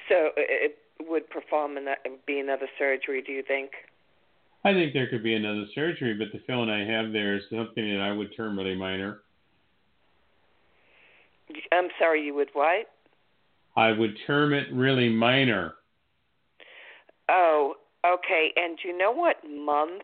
So 0.08 0.30
it 0.36 0.78
would 1.08 1.30
perform 1.30 1.76
an, 1.76 1.86
be 2.26 2.40
another 2.40 2.66
surgery. 2.78 3.22
Do 3.22 3.30
you 3.30 3.44
think? 3.46 3.70
I 4.64 4.72
think 4.72 4.92
there 4.92 5.06
could 5.06 5.22
be 5.22 5.34
another 5.34 5.66
surgery, 5.72 6.14
but 6.14 6.32
the 6.32 6.44
feeling 6.48 6.68
I 6.68 6.84
have 6.84 7.12
there 7.12 7.36
is 7.36 7.44
something 7.48 7.88
that 7.94 8.00
I 8.02 8.10
would 8.10 8.36
term 8.36 8.58
really 8.58 8.74
minor. 8.74 9.20
I'm 11.72 11.88
sorry. 11.98 12.24
You 12.24 12.34
would 12.34 12.50
what? 12.52 12.86
I 13.76 13.92
would 13.92 14.16
term 14.26 14.54
it 14.54 14.66
really 14.72 15.08
minor. 15.08 15.74
Oh, 17.28 17.74
okay. 18.06 18.52
And 18.56 18.78
do 18.82 18.88
you 18.88 18.96
know 18.96 19.12
what 19.12 19.36
month? 19.48 20.02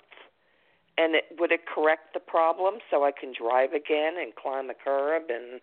And 0.99 1.15
it, 1.15 1.25
would 1.39 1.53
it 1.53 1.61
correct 1.67 2.13
the 2.13 2.21
problem 2.21 2.75
so 2.91 3.03
I 3.03 3.13
can 3.13 3.33
drive 3.33 3.73
again 3.73 4.15
and 4.21 4.35
climb 4.35 4.69
the 4.69 4.75
curb 4.75 5.25
and? 5.31 5.61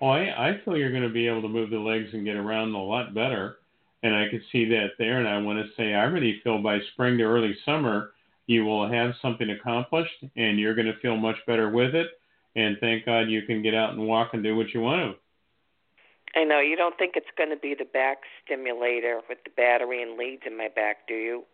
Oh, 0.00 0.08
I, 0.08 0.50
I 0.50 0.60
feel 0.64 0.76
you're 0.76 0.90
going 0.90 1.02
to 1.02 1.08
be 1.08 1.26
able 1.26 1.42
to 1.42 1.48
move 1.48 1.70
the 1.70 1.78
legs 1.78 2.10
and 2.12 2.24
get 2.24 2.36
around 2.36 2.74
a 2.74 2.82
lot 2.82 3.14
better. 3.14 3.56
And 4.02 4.14
I 4.14 4.28
could 4.30 4.42
see 4.52 4.66
that 4.66 4.90
there. 4.98 5.18
And 5.18 5.26
I 5.26 5.38
want 5.38 5.58
to 5.58 5.72
say, 5.76 5.94
I 5.94 6.04
really 6.04 6.40
feel 6.44 6.62
by 6.62 6.78
spring 6.92 7.18
to 7.18 7.24
early 7.24 7.56
summer, 7.64 8.10
you 8.46 8.64
will 8.64 8.88
have 8.88 9.14
something 9.22 9.50
accomplished 9.50 10.24
and 10.36 10.60
you're 10.60 10.74
going 10.74 10.86
to 10.86 10.98
feel 11.00 11.16
much 11.16 11.36
better 11.46 11.70
with 11.70 11.94
it. 11.94 12.08
And 12.56 12.76
thank 12.80 13.04
God 13.04 13.22
you 13.22 13.42
can 13.42 13.62
get 13.62 13.74
out 13.74 13.94
and 13.94 14.06
walk 14.06 14.30
and 14.32 14.42
do 14.42 14.56
what 14.56 14.72
you 14.72 14.80
want 14.80 15.00
to. 15.14 16.40
I 16.40 16.44
know 16.44 16.60
you 16.60 16.76
don't 16.76 16.96
think 16.98 17.14
it's 17.16 17.26
going 17.36 17.50
to 17.50 17.56
be 17.56 17.74
the 17.78 17.84
back 17.84 18.18
stimulator 18.44 19.20
with 19.28 19.38
the 19.44 19.50
battery 19.56 20.02
and 20.02 20.18
leads 20.18 20.42
in 20.46 20.56
my 20.56 20.68
back, 20.74 21.06
do 21.06 21.14
you? 21.14 21.44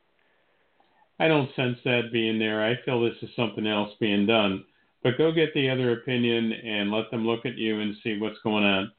I 1.18 1.28
don't 1.28 1.54
sense 1.54 1.78
that 1.84 2.12
being 2.12 2.38
there. 2.38 2.64
I 2.64 2.76
feel 2.84 3.02
this 3.02 3.22
is 3.22 3.28
something 3.36 3.66
else 3.66 3.90
being 4.00 4.26
done. 4.26 4.64
But 5.02 5.18
go 5.18 5.32
get 5.32 5.52
the 5.54 5.68
other 5.68 5.92
opinion 5.92 6.52
and 6.52 6.90
let 6.90 7.10
them 7.10 7.26
look 7.26 7.44
at 7.44 7.56
you 7.56 7.80
and 7.80 7.94
see 8.02 8.18
what's 8.18 8.38
going 8.42 8.64
on. 8.64 8.90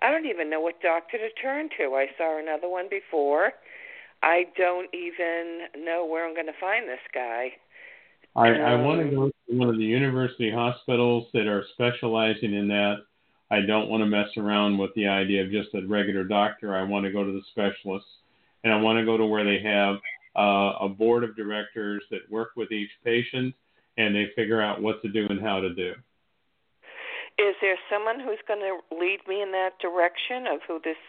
I 0.00 0.10
don't 0.10 0.26
even 0.26 0.50
know 0.50 0.60
what 0.60 0.80
doctor 0.80 1.16
to 1.18 1.30
turn 1.40 1.68
to. 1.78 1.94
I 1.94 2.06
saw 2.18 2.38
another 2.40 2.68
one 2.68 2.88
before. 2.90 3.52
I 4.22 4.46
don't 4.56 4.88
even 4.92 5.84
know 5.84 6.04
where 6.04 6.26
I'm 6.26 6.34
going 6.34 6.46
to 6.46 6.60
find 6.60 6.88
this 6.88 7.02
guy. 7.14 7.52
I, 8.34 8.48
I 8.48 8.74
want 8.76 9.02
to 9.02 9.14
go 9.14 9.28
to 9.28 9.56
one 9.56 9.68
of 9.68 9.76
the 9.76 9.84
university 9.84 10.50
hospitals 10.50 11.26
that 11.34 11.46
are 11.46 11.64
specializing 11.74 12.54
in 12.54 12.68
that. 12.68 12.96
I 13.50 13.60
don't 13.60 13.88
want 13.90 14.00
to 14.00 14.06
mess 14.06 14.28
around 14.38 14.78
with 14.78 14.90
the 14.94 15.06
idea 15.06 15.44
of 15.44 15.50
just 15.50 15.74
a 15.74 15.86
regular 15.86 16.24
doctor. 16.24 16.74
I 16.74 16.82
want 16.84 17.04
to 17.04 17.12
go 17.12 17.22
to 17.22 17.32
the 17.32 17.42
specialists, 17.50 18.08
and 18.64 18.72
I 18.72 18.80
want 18.80 18.98
to 18.98 19.04
go 19.04 19.18
to 19.18 19.26
where 19.26 19.44
they 19.44 19.62
have 19.62 19.96
uh, 20.36 20.86
a 20.86 20.88
board 20.88 21.24
of 21.24 21.36
directors 21.36 22.02
that 22.10 22.20
work 22.30 22.50
with 22.56 22.72
each 22.72 22.90
patient 23.04 23.54
and 23.98 24.14
they 24.14 24.26
figure 24.34 24.62
out 24.62 24.80
what 24.80 25.02
to 25.02 25.08
do 25.08 25.26
and 25.28 25.40
how 25.40 25.60
to 25.60 25.74
do. 25.74 25.92
Is 27.38 27.54
there 27.60 27.76
someone 27.90 28.20
who's 28.20 28.40
going 28.46 28.60
to 28.60 28.80
lead 28.94 29.20
me 29.28 29.42
in 29.42 29.52
that 29.52 29.78
direction 29.80 30.46
of 30.46 30.60
who 30.66 30.80
this 30.84 31.00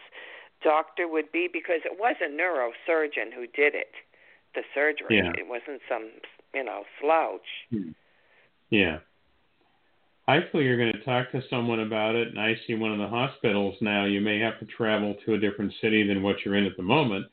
doctor 0.62 1.08
would 1.08 1.32
be? 1.32 1.48
Because 1.50 1.80
it 1.84 1.98
was 1.98 2.16
a 2.20 2.28
neurosurgeon 2.28 3.32
who 3.34 3.46
did 3.46 3.74
it, 3.74 3.92
the 4.54 4.62
surgery. 4.74 5.16
Yeah. 5.16 5.32
It 5.36 5.48
wasn't 5.48 5.80
some, 5.88 6.10
you 6.54 6.64
know, 6.64 6.82
slouch. 7.00 7.84
Yeah. 8.70 8.98
I 10.26 10.40
feel 10.50 10.62
you're 10.62 10.78
going 10.78 10.92
to 10.92 11.04
talk 11.04 11.30
to 11.32 11.42
someone 11.50 11.80
about 11.80 12.14
it, 12.14 12.28
and 12.28 12.40
I 12.40 12.56
see 12.66 12.74
one 12.74 12.92
of 12.92 12.98
the 12.98 13.08
hospitals 13.08 13.74
now. 13.82 14.04
You 14.06 14.22
may 14.22 14.38
have 14.40 14.58
to 14.60 14.66
travel 14.66 15.14
to 15.26 15.34
a 15.34 15.38
different 15.38 15.72
city 15.82 16.06
than 16.06 16.22
what 16.22 16.36
you're 16.44 16.56
in 16.56 16.64
at 16.64 16.76
the 16.76 16.82
moment, 16.82 17.26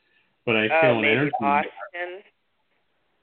but 0.44 0.56
I 0.56 0.68
feel 0.68 0.96
Uh, 0.96 0.98
an 0.98 1.04
energy 1.06 1.32
Austin. 1.40 2.22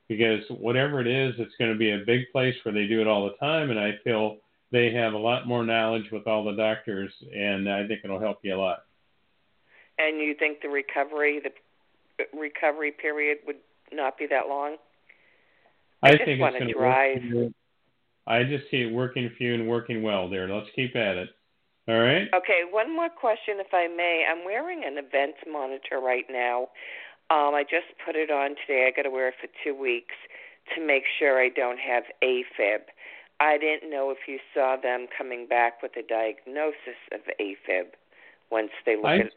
because 0.07 0.43
whatever 0.49 1.01
it 1.01 1.07
is, 1.07 1.35
it's 1.37 1.55
going 1.57 1.71
to 1.71 1.77
be 1.77 1.91
a 1.91 1.99
big 1.99 2.31
place 2.31 2.55
where 2.65 2.73
they 2.73 2.87
do 2.87 2.99
it 2.99 3.07
all 3.07 3.25
the 3.25 3.35
time, 3.37 3.69
and 3.69 3.79
I 3.79 3.97
feel 4.03 4.39
they 4.71 4.91
have 4.91 5.13
a 5.13 5.17
lot 5.17 5.47
more 5.47 5.63
knowledge 5.63 6.09
with 6.11 6.25
all 6.25 6.43
the 6.43 6.55
doctors, 6.55 7.13
and 7.31 7.69
I 7.69 7.85
think 7.87 8.01
it'll 8.03 8.19
help 8.19 8.39
you 8.43 8.55
a 8.55 8.57
lot. 8.57 8.85
And 9.99 10.19
you 10.19 10.33
think 10.33 10.61
the 10.61 10.69
recovery, 10.69 11.39
the 11.39 11.51
recovery 12.35 12.91
period 12.91 13.39
would 13.45 13.57
not 13.91 14.17
be 14.17 14.25
that 14.27 14.47
long? 14.47 14.77
I 16.01 16.11
just 16.11 16.25
think 16.25 16.41
it's 16.41 16.57
going 16.57 16.67
to 16.67 16.73
drive. 16.73 17.17
work. 17.33 17.51
I 18.27 18.43
just 18.43 18.69
see 18.69 18.83
it 18.83 18.93
working 18.93 19.29
for 19.35 19.43
you 19.43 19.55
and 19.55 19.67
working 19.67 20.03
well 20.03 20.29
there. 20.29 20.47
Let's 20.47 20.69
keep 20.75 20.95
at 20.95 21.17
it. 21.17 21.29
All 21.87 21.99
right. 21.99 22.27
Okay, 22.33 22.61
one 22.69 22.95
more 22.95 23.09
question, 23.09 23.55
if 23.57 23.73
I 23.73 23.87
may. 23.87 24.23
I'm 24.29 24.45
wearing 24.45 24.83
an 24.85 24.97
event 24.97 25.35
monitor 25.51 25.99
right 25.99 26.25
now. 26.29 26.67
Um, 27.31 27.55
I 27.55 27.63
just 27.63 27.87
put 28.05 28.15
it 28.15 28.29
on 28.29 28.55
today. 28.65 28.87
I 28.87 28.95
got 28.95 29.03
to 29.03 29.09
wear 29.09 29.29
it 29.29 29.35
for 29.41 29.47
two 29.63 29.79
weeks 29.79 30.13
to 30.75 30.85
make 30.85 31.03
sure 31.17 31.41
I 31.41 31.49
don't 31.49 31.79
have 31.79 32.03
AFib. 32.23 32.81
I 33.39 33.57
didn't 33.57 33.89
know 33.89 34.11
if 34.11 34.19
you 34.27 34.37
saw 34.53 34.75
them 34.81 35.07
coming 35.17 35.47
back 35.47 35.81
with 35.81 35.93
a 35.97 36.03
diagnosis 36.07 36.99
of 37.11 37.21
AFib 37.39 37.93
once 38.51 38.71
they 38.85 38.95
look 38.95 39.05
I- 39.05 39.19
at. 39.19 39.31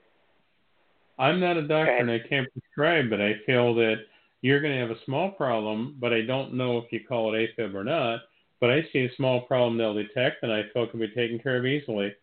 I'm 1.18 1.40
not 1.40 1.56
a 1.56 1.62
doctor 1.62 1.94
and 1.94 2.10
I 2.10 2.18
can't 2.18 2.48
prescribe, 2.52 3.10
but 3.10 3.20
I 3.20 3.34
feel 3.46 3.74
that 3.74 3.96
you're 4.42 4.60
going 4.60 4.74
to 4.74 4.80
have 4.80 4.90
a 4.90 5.04
small 5.04 5.30
problem, 5.30 5.96
but 5.98 6.12
I 6.12 6.22
don't 6.22 6.54
know 6.54 6.78
if 6.78 6.92
you 6.92 7.00
call 7.08 7.34
it 7.34 7.50
AFib 7.58 7.74
or 7.74 7.84
not. 7.84 8.20
But 8.60 8.70
I 8.70 8.82
see 8.92 9.00
a 9.00 9.14
small 9.16 9.40
problem 9.40 9.76
they'll 9.76 9.94
detect, 9.94 10.44
and 10.44 10.52
I 10.52 10.62
feel 10.72 10.84
it 10.84 10.92
can 10.92 11.00
be 11.00 11.08
taken 11.08 11.40
care 11.40 11.56
of 11.56 11.66
easily. 11.66 12.14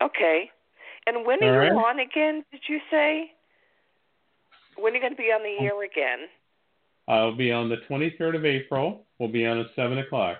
Okay. 0.00 0.48
And 1.06 1.26
when 1.26 1.42
are 1.42 1.60
All 1.60 1.66
you 1.66 1.76
right. 1.76 1.86
on 1.86 1.98
again? 2.00 2.44
Did 2.52 2.60
you 2.68 2.78
say? 2.88 3.32
When 4.76 4.92
are 4.92 4.96
you 4.96 5.02
going 5.02 5.12
to 5.12 5.16
be 5.16 5.32
on 5.32 5.42
the 5.42 5.64
air 5.64 5.82
again? 5.82 6.28
I'll 7.08 7.36
be 7.36 7.50
on 7.50 7.68
the 7.68 7.78
23rd 7.88 8.36
of 8.36 8.44
April. 8.44 9.06
We'll 9.18 9.28
be 9.28 9.46
on 9.46 9.58
at 9.58 9.66
7 9.74 9.98
o'clock. 9.98 10.38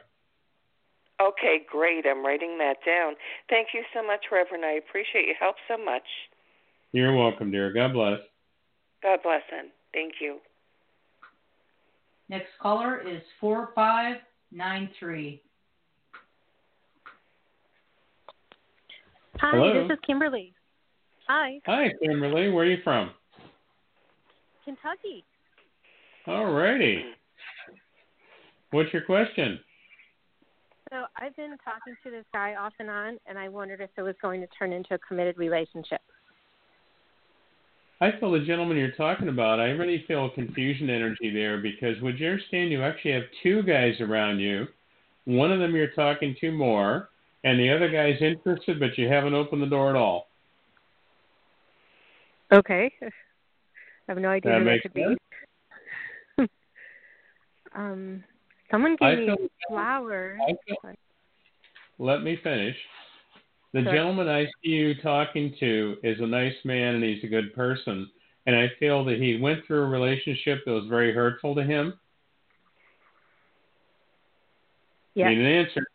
Okay, 1.20 1.64
great. 1.68 2.04
I'm 2.06 2.24
writing 2.24 2.58
that 2.58 2.76
down. 2.84 3.14
Thank 3.48 3.68
you 3.72 3.82
so 3.94 4.06
much, 4.06 4.26
Reverend. 4.30 4.64
I 4.64 4.72
appreciate 4.72 5.26
your 5.26 5.36
help 5.36 5.56
so 5.66 5.82
much. 5.82 6.02
You're 6.92 7.16
welcome, 7.16 7.50
dear. 7.50 7.72
God 7.72 7.94
bless. 7.94 8.20
God 9.02 9.20
bless 9.22 9.42
him. 9.50 9.70
Thank 9.96 10.14
you. 10.20 10.38
Next 12.28 12.48
caller 12.60 13.00
is 13.00 13.22
4593. 13.40 15.42
Hi, 19.38 19.50
Hello. 19.50 19.88
this 19.88 19.94
is 19.94 19.98
Kimberly. 20.06 20.52
Hi, 21.28 21.60
Hi, 21.64 21.88
Kimberly. 22.02 22.50
Where 22.50 22.66
are 22.66 22.68
you 22.68 22.76
from? 22.84 23.10
Kentucky. 24.66 25.24
All 26.26 26.52
righty. 26.52 27.02
What's 28.72 28.92
your 28.92 29.02
question? 29.02 29.58
So 30.90 31.06
I've 31.16 31.34
been 31.36 31.56
talking 31.64 31.96
to 32.04 32.10
this 32.10 32.26
guy 32.34 32.54
off 32.54 32.74
and 32.80 32.90
on, 32.90 33.16
and 33.26 33.38
I 33.38 33.48
wondered 33.48 33.80
if 33.80 33.88
it 33.96 34.02
was 34.02 34.14
going 34.20 34.42
to 34.42 34.46
turn 34.58 34.74
into 34.74 34.92
a 34.92 34.98
committed 34.98 35.38
relationship. 35.38 36.02
I 38.00 38.10
feel 38.20 38.30
the 38.32 38.40
gentleman 38.40 38.76
you're 38.76 38.90
talking 38.92 39.28
about, 39.28 39.58
I 39.58 39.70
really 39.70 40.04
feel 40.06 40.26
a 40.26 40.30
confusion 40.30 40.90
energy 40.90 41.30
there 41.32 41.58
because 41.58 42.00
would 42.02 42.18
you 42.20 42.28
understand 42.28 42.70
you 42.70 42.82
actually 42.82 43.12
have 43.12 43.22
two 43.42 43.62
guys 43.62 43.94
around 44.00 44.38
you. 44.38 44.66
One 45.24 45.50
of 45.50 45.58
them 45.60 45.74
you're 45.74 45.90
talking 45.92 46.36
to 46.40 46.52
more, 46.52 47.08
and 47.42 47.58
the 47.58 47.70
other 47.74 47.90
guy's 47.90 48.20
interested, 48.20 48.78
but 48.78 48.98
you 48.98 49.08
haven't 49.08 49.34
opened 49.34 49.62
the 49.62 49.66
door 49.66 49.88
at 49.90 49.96
all. 49.96 50.28
Okay. 52.52 52.92
I 53.02 53.08
have 54.08 54.18
no 54.18 54.28
idea 54.28 54.52
That 54.52 54.58
who 54.58 54.64
that 54.66 54.82
could 54.82 54.92
sense. 54.92 55.18
be. 56.38 56.44
um, 57.74 58.22
someone 58.70 58.96
I 59.00 59.14
gave 59.14 59.18
me 59.20 59.26
feel- 59.36 59.48
flowers. 59.70 60.38
I 60.46 60.52
feel- 60.68 60.94
Let 61.98 62.22
me 62.22 62.38
finish. 62.42 62.76
The 63.76 63.82
Sure. 63.82 63.92
gentleman 63.92 64.26
I 64.26 64.46
see 64.46 64.70
you 64.70 64.94
talking 65.02 65.54
to 65.60 65.98
is 66.02 66.18
a 66.20 66.26
nice 66.26 66.56
man 66.64 66.94
and 66.94 67.04
he's 67.04 67.22
a 67.24 67.26
good 67.26 67.52
person. 67.54 68.10
And 68.46 68.56
I 68.56 68.68
feel 68.80 69.04
that 69.04 69.20
he 69.20 69.36
went 69.36 69.66
through 69.66 69.82
a 69.82 69.86
relationship 69.86 70.64
that 70.64 70.70
was 70.70 70.86
very 70.86 71.12
hurtful 71.12 71.54
to 71.54 71.62
him. 71.62 71.92
Yeah. 75.12 75.28
Need 75.28 75.40
an 75.40 75.44
answer. 75.44 75.86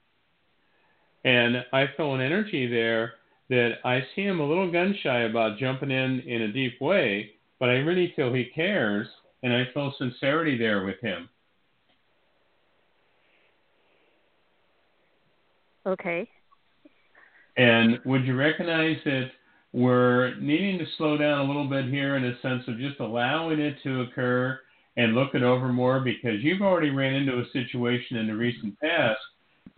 And 1.26 1.66
I 1.74 1.88
feel 1.98 2.14
an 2.14 2.22
energy 2.22 2.68
there 2.68 3.14
that 3.50 3.80
I 3.84 4.06
see 4.14 4.26
him 4.26 4.42
a 4.42 4.46
little 4.46 4.72
gun 4.72 4.96
shy 5.02 5.22
about 5.22 5.58
jumping 5.58 5.90
in 5.90 6.20
in 6.20 6.44
a 6.44 6.54
deep 6.54 6.80
way, 6.82 7.32
but 7.58 7.70
I 7.70 7.78
really 7.78 8.14
feel 8.16 8.32
he 8.32 8.46
cares, 8.46 9.08
and 9.42 9.52
I 9.52 9.66
feel 9.74 9.92
sincerity 9.98 10.56
there 10.56 10.86
with 10.86 11.00
him. 11.00 11.30
Okay. 15.88 16.30
And 17.58 18.00
would 18.06 18.26
you 18.26 18.36
recognize 18.36 18.98
that 19.06 19.32
we're 19.74 20.36
needing 20.36 20.78
to 20.80 20.86
slow 20.98 21.18
down 21.18 21.40
a 21.40 21.44
little 21.44 21.68
bit 21.68 21.86
here 21.86 22.16
in 22.16 22.26
a 22.26 22.40
sense 22.42 22.64
of 22.68 22.78
just 22.78 23.00
allowing 23.00 23.60
it 23.60 23.78
to 23.84 24.02
occur 24.02 24.60
and 24.98 25.16
look 25.16 25.34
it 25.34 25.44
over 25.44 25.70
more 25.70 26.02
because 26.02 26.42
you've 26.42 26.62
already 26.62 26.90
ran 26.90 27.14
into 27.14 27.40
a 27.40 27.50
situation 27.54 28.18
in 28.18 28.28
the 28.28 28.36
recent 28.36 28.78
past 28.80 29.20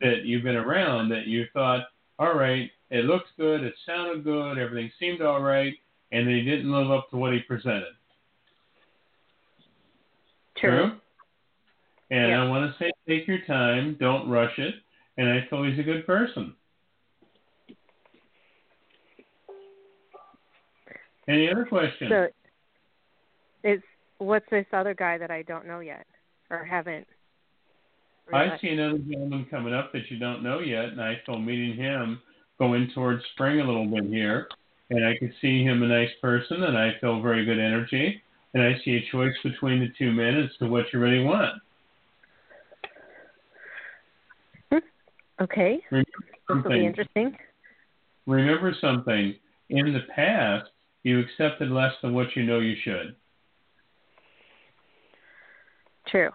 that 0.02 0.24
you've 0.26 0.44
been 0.44 0.56
around 0.56 1.10
that 1.10 1.28
you 1.28 1.46
thought, 1.54 1.86
all 2.18 2.36
right, 2.36 2.70
it 2.90 3.06
looks 3.06 3.30
good, 3.38 3.64
it 3.64 3.74
sounded 3.86 4.24
good, 4.24 4.58
everything 4.58 4.92
seemed 5.00 5.22
all 5.22 5.42
right, 5.42 5.74
and 6.12 6.28
they 6.28 6.42
didn't 6.42 6.72
live 6.72 6.92
up 6.92 7.10
to 7.10 7.18
what 7.18 7.34
he 7.34 7.40
presented. 7.40 7.94
True. 10.58 10.92
And 12.12 12.30
Yeah. 12.30 12.44
I 12.44 12.48
want 12.48 12.72
to 12.72 12.78
say, 12.84 12.92
take 13.08 13.28
your 13.28 13.40
time, 13.48 13.96
don't 14.00 14.30
rush 14.30 14.58
it, 14.58 14.76
and 15.18 15.30
I 15.30 15.46
feel 15.50 15.64
he's 15.64 15.80
a 15.80 15.84
good 15.84 16.06
person. 16.06 16.56
Any 21.28 21.50
other 21.50 21.66
questions? 21.66 22.12
So, 22.12 22.28
is 23.64 23.82
what's 24.18 24.46
this 24.52 24.66
other 24.74 24.94
guy 24.94 25.18
that 25.18 25.32
I 25.32 25.42
don't 25.44 25.68
know 25.68 25.80
yet 25.80 26.06
or 26.50 26.64
haven't? 26.64 27.08
I 28.32 28.58
see 28.62 28.70
another 28.70 29.00
gentleman 29.00 29.46
coming 29.50 29.74
up 29.74 29.92
that 29.94 30.10
you 30.10 30.18
don't 30.18 30.44
know 30.44 30.60
yet, 30.60 30.86
and 30.86 31.02
I 31.02 31.22
feel 31.26 31.40
meeting 31.40 31.76
him 31.76 32.22
going 32.58 32.90
towards 32.94 33.22
spring 33.34 33.60
a 33.60 33.66
little 33.66 33.88
bit 33.88 34.06
here. 34.06 34.48
And 34.90 35.06
I 35.06 35.18
can 35.18 35.34
see 35.42 35.64
him 35.64 35.82
a 35.82 35.88
nice 35.88 36.10
person, 36.22 36.64
and 36.64 36.78
I 36.78 36.92
feel 37.02 37.22
very 37.22 37.46
good 37.46 37.60
energy. 37.60 38.22
And 38.54 38.64
I 38.64 38.76
see 38.86 38.96
a 38.98 39.12
choice 39.12 39.34
between 39.44 39.80
the 39.80 39.90
two 39.98 40.12
men 40.12 40.40
as 40.40 40.50
to 40.60 40.68
what 40.68 40.86
you 40.94 41.00
really 41.00 41.24
want. 41.24 41.56
Hmm, 44.72 44.78
okay. 45.42 45.80
Remember 45.90 46.06
This 46.06 46.48
will 46.48 46.56
be 46.56 46.64
something. 46.64 46.84
interesting. 46.84 47.38
Remember 48.28 48.76
something. 48.80 49.36
In 49.70 49.94
the 49.94 50.02
past, 50.16 50.70
you 51.04 51.20
accepted 51.20 51.70
less 51.70 51.94
than 52.02 52.14
what 52.14 52.36
you 52.36 52.44
know 52.44 52.60
you 52.60 52.76
should. 52.84 53.16
True. 56.08 56.32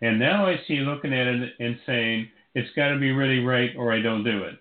And 0.00 0.18
now 0.18 0.46
I 0.46 0.60
see 0.66 0.74
you 0.74 0.82
looking 0.82 1.12
at 1.12 1.26
it 1.26 1.52
and 1.58 1.78
saying, 1.86 2.28
it's 2.54 2.74
got 2.74 2.90
to 2.90 2.98
be 2.98 3.10
really 3.10 3.44
right 3.44 3.70
or 3.76 3.92
I 3.92 4.00
don't 4.00 4.24
do 4.24 4.44
it. 4.44 4.54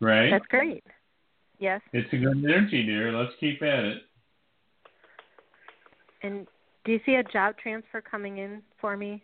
Right? 0.00 0.30
That's 0.30 0.46
great. 0.46 0.84
Yes. 1.58 1.80
It's 1.92 2.12
a 2.12 2.16
good 2.16 2.44
energy, 2.44 2.84
dear. 2.84 3.12
Let's 3.12 3.32
keep 3.40 3.62
at 3.62 3.84
it. 3.84 4.02
And 6.22 6.46
do 6.84 6.92
you 6.92 7.00
see 7.06 7.14
a 7.14 7.24
job 7.24 7.56
transfer 7.62 8.00
coming 8.00 8.38
in 8.38 8.62
for 8.80 8.96
me? 8.96 9.22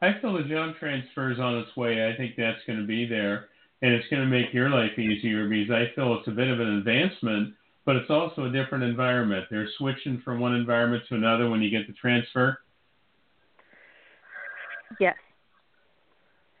I 0.00 0.14
feel 0.20 0.34
the 0.34 0.44
job 0.44 0.76
transfer 0.78 1.30
is 1.32 1.38
on 1.38 1.58
its 1.58 1.76
way. 1.76 2.08
I 2.08 2.16
think 2.16 2.34
that's 2.36 2.60
going 2.66 2.78
to 2.78 2.86
be 2.86 3.06
there, 3.06 3.48
and 3.82 3.92
it's 3.92 4.08
going 4.08 4.22
to 4.22 4.28
make 4.28 4.52
your 4.52 4.70
life 4.70 4.98
easier 4.98 5.48
because 5.48 5.70
I 5.70 5.94
feel 5.94 6.16
it's 6.18 6.28
a 6.28 6.32
bit 6.32 6.48
of 6.48 6.60
an 6.60 6.78
advancement, 6.78 7.54
but 7.84 7.96
it's 7.96 8.10
also 8.10 8.46
a 8.46 8.50
different 8.50 8.84
environment. 8.84 9.46
They're 9.50 9.68
switching 9.78 10.20
from 10.24 10.40
one 10.40 10.54
environment 10.54 11.04
to 11.08 11.14
another 11.14 11.48
when 11.48 11.62
you 11.62 11.70
get 11.70 11.86
the 11.86 11.92
transfer. 11.94 12.58
Yes. 14.98 15.14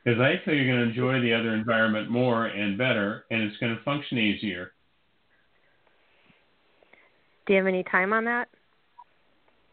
Because 0.04 0.20
I 0.20 0.40
feel 0.44 0.54
you're 0.54 0.72
going 0.72 0.84
to 0.84 0.90
enjoy 0.90 1.20
the 1.20 1.34
other 1.34 1.54
environment 1.54 2.08
more 2.08 2.46
and 2.46 2.78
better, 2.78 3.24
and 3.30 3.42
it's 3.42 3.56
going 3.58 3.76
to 3.76 3.82
function 3.82 4.18
easier. 4.18 4.72
Do 7.46 7.54
you 7.54 7.58
have 7.58 7.66
any 7.66 7.82
time 7.82 8.12
on 8.12 8.24
that? 8.26 8.48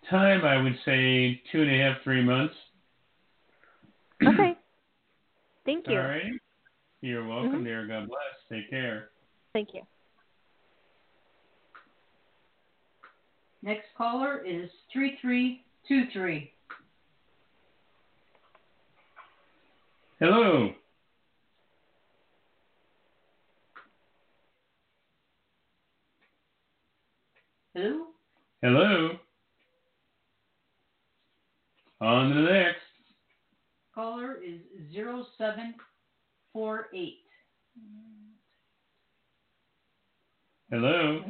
Time, 0.09 0.45
I 0.45 0.61
would 0.61 0.77
say 0.85 1.41
two 1.51 1.61
and 1.61 1.71
a 1.71 1.77
half, 1.77 1.97
three 2.03 2.23
months. 2.23 2.55
Okay. 4.23 4.55
Thank 5.65 5.87
you. 5.87 5.97
All 5.97 6.03
right. 6.03 6.31
You're 7.05 7.27
welcome, 7.27 7.57
mm-hmm. 7.57 7.65
dear. 7.65 7.85
God 7.85 8.07
bless. 8.07 8.19
Take 8.51 8.67
care. 8.67 9.09
Thank 9.53 9.75
you. 9.75 9.81
Next 13.61 13.85
caller 13.95 14.39
is 14.43 14.71
3323. 14.91 16.51
Hello. 20.19 20.71
Hello? 27.75 28.05
Hello. 28.63 29.09
On 32.01 32.29
the 32.33 32.41
next. 32.41 32.79
Caller 33.93 34.39
is 34.43 34.61
070. 34.91 35.21
07- 35.39 35.73
four 36.55 36.87
eight. 36.93 37.17
Hello. 40.71 41.21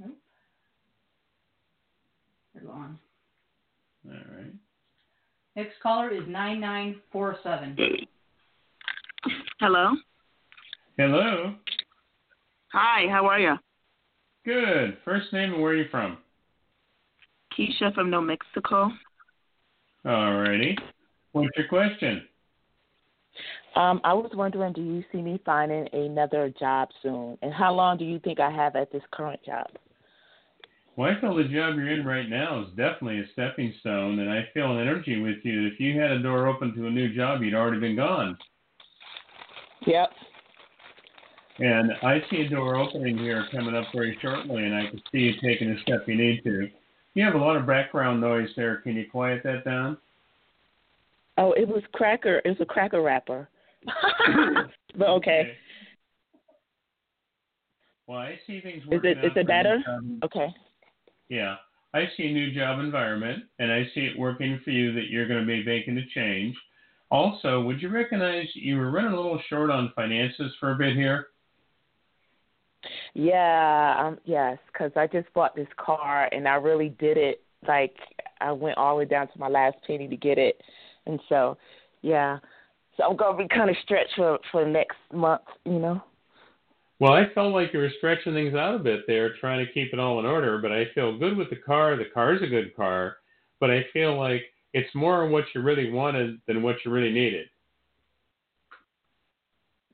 Nope. 0.00 0.18
All 2.66 4.12
right. 4.12 4.52
Next 5.54 5.74
caller 5.80 6.10
is 6.10 6.24
nine 6.26 6.58
nine 6.58 6.96
four 7.12 7.38
seven. 7.44 7.76
Hello. 9.60 9.92
Hello. 10.98 11.54
Hi. 12.72 13.08
How 13.08 13.26
are 13.26 13.38
you? 13.38 13.54
Good. 14.44 14.98
First 15.04 15.32
name 15.32 15.52
and 15.52 15.62
where 15.62 15.72
are 15.72 15.76
you 15.76 15.86
from? 15.92 16.18
Keisha 17.56 17.94
from 17.94 18.10
New 18.10 18.22
Mexico. 18.22 18.90
All 20.04 20.34
righty. 20.36 20.76
What's 21.32 21.56
your 21.56 21.68
question? 21.68 22.22
Um, 23.74 24.00
I 24.04 24.14
was 24.14 24.30
wondering, 24.34 24.72
do 24.72 24.82
you 24.82 25.04
see 25.12 25.20
me 25.20 25.40
finding 25.44 25.86
another 25.92 26.52
job 26.58 26.88
soon? 27.02 27.36
And 27.42 27.52
how 27.52 27.74
long 27.74 27.98
do 27.98 28.04
you 28.04 28.18
think 28.20 28.40
I 28.40 28.50
have 28.50 28.74
at 28.74 28.90
this 28.90 29.02
current 29.10 29.40
job? 29.44 29.66
Well, 30.96 31.10
I 31.10 31.20
feel 31.20 31.36
the 31.36 31.44
job 31.44 31.76
you're 31.76 31.90
in 31.90 32.06
right 32.06 32.28
now 32.28 32.62
is 32.62 32.68
definitely 32.68 33.20
a 33.20 33.24
stepping 33.34 33.74
stone, 33.80 34.18
and 34.18 34.30
I 34.30 34.48
feel 34.54 34.72
an 34.72 34.80
energy 34.80 35.20
with 35.20 35.36
you. 35.42 35.66
If 35.66 35.78
you 35.78 36.00
had 36.00 36.10
a 36.10 36.22
door 36.22 36.46
open 36.46 36.74
to 36.74 36.86
a 36.86 36.90
new 36.90 37.14
job, 37.14 37.42
you'd 37.42 37.52
already 37.52 37.80
been 37.80 37.96
gone. 37.96 38.38
Yep. 39.86 40.08
And 41.58 41.92
I 42.02 42.22
see 42.30 42.42
a 42.42 42.48
door 42.48 42.76
opening 42.76 43.18
here 43.18 43.46
coming 43.52 43.74
up 43.74 43.84
very 43.94 44.16
shortly, 44.22 44.64
and 44.64 44.74
I 44.74 44.88
can 44.88 45.02
see 45.12 45.18
you 45.18 45.32
taking 45.42 45.74
the 45.74 45.80
step 45.82 46.08
you 46.08 46.16
need 46.16 46.42
to. 46.44 46.68
You 47.16 47.24
have 47.24 47.34
a 47.34 47.38
lot 47.38 47.56
of 47.56 47.66
background 47.66 48.20
noise 48.20 48.50
there. 48.56 48.76
Can 48.82 48.94
you 48.94 49.06
quiet 49.10 49.42
that 49.42 49.64
down? 49.64 49.96
Oh, 51.38 51.52
it 51.52 51.66
was 51.66 51.82
cracker. 51.94 52.42
It 52.44 52.48
was 52.50 52.60
a 52.60 52.66
cracker 52.66 53.00
wrapper. 53.00 53.48
but 54.98 55.08
okay. 55.08 55.56
Well, 58.06 58.18
I 58.18 58.38
see 58.46 58.60
things 58.60 58.82
Is 58.82 58.88
working 58.90 59.12
it 59.12 59.18
out 59.18 59.24
is 59.24 59.32
it 59.34 59.46
better? 59.46 59.82
um, 59.88 60.20
Okay. 60.24 60.54
Yeah. 61.30 61.56
I 61.94 62.04
see 62.18 62.26
a 62.26 62.32
new 62.32 62.52
job 62.52 62.80
environment, 62.80 63.44
and 63.60 63.72
I 63.72 63.84
see 63.94 64.02
it 64.02 64.18
working 64.18 64.60
for 64.62 64.70
you 64.70 64.92
that 64.92 65.08
you're 65.08 65.26
going 65.26 65.40
to 65.40 65.46
be 65.46 65.64
making 65.64 65.96
a 65.96 66.06
change. 66.14 66.54
Also, 67.10 67.62
would 67.62 67.80
you 67.80 67.88
recognize 67.88 68.46
you 68.52 68.76
were 68.76 68.90
running 68.90 69.14
a 69.14 69.16
little 69.16 69.40
short 69.48 69.70
on 69.70 69.90
finances 69.96 70.52
for 70.60 70.72
a 70.72 70.76
bit 70.76 70.94
here? 70.94 71.28
Yeah, 73.14 73.94
um, 73.98 74.18
yes, 74.24 74.58
because 74.72 74.92
I 74.96 75.06
just 75.06 75.32
bought 75.34 75.56
this 75.56 75.68
car 75.76 76.28
and 76.32 76.46
I 76.46 76.54
really 76.54 76.90
did 76.90 77.16
it. 77.16 77.42
Like 77.66 77.96
I 78.40 78.52
went 78.52 78.78
all 78.78 78.94
the 78.94 78.98
way 79.00 79.04
down 79.06 79.28
to 79.28 79.38
my 79.38 79.48
last 79.48 79.76
penny 79.86 80.08
to 80.08 80.16
get 80.16 80.38
it, 80.38 80.60
and 81.06 81.20
so 81.28 81.56
yeah, 82.02 82.38
so 82.96 83.04
I'm 83.04 83.16
gonna 83.16 83.36
be 83.36 83.48
kind 83.48 83.70
of 83.70 83.76
stretched 83.82 84.14
for 84.16 84.38
for 84.52 84.66
next 84.66 84.96
month, 85.12 85.42
you 85.64 85.78
know. 85.78 86.02
Well, 86.98 87.12
I 87.12 87.24
felt 87.34 87.52
like 87.52 87.72
you 87.74 87.80
were 87.80 87.90
stretching 87.98 88.32
things 88.32 88.54
out 88.54 88.74
a 88.74 88.78
bit 88.78 89.00
there, 89.06 89.34
trying 89.38 89.64
to 89.64 89.72
keep 89.72 89.92
it 89.92 90.00
all 90.00 90.18
in 90.18 90.24
order, 90.24 90.58
but 90.58 90.72
I 90.72 90.84
feel 90.94 91.18
good 91.18 91.36
with 91.36 91.50
the 91.50 91.56
car. 91.56 91.96
The 91.96 92.06
car's 92.14 92.40
a 92.42 92.46
good 92.46 92.74
car, 92.74 93.16
but 93.60 93.70
I 93.70 93.84
feel 93.92 94.18
like 94.18 94.42
it's 94.72 94.94
more 94.94 95.28
what 95.28 95.44
you 95.54 95.60
really 95.60 95.90
wanted 95.90 96.40
than 96.46 96.62
what 96.62 96.76
you 96.84 96.90
really 96.90 97.12
needed. 97.12 97.48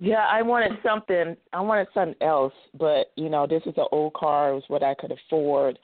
Yeah, 0.03 0.27
I 0.29 0.43
wanted 0.43 0.73
something. 0.83 1.37
I 1.53 1.61
wanted 1.61 1.87
something 1.95 2.17
else, 2.21 2.53
but 2.77 3.13
you 3.15 3.29
know, 3.29 3.47
this 3.47 3.63
is 3.67 3.75
an 3.77 3.87
old 3.93 4.15
car. 4.15 4.51
It 4.51 4.55
was 4.55 4.65
what 4.67 4.83
I 4.83 4.95
could 4.95 5.13
afford, 5.13 5.79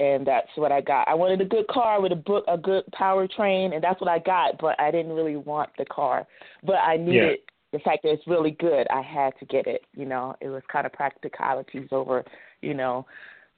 and 0.00 0.26
that's 0.26 0.48
what 0.54 0.72
I 0.72 0.80
got. 0.80 1.06
I 1.08 1.14
wanted 1.14 1.42
a 1.42 1.44
good 1.44 1.68
car 1.68 2.00
with 2.00 2.10
a 2.10 2.16
book, 2.16 2.42
a 2.48 2.56
good 2.56 2.84
powertrain, 2.98 3.74
and 3.74 3.84
that's 3.84 4.00
what 4.00 4.08
I 4.08 4.18
got. 4.18 4.58
But 4.58 4.80
I 4.80 4.90
didn't 4.90 5.12
really 5.12 5.36
want 5.36 5.68
the 5.76 5.84
car, 5.84 6.26
but 6.64 6.76
I 6.76 6.96
needed 6.96 7.40
the 7.74 7.80
fact 7.80 8.02
that 8.04 8.12
it's 8.12 8.26
really 8.26 8.52
good. 8.52 8.86
I 8.88 9.02
had 9.02 9.34
to 9.40 9.44
get 9.44 9.66
it. 9.66 9.82
You 9.94 10.06
know, 10.06 10.34
it 10.40 10.48
was 10.48 10.62
kind 10.72 10.86
of 10.86 10.94
practicalities 10.94 11.88
over, 11.92 12.24
you 12.62 12.72
know, 12.72 13.04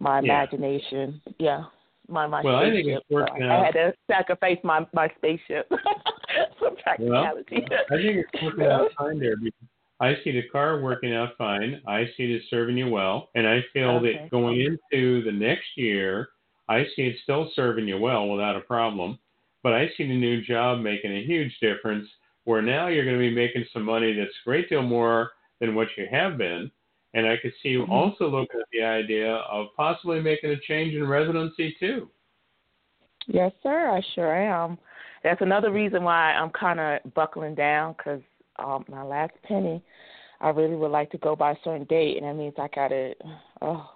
my 0.00 0.18
Yeah. 0.18 0.42
imagination. 0.42 1.22
Yeah, 1.38 1.62
my 2.08 2.26
my 2.26 2.42
Well, 2.42 2.56
I 2.56 2.70
think 2.70 2.86
spaceship. 2.86 3.02
it's 3.02 3.10
working 3.10 3.42
so 3.42 3.46
I, 3.46 3.54
out. 3.54 3.60
I 3.60 3.64
had 3.66 3.74
to 3.74 3.94
sacrifice 4.10 4.58
my 4.64 4.84
my 4.92 5.08
spaceship 5.16 5.68
for 6.58 6.70
Well, 6.70 6.76
practicality. 6.82 7.64
I 7.88 7.96
think 7.96 8.26
it's 8.26 8.42
working 8.42 8.64
out 8.64 8.90
fine 8.98 9.20
there 9.20 9.36
because 9.36 9.68
I 10.02 10.16
see 10.24 10.32
the 10.32 10.48
car 10.48 10.80
working 10.80 11.14
out 11.14 11.36
fine. 11.38 11.80
I 11.86 12.06
see 12.16 12.34
it 12.34 12.42
serving 12.50 12.76
you 12.76 12.88
well, 12.88 13.30
and 13.36 13.46
I 13.46 13.62
feel 13.72 13.98
Okay. 13.98 14.18
that 14.18 14.30
going 14.30 14.60
into 14.60 15.22
the 15.22 15.30
next 15.30 15.76
year, 15.76 16.30
I 16.68 16.84
see 16.96 17.02
it 17.02 17.18
still 17.22 17.52
serving 17.54 17.86
you 17.86 17.98
well 17.98 18.28
without 18.28 18.56
a 18.56 18.60
problem. 18.62 19.20
But 19.62 19.74
I 19.74 19.88
see 19.90 20.08
the 20.08 20.16
new 20.16 20.42
job 20.42 20.80
making 20.80 21.12
a 21.12 21.22
huge 21.22 21.56
difference. 21.60 22.08
Where 22.44 22.62
now 22.62 22.88
you're 22.88 23.04
going 23.04 23.16
to 23.16 23.30
be 23.30 23.32
making 23.32 23.64
some 23.72 23.84
money 23.84 24.12
that's 24.12 24.30
a 24.30 24.44
great 24.44 24.68
deal 24.68 24.82
more 24.82 25.30
than 25.60 25.76
what 25.76 25.86
you 25.96 26.08
have 26.10 26.36
been. 26.36 26.72
And 27.14 27.24
I 27.24 27.36
could 27.36 27.52
see 27.62 27.68
you 27.68 27.84
Mhm. 27.84 27.90
also 27.92 28.28
looking 28.28 28.60
at 28.60 28.68
the 28.72 28.82
idea 28.82 29.36
of 29.36 29.72
possibly 29.76 30.20
making 30.20 30.50
a 30.50 30.56
change 30.56 30.94
in 30.94 31.06
residency 31.06 31.76
too. 31.78 32.10
Yes, 33.28 33.52
sir. 33.62 33.88
I 33.88 34.00
sure 34.00 34.34
am. 34.34 34.78
That's 35.22 35.42
another 35.42 35.70
reason 35.70 36.02
why 36.02 36.32
I'm 36.34 36.50
kind 36.50 36.80
of 36.80 37.14
buckling 37.14 37.54
down 37.54 37.92
because 37.92 38.20
um, 38.58 38.84
my 38.88 39.02
last 39.02 39.32
penny, 39.42 39.82
I 40.40 40.50
really 40.50 40.76
would 40.76 40.90
like 40.90 41.10
to 41.12 41.18
go 41.18 41.36
by 41.36 41.52
a 41.52 41.56
certain 41.64 41.84
date, 41.84 42.16
and 42.16 42.26
that 42.26 42.34
means 42.34 42.54
I 42.58 42.68
gotta 42.74 43.14
oh 43.60 43.88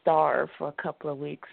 starve 0.00 0.48
for 0.58 0.68
a 0.68 0.82
couple 0.82 1.10
of 1.10 1.18
weeks. 1.18 1.48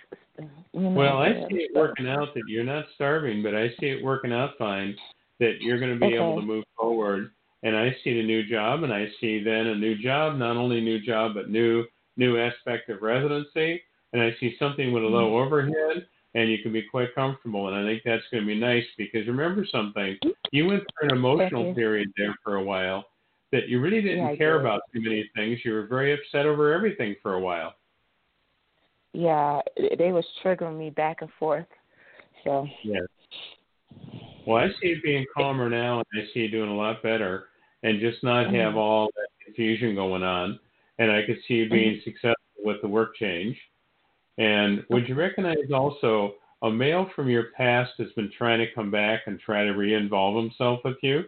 You 0.74 0.82
know, 0.82 0.96
Well, 0.96 1.18
I 1.20 1.34
see 1.50 1.56
it 1.56 1.72
working 1.76 2.08
out 2.08 2.34
that 2.34 2.44
you're 2.48 2.64
not 2.64 2.86
starving, 2.96 3.44
but 3.44 3.56
I 3.56 3.70
see 3.80 3.88
it 3.88 4.04
working 4.04 4.34
out 4.34 4.52
fine 4.58 4.96
that 5.40 5.62
you're 5.62 5.80
going 5.80 5.94
to 5.94 6.00
be 6.00 6.16
able 6.16 6.36
to 6.36 6.42
move 6.42 6.66
forward. 6.78 7.32
And 7.64 7.76
I 7.76 7.96
see 8.04 8.14
the 8.14 8.24
new 8.26 8.44
job, 8.44 8.84
and 8.84 8.94
I 8.94 9.08
see 9.20 9.44
then 9.44 9.68
a 9.68 9.76
new 9.76 9.98
job, 10.02 10.38
not 10.38 10.58
only 10.58 10.82
new 10.82 11.00
job, 11.00 11.34
but 11.36 11.50
new 11.50 11.86
new 12.18 12.38
aspect 12.38 12.90
of 12.90 13.02
residency. 13.02 13.82
And 14.14 14.22
I 14.22 14.36
see 14.40 14.56
something 14.60 14.92
with 14.92 15.04
a 15.04 15.08
low 15.08 15.34
Mm-hmm. 15.34 15.44
overhead, 15.44 16.08
and 16.34 16.50
you 16.50 16.60
can 16.60 16.72
be 16.72 16.84
quite 16.84 17.14
comfortable. 17.16 17.68
And 17.68 17.78
I 17.78 17.84
think 17.90 18.04
that's 18.06 18.24
going 18.32 18.44
to 18.44 18.48
be 18.48 18.60
nice 18.60 18.86
because 18.98 19.28
remember 19.28 19.66
something, 19.72 20.18
you 20.52 20.68
went 20.68 20.84
through 21.00 21.10
an 21.10 21.18
emotional 21.18 21.74
period 21.74 22.12
there 22.18 22.36
for 22.44 22.56
a 22.56 22.64
while 22.64 23.06
that 23.52 23.68
you 23.68 23.82
really 23.82 24.02
didn't 24.02 24.20
Yeah, 24.20 24.36
care 24.36 24.58
did. 24.58 24.62
about 24.62 24.82
too 24.94 25.02
many 25.02 25.30
things. 25.36 25.60
You 25.66 25.74
were 25.74 25.88
very 25.88 26.14
upset 26.14 26.46
over 26.46 26.74
everything 26.74 27.16
for 27.22 27.34
a 27.34 27.40
while. 27.40 27.76
Yeah, 29.14 29.60
they 29.98 30.14
was 30.14 30.26
triggering 30.42 30.78
me 30.78 30.90
back 30.90 31.22
and 31.22 31.30
forth. 31.38 31.68
So 32.44 32.70
Yes. 32.84 33.04
Well, 34.46 34.58
I 34.58 34.70
see 34.82 34.90
you 34.90 35.02
being 35.04 35.26
calmer 35.36 35.70
now, 35.70 36.00
and 36.00 36.24
I 36.24 36.26
see 36.34 36.42
you 36.42 36.50
doing 36.50 36.70
a 36.72 36.76
lot 36.76 37.04
better, 37.04 37.50
and 37.84 38.00
just 38.00 38.24
not 38.24 38.46
have 38.54 38.74
Mhm. 38.74 38.78
all 38.78 39.12
that 39.16 39.28
confusion 39.46 39.96
going 39.96 40.24
on. 40.24 40.60
And 40.98 41.12
I 41.12 41.24
could 41.26 41.42
see 41.44 41.56
you 41.56 41.70
being 41.70 42.00
successful 42.02 42.36
with 42.64 42.82
the 42.82 42.88
work 42.88 43.16
change. 43.16 43.60
And 44.42 44.84
would 44.90 45.08
you 45.08 45.14
recognize 45.14 45.72
also 45.72 46.34
a 46.64 46.70
male 46.72 47.10
from 47.16 47.30
your 47.30 47.52
past 47.56 47.92
has 48.00 48.12
been 48.16 48.32
trying 48.36 48.60
to 48.60 48.74
come 48.74 48.90
back 48.90 49.22
and 49.28 49.40
try 49.40 49.64
to 49.64 49.72
re-involve 49.72 50.44
himself 50.44 50.80
with 50.84 50.98
you? 51.04 51.26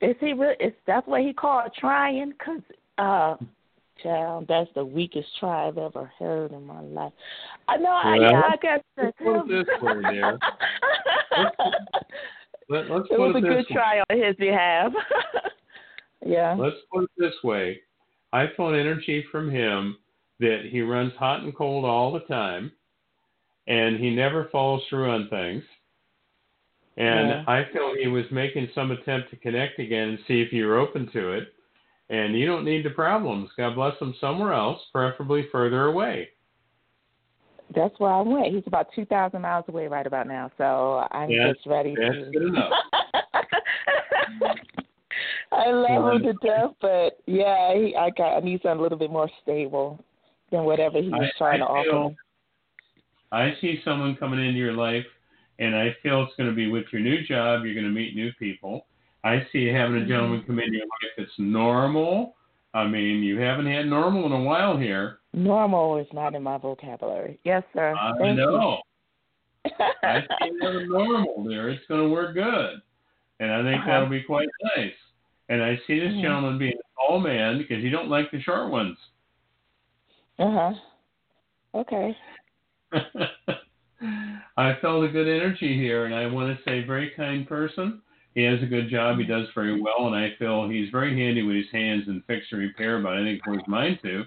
is 0.00 0.16
he 0.18 0.32
really? 0.32 0.56
Is 0.58 0.72
that's 0.84 1.06
what 1.06 1.20
he 1.20 1.32
called 1.32 1.70
trying? 1.78 2.32
Cause 2.44 2.60
uh, 2.98 3.36
Child, 4.02 4.46
that's 4.48 4.70
the 4.74 4.84
weakest 4.84 5.28
try 5.38 5.68
I've 5.68 5.78
ever 5.78 6.10
heard 6.18 6.50
in 6.50 6.66
my 6.66 6.80
life. 6.80 7.12
I 7.68 7.76
know. 7.76 7.90
I, 7.90 8.18
Well, 8.18 8.32
yeah, 8.32 8.42
I 8.44 8.56
guess 8.56 8.80
let's 8.96 9.16
that's 9.16 9.46
put 9.46 9.50
it 9.50 9.66
this 9.66 9.82
way, 9.82 10.10
dear. 10.10 10.38
Let, 12.68 12.90
let's 12.90 13.06
it 13.10 13.18
was 13.20 13.34
it 13.36 13.38
a 13.38 13.40
good 13.42 13.56
way. 13.56 13.66
try 13.70 14.00
on 14.00 14.18
his 14.18 14.34
behalf. 14.36 14.92
yeah. 16.26 16.56
Let's 16.58 16.76
put 16.92 17.04
it 17.04 17.10
this 17.18 17.34
way. 17.44 17.80
I 18.32 18.44
an 18.44 18.74
energy 18.74 19.24
from 19.30 19.50
him 19.50 19.98
that 20.42 20.66
he 20.70 20.82
runs 20.82 21.12
hot 21.18 21.42
and 21.42 21.56
cold 21.56 21.84
all 21.84 22.12
the 22.12 22.20
time, 22.20 22.70
and 23.66 23.98
he 23.98 24.10
never 24.10 24.48
follows 24.52 24.82
through 24.88 25.10
on 25.10 25.28
things. 25.28 25.64
And 26.96 27.30
Yeah. 27.30 27.44
I 27.46 27.64
feel 27.72 27.94
he 27.94 28.08
was 28.08 28.30
making 28.30 28.68
some 28.74 28.90
attempt 28.90 29.30
to 29.30 29.36
connect 29.36 29.78
again 29.78 30.10
and 30.10 30.18
see 30.26 30.42
if 30.42 30.52
you're 30.52 30.78
open 30.78 31.06
to 31.12 31.32
it. 31.32 31.54
And 32.10 32.38
you 32.38 32.44
don't 32.44 32.64
need 32.64 32.84
the 32.84 32.90
problems. 32.90 33.50
God 33.56 33.74
bless 33.74 33.98
him 33.98 34.14
somewhere 34.20 34.52
else, 34.52 34.84
preferably 34.92 35.44
further 35.50 35.86
away. 35.86 36.28
That's 37.74 37.98
where 37.98 38.10
I 38.10 38.20
went. 38.20 38.52
He's 38.54 38.66
about 38.66 38.92
two 38.94 39.06
thousand 39.06 39.40
miles 39.40 39.64
away 39.68 39.86
right 39.88 40.06
about 40.06 40.26
now, 40.26 40.50
so 40.58 41.06
I'm 41.10 41.30
just 41.30 41.64
ready 41.64 41.94
that's 41.98 42.14
to. 42.14 42.30
good 42.30 42.48
enough. 42.48 42.72
I 45.52 45.70
love 45.70 46.14
him 46.14 46.22
to 46.22 46.32
death, 46.46 46.74
but 46.80 47.18
yeah, 47.26 47.74
he, 47.74 47.96
I 47.96 48.10
got 48.10 48.36
I 48.36 48.40
need 48.40 48.60
something 48.62 48.78
a 48.78 48.82
little 48.82 48.98
bit 48.98 49.10
more 49.10 49.30
stable 49.42 50.04
than 50.52 50.64
whatever 50.64 51.00
he 51.02 51.08
was 51.08 51.28
I- 51.34 51.38
trying 51.38 51.58
to 51.58 51.64
I 51.64 51.68
offer 51.80 51.90
feel- 51.90 52.08
me. 52.10 52.16
I 53.32 53.56
see 53.60 53.80
someone 53.82 54.14
coming 54.16 54.38
into 54.44 54.58
your 54.58 54.74
life, 54.74 55.06
and 55.58 55.74
I 55.74 55.96
feel 56.02 56.22
it's 56.22 56.34
going 56.36 56.50
to 56.50 56.54
be 56.54 56.70
with 56.70 56.84
your 56.92 57.00
new 57.00 57.22
job. 57.22 57.64
You're 57.64 57.74
going 57.74 57.86
to 57.86 57.90
meet 57.90 58.14
new 58.14 58.30
people. 58.34 58.86
I 59.24 59.46
see 59.52 59.66
having 59.68 60.02
a 60.02 60.06
gentleman 60.06 60.42
come 60.46 60.58
into 60.58 60.76
your 60.76 60.86
life 60.86 61.12
that's 61.16 61.30
normal. 61.38 62.34
I 62.74 62.86
mean, 62.86 63.22
you 63.22 63.38
haven't 63.38 63.66
had 63.66 63.86
normal 63.86 64.26
in 64.26 64.32
a 64.32 64.42
while 64.42 64.76
here. 64.76 65.18
Normal 65.32 65.96
is 65.98 66.06
not 66.12 66.34
in 66.34 66.42
my 66.42 66.58
vocabulary. 66.58 67.38
Yes, 67.44 67.62
sir. 67.72 67.94
I 67.98 68.12
Thank 68.18 68.36
know. 68.36 68.80
I 70.02 70.20
see 70.20 70.50
having 70.60 70.88
normal 70.90 71.44
there. 71.48 71.70
It's 71.70 71.86
going 71.86 72.02
to 72.02 72.10
work 72.10 72.34
good, 72.34 72.82
and 73.40 73.50
I 73.50 73.62
think 73.62 73.80
Uh-huh. 73.80 73.90
that'll 73.90 74.08
be 74.10 74.22
quite 74.22 74.48
nice. 74.76 74.92
And 75.48 75.62
I 75.62 75.76
see 75.86 76.00
this 76.00 76.12
Mhm. 76.12 76.20
gentleman 76.22 76.58
being 76.58 76.74
a 76.74 77.06
tall 77.06 77.18
man 77.20 77.56
because 77.58 77.82
you 77.82 77.90
don't 77.90 78.08
like 78.08 78.30
the 78.30 78.40
short 78.42 78.70
ones. 78.70 78.98
Uh 80.38 80.50
huh. 80.50 80.72
Okay. 81.74 82.16
I 84.56 84.76
felt 84.80 85.04
a 85.04 85.08
good 85.08 85.28
energy 85.28 85.76
here, 85.76 86.04
and 86.06 86.14
I 86.14 86.26
want 86.26 86.56
to 86.56 86.64
say, 86.64 86.84
very 86.84 87.10
kind 87.16 87.46
person. 87.46 88.02
He 88.34 88.42
has 88.44 88.62
a 88.62 88.66
good 88.66 88.88
job. 88.90 89.18
He 89.18 89.24
does 89.24 89.46
very 89.54 89.80
well, 89.80 90.06
and 90.06 90.16
I 90.16 90.30
feel 90.38 90.68
he's 90.68 90.90
very 90.90 91.16
handy 91.16 91.42
with 91.42 91.56
his 91.56 91.70
hands 91.72 92.04
and 92.08 92.24
fix 92.26 92.46
and 92.50 92.60
repair, 92.60 93.00
but 93.00 93.12
I 93.12 93.22
think 93.22 93.42
for 93.44 93.52
his 93.52 93.66
mind 93.66 93.98
too. 94.02 94.24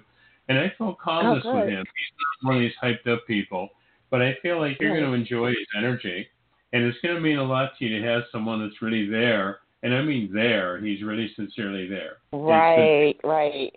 And 0.48 0.58
I 0.58 0.72
feel 0.78 0.96
calmness 1.02 1.44
Oh, 1.46 1.56
with 1.56 1.68
him. 1.68 1.84
He's 1.84 2.12
not 2.42 2.48
one 2.48 2.56
of 2.56 2.60
these 2.60 2.72
hyped 2.82 3.12
up 3.12 3.26
people, 3.26 3.68
but 4.10 4.22
I 4.22 4.36
feel 4.42 4.60
like 4.60 4.78
you're 4.80 4.92
going 4.92 5.10
to 5.10 5.12
enjoy 5.12 5.48
his 5.48 5.66
energy, 5.76 6.28
and 6.72 6.84
it's 6.84 6.98
going 7.02 7.16
to 7.16 7.20
mean 7.20 7.38
a 7.38 7.44
lot 7.44 7.72
to 7.78 7.84
you 7.84 8.00
to 8.00 8.06
have 8.06 8.22
someone 8.30 8.60
that's 8.62 8.80
really 8.80 9.08
there. 9.08 9.60
And 9.82 9.92
I 9.94 10.02
mean 10.02 10.32
there. 10.32 10.80
He's 10.80 11.02
really 11.02 11.32
sincerely 11.36 11.88
there. 11.88 12.18
Right, 12.32 13.16
right. 13.24 13.72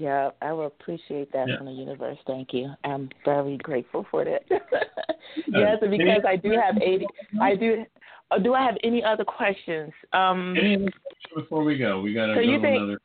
Yeah, 0.00 0.30
I 0.40 0.52
will 0.52 0.66
appreciate 0.66 1.32
that 1.32 1.48
Yeah. 1.48 1.56
from 1.58 1.66
the 1.66 1.72
universe. 1.72 2.18
Thank 2.26 2.52
you. 2.52 2.72
I'm 2.84 3.08
very 3.24 3.56
grateful 3.58 4.06
for 4.10 4.24
that. 4.24 4.42
Uh, 5.54 5.58
yes, 5.60 5.78
and 5.80 5.90
because 5.90 6.22
I 6.28 6.36
do 6.36 6.50
have 6.50 6.76
eighty, 6.82 7.06
I 7.40 7.54
do. 7.56 7.86
Oh, 8.30 8.38
do 8.38 8.52
I 8.52 8.62
have 8.62 8.76
any 8.84 9.02
other 9.02 9.24
questions? 9.24 9.90
Um, 10.12 10.54
before 11.34 11.64
we 11.64 11.78
go? 11.78 12.02
We 12.02 12.12
got 12.12 12.26
to 12.26 12.34
So 12.34 12.40
go 12.42 12.60
think- 12.60 12.76
another. 12.76 13.00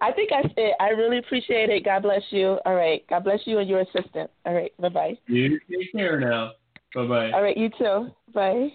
I 0.00 0.12
think 0.12 0.30
I 0.32 0.42
said 0.54 0.72
I 0.80 0.90
really 0.90 1.18
appreciate 1.18 1.68
it. 1.70 1.84
God 1.84 2.02
bless 2.02 2.22
you. 2.30 2.58
All 2.64 2.74
right. 2.74 3.04
God 3.10 3.24
bless 3.24 3.40
you 3.44 3.58
and 3.58 3.68
your 3.68 3.80
assistant. 3.80 4.30
All 4.46 4.54
right. 4.54 4.72
Bye 4.80 4.88
bye. 4.88 5.18
You 5.26 5.58
take 5.70 5.92
care 5.92 6.18
now. 6.18 6.52
Bye 6.94 7.06
bye. 7.06 7.30
All 7.32 7.42
right. 7.42 7.56
You 7.56 7.68
too. 7.78 8.08
Bye. 8.32 8.68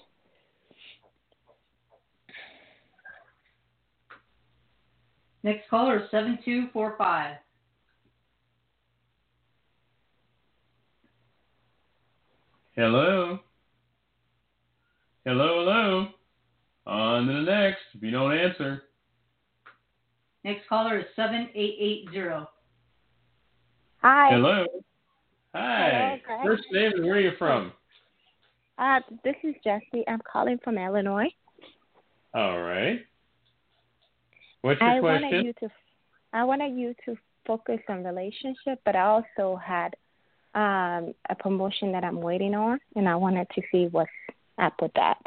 Next 5.44 5.70
caller 5.70 6.04
is 6.04 6.12
7245. 6.12 7.36
Hello. 12.76 13.40
Hello, 15.26 15.64
hello. 15.64 16.08
On 16.88 17.28
to 17.28 17.34
the 17.34 17.42
next. 17.42 17.82
If 17.94 18.02
you 18.02 18.12
don't 18.12 18.38
answer. 18.38 18.84
Next 20.44 20.68
caller 20.68 21.00
is 21.00 21.06
7880. 21.16 22.46
Hi. 24.02 24.30
Hello. 24.32 24.66
Hi. 25.54 26.22
Hello, 26.26 26.44
First 26.44 26.64
name 26.72 26.94
and 26.96 27.06
where 27.06 27.16
are 27.16 27.22
you 27.22 27.32
from? 27.38 27.74
Uh, 28.78 29.02
this 29.24 29.36
is 29.44 29.56
Jessie. 29.64 30.04
I'm 30.08 30.22
calling 30.30 30.58
from 30.64 30.78
Illinois. 30.78 31.30
All 32.34 32.62
right. 32.62 33.02
What's 34.64 34.80
your 34.80 34.90
I 34.90 35.00
question? 35.00 35.24
wanted 35.24 35.46
you 35.46 35.54
to, 35.54 35.70
I 36.32 36.44
wanted 36.46 36.78
you 36.78 36.96
to 37.06 37.18
focus 37.46 37.80
on 37.90 38.04
relationship, 38.04 38.80
but 38.86 38.96
I 38.96 39.04
also 39.04 39.58
had 39.58 39.94
um, 40.56 41.14
a 41.30 41.36
promotion 41.38 41.92
that 41.92 42.06
I'm 42.06 42.22
waiting 42.22 42.56
on, 42.56 42.80
and 42.96 43.08
I 43.10 43.16
wanted 43.16 43.48
to 43.56 43.62
see 43.72 43.88
what's 43.92 44.10
up 44.58 44.74
with 44.82 44.92
that. 44.96 45.22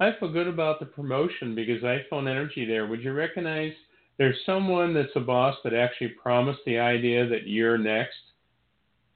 I 0.00 0.12
feel 0.18 0.32
good 0.32 0.46
about 0.46 0.80
the 0.80 0.86
promotion 0.86 1.54
because 1.54 1.84
I 1.84 1.98
feel 2.08 2.20
an 2.20 2.28
energy 2.28 2.64
there. 2.64 2.86
Would 2.86 3.02
you 3.02 3.12
recognize 3.12 3.72
there's 4.16 4.36
someone 4.46 4.94
that's 4.94 5.14
a 5.14 5.20
boss 5.20 5.56
that 5.62 5.74
actually 5.74 6.08
promised 6.08 6.60
the 6.64 6.78
idea 6.78 7.28
that 7.28 7.46
you're 7.46 7.76
next? 7.76 8.16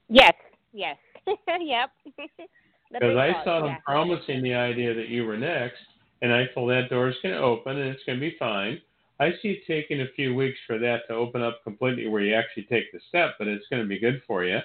Yes. 0.07 0.33
Yes. 0.71 0.97
yep. 1.59 1.89
Because 2.93 3.15
I 3.15 3.41
saw 3.45 3.61
them 3.61 3.69
yeah. 3.69 3.77
promising 3.85 4.43
the 4.43 4.53
idea 4.53 4.93
that 4.93 5.07
you 5.07 5.25
were 5.25 5.37
next, 5.37 5.79
and 6.21 6.33
I 6.33 6.47
feel 6.53 6.65
that 6.67 6.89
door's 6.89 7.15
going 7.23 7.35
to 7.35 7.41
open 7.41 7.77
and 7.77 7.89
it's 7.89 8.03
going 8.05 8.19
to 8.19 8.29
be 8.29 8.35
fine. 8.37 8.79
I 9.19 9.31
see 9.41 9.49
it 9.49 9.61
taking 9.67 10.01
a 10.01 10.11
few 10.15 10.33
weeks 10.33 10.57
for 10.65 10.79
that 10.79 11.01
to 11.07 11.13
open 11.13 11.41
up 11.41 11.63
completely 11.63 12.07
where 12.07 12.23
you 12.23 12.33
actually 12.33 12.63
take 12.63 12.91
the 12.91 12.99
step, 13.07 13.35
but 13.37 13.47
it's 13.47 13.67
going 13.69 13.81
to 13.81 13.87
be 13.87 13.99
good 13.99 14.21
for 14.25 14.43
you. 14.43 14.59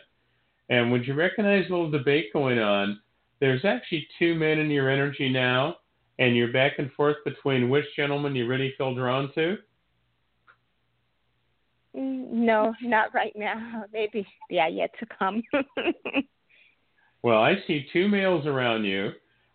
And 0.70 0.90
would 0.90 1.06
you 1.06 1.14
recognize 1.14 1.66
a 1.68 1.70
little 1.70 1.90
debate 1.90 2.32
going 2.32 2.58
on? 2.58 3.00
There's 3.40 3.64
actually 3.64 4.08
two 4.18 4.34
men 4.34 4.58
in 4.58 4.70
your 4.70 4.88
energy 4.90 5.28
now, 5.28 5.76
and 6.18 6.34
you're 6.34 6.52
back 6.52 6.78
and 6.78 6.90
forth 6.92 7.16
between 7.24 7.68
which 7.68 7.84
gentleman 7.94 8.34
you 8.34 8.46
really 8.46 8.74
feel 8.78 8.94
drawn 8.94 9.30
to. 9.34 9.58
Mm, 11.94 12.30
No, 12.30 12.74
not 12.82 13.14
right 13.14 13.34
now. 13.36 13.84
Maybe, 13.92 14.26
yeah, 14.48 14.68
yet 14.68 14.90
to 15.00 15.06
come. 15.18 15.42
Well, 17.26 17.42
I 17.42 17.54
see 17.66 17.88
two 17.92 18.06
males 18.06 18.46
around 18.46 18.84
you. 18.84 19.10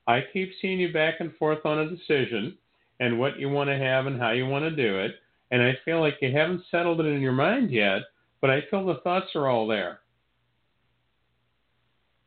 I 0.08 0.22
keep 0.34 0.52
seeing 0.62 0.80
you 0.80 0.92
back 0.94 1.16
and 1.20 1.36
forth 1.36 1.66
on 1.66 1.80
a 1.80 1.90
decision 1.90 2.58
and 3.00 3.20
what 3.20 3.40
you 3.40 3.50
want 3.50 3.70
to 3.70 3.78
have 3.78 4.08
and 4.08 4.20
how 4.20 4.32
you 4.32 4.46
want 4.48 4.64
to 4.66 4.76
do 4.76 5.00
it. 5.00 5.16
And 5.52 5.62
I 5.62 5.78
feel 5.86 6.00
like 6.02 6.16
you 6.22 6.32
haven't 6.32 6.64
settled 6.72 7.00
it 7.02 7.06
in 7.06 7.22
your 7.22 7.32
mind 7.34 7.72
yet, 7.72 8.02
but 8.42 8.50
I 8.50 8.62
feel 8.70 8.86
the 8.86 9.02
thoughts 9.04 9.36
are 9.36 9.48
all 9.48 9.68
there. 9.68 10.00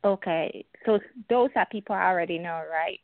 okay, 0.03 0.65
so 0.85 0.99
those 1.29 1.49
are 1.55 1.65
people 1.71 1.95
I 1.95 2.05
already 2.07 2.37
know, 2.37 2.63
right? 2.71 2.99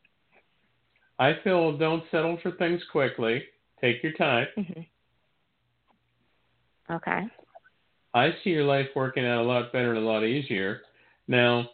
I 1.20 1.34
feel 1.44 1.78
don't 1.78 2.04
settle 2.12 2.38
for 2.42 2.52
things 2.52 2.82
quickly. 2.92 3.44
Take 3.80 4.04
your 4.04 4.14
time. 4.14 4.48
hmm 4.56 4.82
Okay. 6.92 7.28
I 8.14 8.32
see 8.44 8.50
your 8.52 8.66
life 8.66 8.88
working 8.96 9.26
out 9.26 9.42
a 9.42 9.48
lot 9.48 9.72
better 9.72 9.90
and 9.94 10.00
a 10.00 10.08
lot 10.08 10.24
easier. 10.24 10.82
Now, 11.28 11.70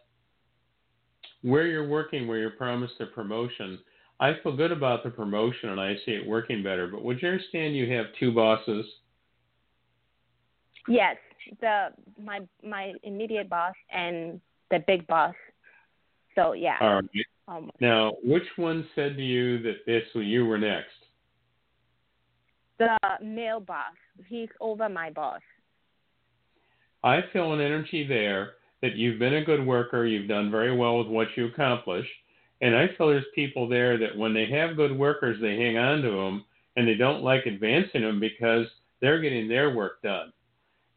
where 1.47 1.67
you're 1.67 1.87
working, 1.87 2.27
where 2.27 2.37
you're 2.37 2.51
promised 2.51 2.95
a 2.99 3.05
promotion, 3.05 3.79
I 4.19 4.33
feel 4.41 4.55
good 4.55 4.71
about 4.71 5.03
the 5.03 5.09
promotion 5.09 5.69
and 5.69 5.79
I 5.79 5.95
see 6.05 6.11
it 6.11 6.27
working 6.27 6.63
better. 6.63 6.87
But 6.87 7.03
would 7.03 7.21
you 7.21 7.29
understand 7.29 7.75
you 7.75 7.91
have 7.93 8.07
two 8.19 8.31
bosses? 8.31 8.85
Yes, 10.87 11.17
the 11.61 11.89
my 12.23 12.39
my 12.63 12.93
immediate 13.03 13.49
boss 13.49 13.75
and 13.91 14.39
the 14.71 14.79
big 14.87 15.05
boss. 15.07 15.35
So 16.35 16.53
yeah. 16.53 16.77
All 16.81 16.95
right. 16.95 17.09
Um, 17.47 17.71
Now, 17.79 18.13
which 18.23 18.43
one 18.57 18.87
said 18.93 19.15
to 19.15 19.23
you 19.23 19.61
that 19.63 19.85
this 19.85 20.03
you 20.13 20.45
were 20.45 20.57
next? 20.57 20.91
the 22.79 22.97
male 23.23 23.59
boss. 23.59 23.93
He's 24.27 24.49
over 24.59 24.89
my 24.89 25.09
boss. 25.09 25.41
I 27.03 27.21
feel 27.33 27.53
an 27.53 27.61
energy 27.61 28.05
there 28.05 28.51
that 28.81 28.95
you've 28.95 29.19
been 29.19 29.35
a 29.35 29.45
good 29.45 29.65
worker, 29.65 30.05
you've 30.05 30.27
done 30.27 30.51
very 30.51 30.75
well 30.75 30.97
with 30.99 31.07
what 31.07 31.27
you 31.35 31.45
accomplish, 31.47 32.07
and 32.61 32.75
I 32.75 32.87
feel 32.89 33.07
there's 33.07 33.25
people 33.35 33.67
there 33.67 33.97
that 33.97 34.17
when 34.17 34.33
they 34.33 34.45
have 34.47 34.75
good 34.75 34.97
workers, 34.97 35.39
they 35.41 35.57
hang 35.57 35.77
on 35.77 36.01
to 36.01 36.09
them 36.11 36.45
and 36.75 36.87
they 36.87 36.95
don't 36.95 37.23
like 37.23 37.45
advancing 37.45 38.01
them 38.01 38.19
because 38.19 38.67
they're 38.99 39.19
getting 39.19 39.47
their 39.47 39.75
work 39.75 40.01
done. 40.01 40.31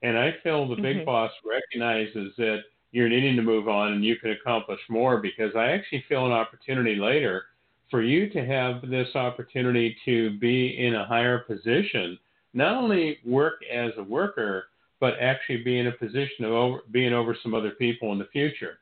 And 0.03 0.17
I 0.17 0.33
feel 0.43 0.67
the 0.67 0.77
big 0.77 0.99
Mhm. 0.99 1.05
boss 1.05 1.33
recognizes 1.45 2.35
that 2.37 2.65
you're 2.93 3.09
needing 3.11 3.37
to 3.37 3.43
move 3.43 3.69
on 3.69 3.93
and 3.93 4.05
you 4.05 4.17
can 4.17 4.31
accomplish 4.31 4.81
more 4.89 5.19
because 5.19 5.55
I 5.55 5.73
actually 5.73 6.01
feel 6.03 6.27
an 6.27 6.33
opportunity 6.33 6.97
later 6.97 7.45
for 7.91 8.03
you 8.03 8.29
to 8.31 8.45
have 8.45 8.89
this 8.89 9.15
opportunity 9.15 9.97
to 10.07 10.31
be 10.39 10.79
in 10.79 10.95
a 10.95 11.05
higher 11.05 11.41
position 11.41 12.19
not 12.55 12.77
only 12.77 13.19
work 13.25 13.63
as 13.71 13.93
a 13.97 14.03
worker, 14.03 14.70
but 15.01 15.15
actually 15.21 15.63
be 15.63 15.79
in 15.79 15.87
a 15.87 15.93
position 15.93 16.45
of 16.45 16.53
over, 16.53 16.81
being 16.91 17.13
over 17.13 17.37
some 17.43 17.55
other 17.55 17.71
people 17.71 18.13
in 18.13 18.19
the 18.19 18.27
future. 18.27 18.79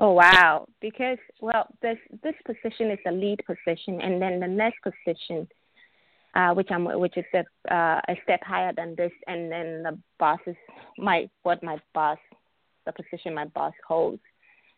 Oh 0.00 0.12
wow! 0.12 0.66
Because 0.80 1.18
well, 1.40 1.66
this 1.82 1.98
this 2.22 2.34
position 2.46 2.90
is 2.90 2.98
a 3.06 3.12
lead 3.12 3.40
position, 3.46 4.00
and 4.00 4.20
then 4.20 4.40
the 4.40 4.48
next 4.48 4.78
position, 4.82 5.46
uh, 6.34 6.54
which 6.54 6.68
I'm 6.70 6.86
which 6.98 7.18
is 7.18 7.26
a 7.34 7.40
uh, 7.72 8.00
a 8.08 8.16
step 8.24 8.40
higher 8.42 8.72
than 8.74 8.94
this, 8.96 9.12
and 9.26 9.52
then 9.52 9.82
the 9.82 9.98
boss 10.18 10.40
is 10.46 10.56
my 10.96 11.28
what 11.42 11.62
my 11.62 11.78
boss, 11.92 12.18
the 12.86 12.92
position 12.92 13.34
my 13.34 13.44
boss 13.44 13.74
holds. 13.86 14.22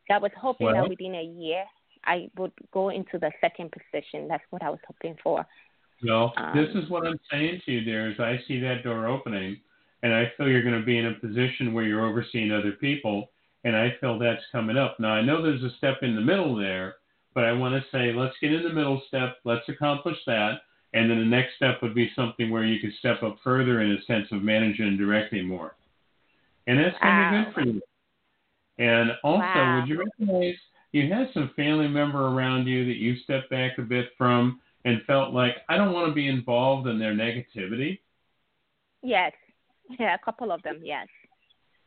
So 0.09 0.15
I 0.15 0.19
was 0.19 0.33
hoping 0.37 0.67
Well- 0.67 0.83
that 0.83 0.91
within 0.91 1.15
a 1.15 1.23
year 1.23 1.65
I 2.05 2.29
would 2.37 2.53
go 2.73 2.89
into 2.89 3.19
the 3.19 3.31
second 3.41 3.71
position. 3.71 4.27
That's 4.27 4.43
what 4.51 4.63
I 4.63 4.71
was 4.71 4.81
hoping 4.89 5.17
for. 5.23 5.47
No, 6.03 6.33
Um, 6.37 6.57
this 6.57 6.75
is 6.75 6.91
what 6.91 7.07
I'm 7.07 7.19
saying 7.31 7.63
to 7.65 7.73
you, 7.73 7.81
dear, 7.83 8.11
is 8.11 8.19
I 8.19 8.39
see 8.49 8.59
that 8.61 8.83
door 8.83 9.07
opening, 9.07 9.61
and 10.03 10.13
I 10.13 10.33
feel 10.37 10.49
you're 10.49 10.63
going 10.63 10.79
to 10.79 10.85
be 10.85 10.99
in 10.99 11.07
a 11.07 11.15
position 11.15 11.73
where 11.73 11.85
you're 11.85 12.05
overseeing 12.05 12.51
other 12.51 12.73
people, 12.73 13.31
and 13.65 13.77
I 13.77 13.97
feel 14.01 14.19
that's 14.19 14.43
coming 14.51 14.77
up. 14.77 14.99
Now, 14.99 15.13
I 15.13 15.23
know 15.23 15.41
there's 15.41 15.63
a 15.63 15.77
step 15.77 16.03
in 16.03 16.17
the 16.17 16.21
middle 16.21 16.57
there, 16.57 16.97
but 17.35 17.45
I 17.45 17.53
want 17.53 17.75
to 17.75 17.91
say 17.91 18.13
let's 18.13 18.37
get 18.41 18.53
in 18.53 18.65
the 18.65 18.73
middle 18.73 19.01
step, 19.07 19.39
let's 19.45 19.69
accomplish 19.69 20.19
that, 20.27 20.63
and 20.93 21.09
then 21.09 21.19
the 21.19 21.25
next 21.25 21.55
step 21.57 21.81
would 21.83 21.95
be 21.95 22.11
something 22.17 22.51
where 22.51 22.65
you 22.65 22.81
could 22.81 22.93
step 22.99 23.23
up 23.23 23.39
further 23.43 23.81
in 23.81 23.93
a 23.93 24.03
sense 24.03 24.27
of 24.33 24.43
managing 24.43 24.89
and 24.89 24.99
directing 24.99 25.47
more. 25.47 25.77
And 26.67 26.79
that's 26.79 26.99
going 27.01 27.17
to 27.17 27.31
be 27.31 27.45
good 27.45 27.55
for 27.55 27.61
you. 27.61 27.83
And 28.79 29.13
also, 29.23 29.41
Wow. 29.41 29.81
would 29.81 29.89
you 29.89 29.99
recognize 29.99 30.57
you 30.93 31.13
had 31.13 31.33
some 31.33 31.51
family 31.57 31.89
member 31.89 32.27
around 32.27 32.67
you 32.67 32.85
that 32.87 32.97
you 32.97 33.17
stepped 33.17 33.51
back 33.51 33.79
a 33.79 33.83
bit 33.83 34.13
from 34.19 34.61
and 34.85 35.03
felt 35.07 35.33
like 35.33 35.57
I 35.69 35.77
don't 35.77 35.93
want 35.93 36.09
to 36.09 36.15
be 36.15 36.29
involved 36.29 36.89
in 36.89 36.99
their 36.99 37.15
negativity? 37.15 38.01
Yes, 39.03 39.33
yeah, 39.99 40.15
a 40.15 40.25
couple 40.25 40.53
of 40.53 40.63
them. 40.63 40.81
Yes. 40.83 41.07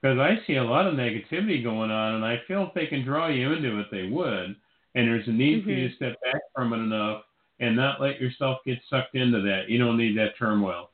Because 0.02 0.20
I 0.20 0.38
see 0.46 0.56
a 0.56 0.64
lot 0.64 0.86
of 0.86 0.94
negativity 0.94 1.64
going 1.64 1.90
on, 1.92 2.16
and 2.16 2.26
I 2.26 2.42
feel 2.48 2.68
if 2.68 2.74
they 2.74 2.86
can 2.86 3.04
draw 3.04 3.28
you 3.28 3.54
into 3.54 3.80
it, 3.80 3.88
they 3.92 4.08
would. 4.08 4.56
And 4.96 5.08
there's 5.08 5.28
a 5.28 5.32
need 5.32 5.64
for 5.64 5.72
you 5.72 5.90
to 5.90 5.96
step 5.96 6.16
back 6.22 6.42
from 6.54 6.74
it 6.74 6.78
enough 6.78 7.24
and 7.60 7.76
not 7.76 8.00
let 8.02 8.20
yourself 8.20 8.60
get 8.66 8.78
sucked 8.90 9.16
into 9.16 9.42
that. 9.42 9.70
You 9.70 9.78
don't 9.78 9.98
need 9.98 10.18
that 10.18 10.38
turmoil. 10.38 10.92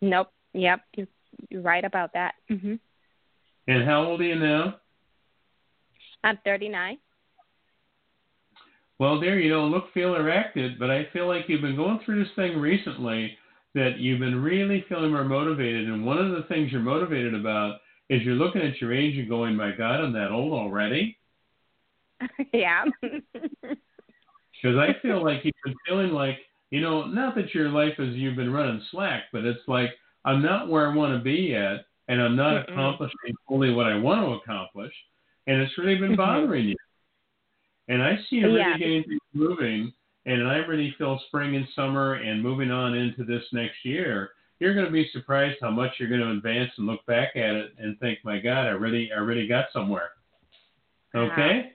Nope. 0.00 0.28
Yep. 0.52 0.80
You, 0.96 1.06
you're 1.48 1.62
right 1.62 1.84
about 1.84 2.12
that. 2.14 2.34
hmm 2.48 2.74
And 3.66 3.84
how 3.84 4.04
old 4.04 4.20
are 4.20 4.24
you 4.24 4.36
now? 4.36 4.76
I'm 6.22 6.38
39. 6.44 6.98
Well, 8.98 9.20
dear, 9.20 9.38
you 9.38 9.50
don't 9.50 9.70
look, 9.70 9.92
feel, 9.92 10.14
or 10.14 10.30
acted, 10.30 10.78
but 10.78 10.90
I 10.90 11.06
feel 11.12 11.26
like 11.28 11.44
you've 11.48 11.60
been 11.60 11.76
going 11.76 12.00
through 12.04 12.22
this 12.24 12.32
thing 12.34 12.58
recently 12.58 13.36
that 13.74 13.98
you've 13.98 14.20
been 14.20 14.42
really 14.42 14.84
feeling 14.88 15.12
more 15.12 15.24
motivated. 15.24 15.88
And 15.88 16.06
one 16.06 16.18
of 16.18 16.30
the 16.32 16.44
things 16.48 16.72
you're 16.72 16.80
motivated 16.80 17.34
about 17.34 17.76
is 18.08 18.22
you're 18.22 18.34
looking 18.34 18.62
at 18.62 18.80
your 18.80 18.94
age 18.94 19.18
and 19.18 19.28
going, 19.28 19.54
my 19.54 19.72
God, 19.72 20.00
I'm 20.00 20.12
that 20.14 20.30
old 20.30 20.52
already. 20.52 21.18
yeah. 22.52 22.84
Because 24.62 24.78
I 24.78 25.00
feel 25.02 25.22
like 25.22 25.44
you've 25.44 25.54
been 25.64 25.74
feeling 25.86 26.10
like, 26.12 26.38
you 26.70 26.80
know, 26.80 27.04
not 27.06 27.34
that 27.36 27.54
your 27.54 27.68
life 27.68 27.92
is 27.98 28.14
you've 28.16 28.36
been 28.36 28.52
running 28.52 28.82
slack, 28.90 29.24
but 29.32 29.44
it's 29.44 29.60
like, 29.68 29.90
I'm 30.24 30.42
not 30.42 30.68
where 30.68 30.90
I 30.90 30.94
want 30.94 31.12
to 31.16 31.22
be 31.22 31.50
yet, 31.50 31.84
and 32.08 32.20
I'm 32.20 32.34
not 32.34 32.66
Mm-mm. 32.66 32.72
accomplishing 32.72 33.34
fully 33.46 33.72
what 33.72 33.86
I 33.86 33.96
want 33.98 34.22
to 34.22 34.32
accomplish. 34.52 34.92
And 35.46 35.60
it's 35.60 35.76
really 35.78 35.96
been 35.96 36.12
Mhm. 36.12 36.16
bothering 36.16 36.68
you. 36.68 36.76
And 37.88 38.02
I 38.02 38.16
see 38.28 38.36
you 38.36 38.46
really 38.46 38.58
Yeah. 38.60 38.76
getting 38.76 39.04
things 39.04 39.20
moving, 39.32 39.92
and 40.24 40.46
I 40.48 40.56
really 40.56 40.90
feel 40.98 41.18
spring 41.28 41.54
and 41.56 41.68
summer 41.74 42.14
and 42.14 42.42
moving 42.42 42.70
on 42.70 42.94
into 42.94 43.24
this 43.24 43.44
next 43.52 43.84
year. 43.84 44.32
You're 44.58 44.74
going 44.74 44.86
to 44.86 44.92
be 44.92 45.08
surprised 45.12 45.58
how 45.60 45.70
much 45.70 45.92
you're 45.98 46.08
going 46.08 46.22
to 46.22 46.30
advance 46.30 46.72
and 46.78 46.86
look 46.86 47.04
back 47.06 47.36
at 47.36 47.54
it 47.54 47.74
and 47.78 47.98
think, 48.00 48.20
my 48.24 48.38
God, 48.40 48.66
I 48.66 48.70
really, 48.70 49.10
I 49.12 49.18
really 49.18 49.46
got 49.46 49.66
somewhere. 49.72 50.10
Okay? 51.14 51.72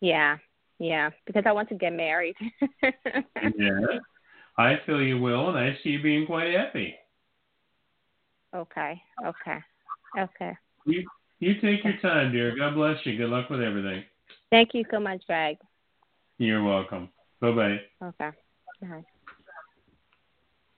Yeah. 0.00 0.38
Yeah. 0.78 1.10
Because 1.26 1.42
I 1.46 1.52
want 1.52 1.68
to 1.70 1.74
get 1.74 1.92
married. 1.92 2.36
yeah. 2.82 3.98
I 4.56 4.76
feel 4.86 5.02
you 5.02 5.18
will, 5.18 5.48
and 5.48 5.58
I 5.58 5.76
see 5.82 5.90
you 5.90 6.02
being 6.02 6.26
quite 6.26 6.54
happy. 6.54 6.94
okay. 8.54 9.02
Okay. 9.26 9.58
Okay. 10.16 10.56
You, 10.86 11.04
you 11.40 11.54
take 11.60 11.82
your 11.82 11.96
time, 12.00 12.30
dear. 12.30 12.56
God 12.56 12.74
bless 12.74 13.04
you. 13.04 13.16
Good 13.16 13.30
luck 13.30 13.50
with 13.50 13.60
everything. 13.60 14.04
Thank 14.54 14.72
you 14.72 14.84
so 14.88 15.00
much, 15.00 15.20
Greg. 15.26 15.56
You're 16.38 16.62
welcome. 16.62 17.08
Bye 17.40 17.50
bye. 17.50 17.76
Okay. 18.00 18.30
Bye. 18.82 19.04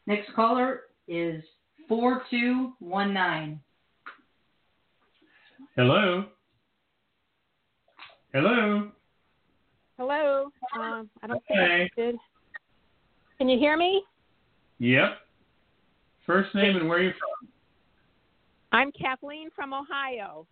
Next 0.07 0.33
caller 0.35 0.85
is 1.07 1.45
4219. 1.87 3.61
Hello. 5.77 6.25
Hello. 8.33 8.91
Hello. 9.99 10.49
Um, 10.75 11.11
I 11.23 11.27
don't 11.27 11.43
think 11.47 11.61
Hey. 11.61 11.91
I 11.95 12.01
did. 12.01 12.17
Can 13.37 13.51
you 13.51 13.59
hear 13.59 13.77
me? 13.77 14.03
Yep. 14.79 15.19
First 16.25 16.55
name 16.55 16.77
and 16.77 16.89
where 16.89 17.01
are 17.01 17.03
you 17.03 17.13
from? 17.13 17.51
I'm 18.73 18.91
Kathleen 18.93 19.51
from 19.55 19.75
Ohio. 19.75 20.47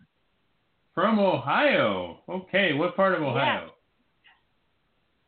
From 0.95 1.19
Ohio. 1.19 2.21
Okay. 2.27 2.73
What 2.73 2.95
part 2.95 3.13
of 3.13 3.21
Ohio? 3.21 3.71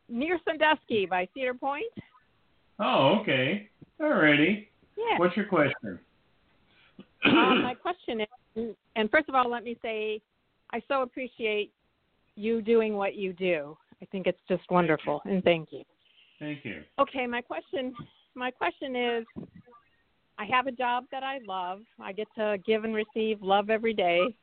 Near 0.08 0.40
Sandusky 0.44 1.04
by 1.04 1.28
Cedar 1.34 1.52
Point. 1.54 1.84
Oh, 2.80 3.18
okay. 3.20 3.68
Alrighty. 4.00 4.66
Yeah. 4.96 5.18
What's 5.18 5.36
your 5.36 5.44
question? 5.44 6.00
um, 7.26 7.62
my 7.62 7.74
question 7.82 8.22
is, 8.22 8.74
and 8.96 9.10
first 9.10 9.28
of 9.28 9.34
all, 9.34 9.50
let 9.50 9.62
me 9.62 9.76
say, 9.82 10.22
I 10.72 10.80
so 10.88 11.02
appreciate 11.02 11.70
you 12.34 12.62
doing 12.62 12.96
what 12.96 13.14
you 13.14 13.34
do. 13.34 13.76
I 14.00 14.06
think 14.06 14.26
it's 14.26 14.40
just 14.48 14.62
wonderful, 14.70 15.20
and 15.24 15.42
thank 15.42 15.68
you. 15.72 15.82
Thank 16.38 16.64
you. 16.64 16.82
Okay, 17.00 17.26
my 17.26 17.42
question, 17.42 17.92
my 18.34 18.50
question 18.50 18.94
is, 18.94 19.24
I 20.38 20.44
have 20.44 20.68
a 20.68 20.72
job 20.72 21.04
that 21.10 21.24
I 21.24 21.40
love. 21.46 21.80
I 22.00 22.12
get 22.12 22.28
to 22.36 22.58
give 22.64 22.84
and 22.84 22.94
receive 22.94 23.42
love 23.42 23.70
every 23.70 23.92
day, 23.92 24.36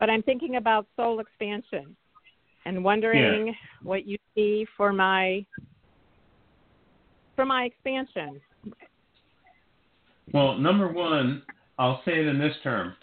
but 0.00 0.10
I'm 0.10 0.22
thinking 0.22 0.56
about 0.56 0.86
soul 0.96 1.20
expansion, 1.20 1.96
and 2.66 2.84
wondering 2.84 3.54
what 3.82 4.06
you 4.06 4.18
see 4.34 4.66
for 4.76 4.92
my 4.92 5.44
for 7.36 7.44
my 7.44 7.64
expansion. 7.64 8.40
Well, 10.32 10.56
number 10.58 10.88
one, 10.88 11.42
I'll 11.78 12.00
say 12.04 12.20
it 12.20 12.26
in 12.26 12.38
this 12.38 12.56
term. 12.62 12.94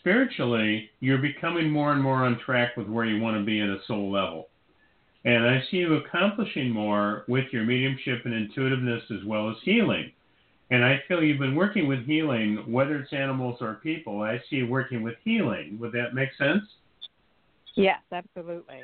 Spiritually, 0.00 0.90
you're 1.00 1.18
becoming 1.18 1.70
more 1.70 1.92
and 1.92 2.02
more 2.02 2.24
on 2.24 2.38
track 2.44 2.76
with 2.76 2.88
where 2.88 3.04
you 3.04 3.22
want 3.22 3.36
to 3.36 3.44
be 3.44 3.60
at 3.60 3.68
a 3.68 3.78
soul 3.86 4.10
level. 4.10 4.48
And 5.24 5.44
I 5.44 5.62
see 5.70 5.78
you 5.78 5.94
accomplishing 5.94 6.70
more 6.70 7.24
with 7.28 7.44
your 7.52 7.64
mediumship 7.64 8.24
and 8.24 8.34
intuitiveness 8.34 9.02
as 9.10 9.24
well 9.26 9.50
as 9.50 9.56
healing. 9.62 10.12
And 10.70 10.84
I 10.84 11.02
feel 11.08 11.22
you've 11.22 11.38
been 11.38 11.54
working 11.54 11.88
with 11.88 12.04
healing, 12.04 12.62
whether 12.70 12.96
it's 12.96 13.12
animals 13.12 13.58
or 13.60 13.74
people. 13.82 14.20
I 14.20 14.38
see 14.50 14.56
you 14.56 14.66
working 14.66 15.02
with 15.02 15.14
healing. 15.24 15.78
Would 15.80 15.92
that 15.92 16.14
make 16.14 16.28
sense? 16.36 16.62
Yes, 17.74 18.00
absolutely. 18.12 18.82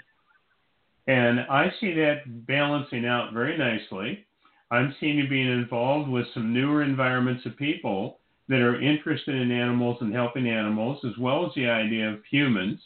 And 1.07 1.41
I 1.41 1.70
see 1.80 1.93
that 1.95 2.47
balancing 2.47 3.05
out 3.05 3.35
very 3.35 3.59
nicely. 3.59 4.24
I'm 4.70 4.95
seeing 4.99 5.18
you 5.18 5.28
being 5.28 5.51
involved 5.51 6.09
with 6.09 6.26
some 6.32 6.55
newer 6.55 6.82
environments 6.82 7.45
of 7.45 7.57
people 7.57 8.18
that 8.49 8.61
are 8.61 8.80
interested 8.80 9.35
in 9.35 9.51
animals 9.51 9.99
and 10.01 10.14
helping 10.14 10.49
animals, 10.49 11.05
as 11.05 11.16
well 11.18 11.47
as 11.47 11.53
the 11.55 11.68
idea 11.68 12.11
of 12.11 12.20
humans. 12.30 12.80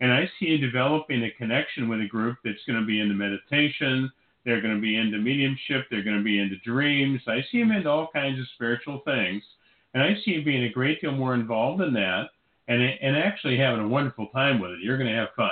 And 0.00 0.12
I 0.12 0.28
see 0.38 0.46
you 0.46 0.58
developing 0.58 1.24
a 1.24 1.30
connection 1.32 1.88
with 1.88 2.00
a 2.00 2.06
group 2.06 2.36
that's 2.44 2.64
going 2.66 2.78
to 2.78 2.86
be 2.86 3.00
into 3.00 3.14
meditation. 3.14 4.10
They're 4.44 4.60
going 4.60 4.74
to 4.74 4.80
be 4.80 4.96
into 4.96 5.18
mediumship. 5.18 5.86
They're 5.90 6.02
going 6.02 6.18
to 6.18 6.22
be 6.22 6.38
into 6.38 6.56
dreams. 6.58 7.20
I 7.26 7.44
see 7.50 7.60
them 7.60 7.72
into 7.72 7.88
all 7.88 8.10
kinds 8.12 8.38
of 8.38 8.46
spiritual 8.54 9.00
things. 9.04 9.42
And 9.94 10.02
I 10.02 10.14
see 10.24 10.32
you 10.32 10.44
being 10.44 10.64
a 10.64 10.68
great 10.72 11.00
deal 11.00 11.12
more 11.12 11.34
involved 11.34 11.80
in 11.82 11.94
that 11.94 12.30
and, 12.68 12.82
and 12.82 13.16
actually 13.16 13.56
having 13.56 13.80
a 13.84 13.88
wonderful 13.88 14.26
time 14.28 14.60
with 14.60 14.72
it. 14.72 14.80
You're 14.82 14.98
going 14.98 15.10
to 15.10 15.16
have 15.16 15.28
fun. 15.36 15.50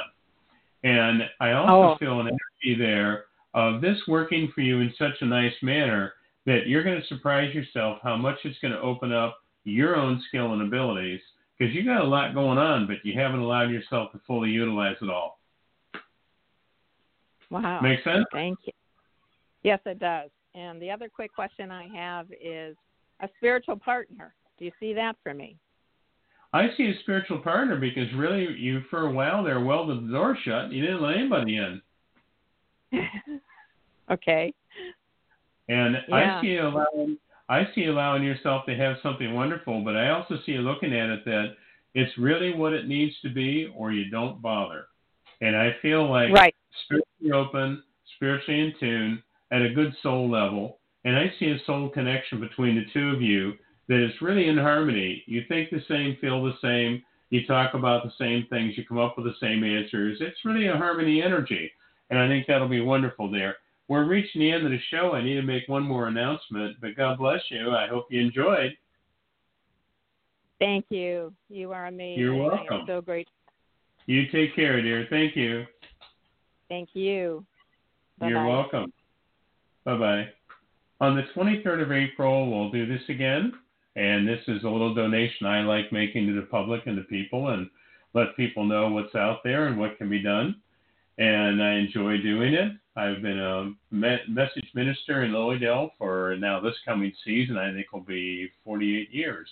And 0.84 1.22
I 1.40 1.52
also 1.52 1.94
Oh. 1.94 1.96
feel 1.98 2.20
an 2.20 2.26
energy 2.28 2.78
there 2.78 3.26
of 3.54 3.80
this 3.80 3.98
working 4.08 4.50
for 4.54 4.62
you 4.62 4.80
in 4.80 4.92
such 4.98 5.20
a 5.20 5.26
nice 5.26 5.54
manner 5.62 6.14
that 6.44 6.66
you're 6.66 6.82
going 6.82 7.00
to 7.00 7.06
surprise 7.06 7.54
yourself 7.54 7.98
how 8.02 8.16
much 8.16 8.38
it's 8.44 8.58
going 8.58 8.72
to 8.72 8.80
open 8.80 9.12
up 9.12 9.38
your 9.64 9.96
own 9.96 10.20
skill 10.28 10.52
and 10.54 10.62
abilities 10.62 11.20
because 11.56 11.72
you 11.72 11.84
got 11.84 12.00
a 12.00 12.04
lot 12.04 12.34
going 12.34 12.58
on, 12.58 12.86
but 12.88 12.96
you 13.04 13.18
haven't 13.18 13.40
allowed 13.40 13.70
yourself 13.70 14.10
to 14.12 14.20
fully 14.26 14.50
utilize 14.50 14.96
it 15.00 15.08
all. 15.08 15.38
Wow. 17.50 17.80
Make 17.80 18.02
sense? 18.02 18.24
Thank 18.32 18.58
you. 18.64 18.72
Yes, 19.62 19.80
it 19.86 19.98
does. 19.98 20.30
And 20.54 20.80
the 20.80 20.90
other 20.90 21.08
quick 21.08 21.32
question 21.34 21.70
I 21.70 21.88
have 21.94 22.26
is 22.32 22.76
a 23.20 23.28
spiritual 23.38 23.76
partner. 23.76 24.34
Do 24.58 24.64
you 24.64 24.72
see 24.78 24.92
that 24.94 25.16
for 25.22 25.34
me? 25.34 25.56
I 26.52 26.68
see 26.76 26.88
a 26.88 27.00
spiritual 27.00 27.38
partner 27.38 27.78
because 27.78 28.12
really 28.14 28.46
you 28.58 28.82
for 28.90 29.06
a 29.06 29.12
while 29.12 29.42
there 29.42 29.60
welded 29.60 30.06
the 30.06 30.12
door 30.12 30.36
shut. 30.44 30.70
You 30.70 30.82
didn't 30.82 31.02
let 31.02 31.16
anybody 31.16 31.56
in. 31.56 31.80
okay. 34.10 34.52
And 35.68 35.96
Yeah. 36.08 36.38
I 36.38 36.42
see 36.42 36.56
allowing 36.56 37.18
I 37.48 37.68
see 37.74 37.86
allowing 37.86 38.22
yourself 38.22 38.64
to 38.66 38.74
have 38.74 38.96
something 39.02 39.34
wonderful, 39.34 39.82
but 39.82 39.96
I 39.96 40.10
also 40.10 40.38
see 40.44 40.52
you 40.52 40.62
looking 40.62 40.94
at 40.94 41.10
it 41.10 41.24
that 41.26 41.56
it's 41.94 42.16
really 42.16 42.54
what 42.54 42.72
it 42.72 42.88
needs 42.88 43.14
to 43.20 43.28
be, 43.28 43.70
or 43.76 43.92
you 43.92 44.10
don't 44.10 44.40
bother. 44.40 44.86
And 45.42 45.54
I 45.56 45.76
feel 45.82 46.08
like 46.08 46.32
Right. 46.32 46.54
spiritually 46.84 47.32
open, 47.32 47.82
spiritually 48.16 48.60
in 48.60 48.74
tune, 48.78 49.22
at 49.52 49.62
a 49.62 49.70
good 49.70 49.94
soul 50.02 50.28
level, 50.28 50.78
and 51.04 51.16
I 51.16 51.32
see 51.38 51.50
a 51.50 51.64
soul 51.66 51.90
connection 51.90 52.40
between 52.40 52.74
the 52.74 52.86
two 52.92 53.10
of 53.10 53.22
you 53.22 53.52
that 53.88 54.04
is 54.04 54.22
really 54.22 54.48
in 54.48 54.56
harmony. 54.56 55.22
You 55.26 55.42
think 55.46 55.70
the 55.70 55.82
same, 55.88 56.16
feel 56.20 56.42
the 56.42 56.54
same, 56.62 57.02
you 57.30 57.46
talk 57.46 57.74
about 57.74 58.02
the 58.02 58.12
same 58.18 58.46
things, 58.50 58.76
you 58.76 58.84
come 58.84 58.98
up 58.98 59.16
with 59.16 59.26
the 59.26 59.34
same 59.40 59.62
answers. 59.62 60.18
It's 60.20 60.44
really 60.44 60.68
a 60.68 60.76
harmony 60.76 61.22
energy, 61.22 61.70
and 62.10 62.18
I 62.18 62.28
think 62.28 62.46
that'll 62.46 62.68
be 62.68 62.80
wonderful 62.80 63.30
there. 63.30 63.56
We're 63.88 64.06
reaching 64.06 64.40
the 64.40 64.50
end 64.50 64.64
of 64.64 64.70
the 64.70 64.78
show. 64.90 65.12
I 65.12 65.22
need 65.22 65.34
to 65.34 65.42
make 65.42 65.68
one 65.68 65.82
more 65.82 66.08
announcement, 66.08 66.76
but 66.80 66.96
God 66.96 67.18
bless 67.18 67.42
you. 67.50 67.70
I 67.72 67.88
hope 67.88 68.06
you 68.10 68.22
enjoyed. 68.22 68.76
Thank 70.58 70.86
you. 70.88 71.34
You 71.50 71.72
are 71.72 71.86
amazing. 71.86 72.22
You're 72.22 72.36
welcome. 72.36 72.84
so 72.86 73.02
great. 73.02 73.28
You 74.06 74.30
take 74.30 74.54
care, 74.54 74.80
dear. 74.80 75.06
Thank 75.10 75.36
you. 75.36 75.66
Thank 76.68 76.90
you. 76.94 77.44
You're 78.20 78.46
welcome. 78.46 78.92
Bye 79.84 79.98
bye. 79.98 80.28
On 81.00 81.16
the 81.16 81.24
23rd 81.34 81.82
of 81.82 81.92
April, 81.92 82.50
we'll 82.50 82.70
do 82.70 82.86
this 82.86 83.02
again. 83.08 83.52
And 83.96 84.26
this 84.26 84.40
is 84.48 84.62
a 84.62 84.68
little 84.68 84.94
donation 84.94 85.46
I 85.46 85.62
like 85.62 85.92
making 85.92 86.28
to 86.28 86.34
the 86.34 86.46
public 86.46 86.86
and 86.86 86.96
the 86.96 87.02
people 87.02 87.48
and 87.48 87.68
let 88.14 88.36
people 88.36 88.64
know 88.64 88.88
what's 88.88 89.14
out 89.14 89.40
there 89.42 89.66
and 89.66 89.78
what 89.78 89.98
can 89.98 90.08
be 90.08 90.22
done. 90.22 90.56
And 91.18 91.62
I 91.62 91.74
enjoy 91.74 92.18
doing 92.18 92.54
it. 92.54 92.72
I've 92.96 93.22
been 93.22 93.38
a 93.38 93.72
me- 93.90 94.22
message 94.28 94.70
minister 94.74 95.24
in 95.24 95.32
Lily 95.32 95.58
Dale 95.58 95.90
for 95.98 96.36
now 96.38 96.60
this 96.60 96.76
coming 96.84 97.12
season, 97.24 97.58
I 97.58 97.72
think 97.72 97.92
will 97.92 98.00
be 98.00 98.50
48 98.64 99.10
years. 99.10 99.48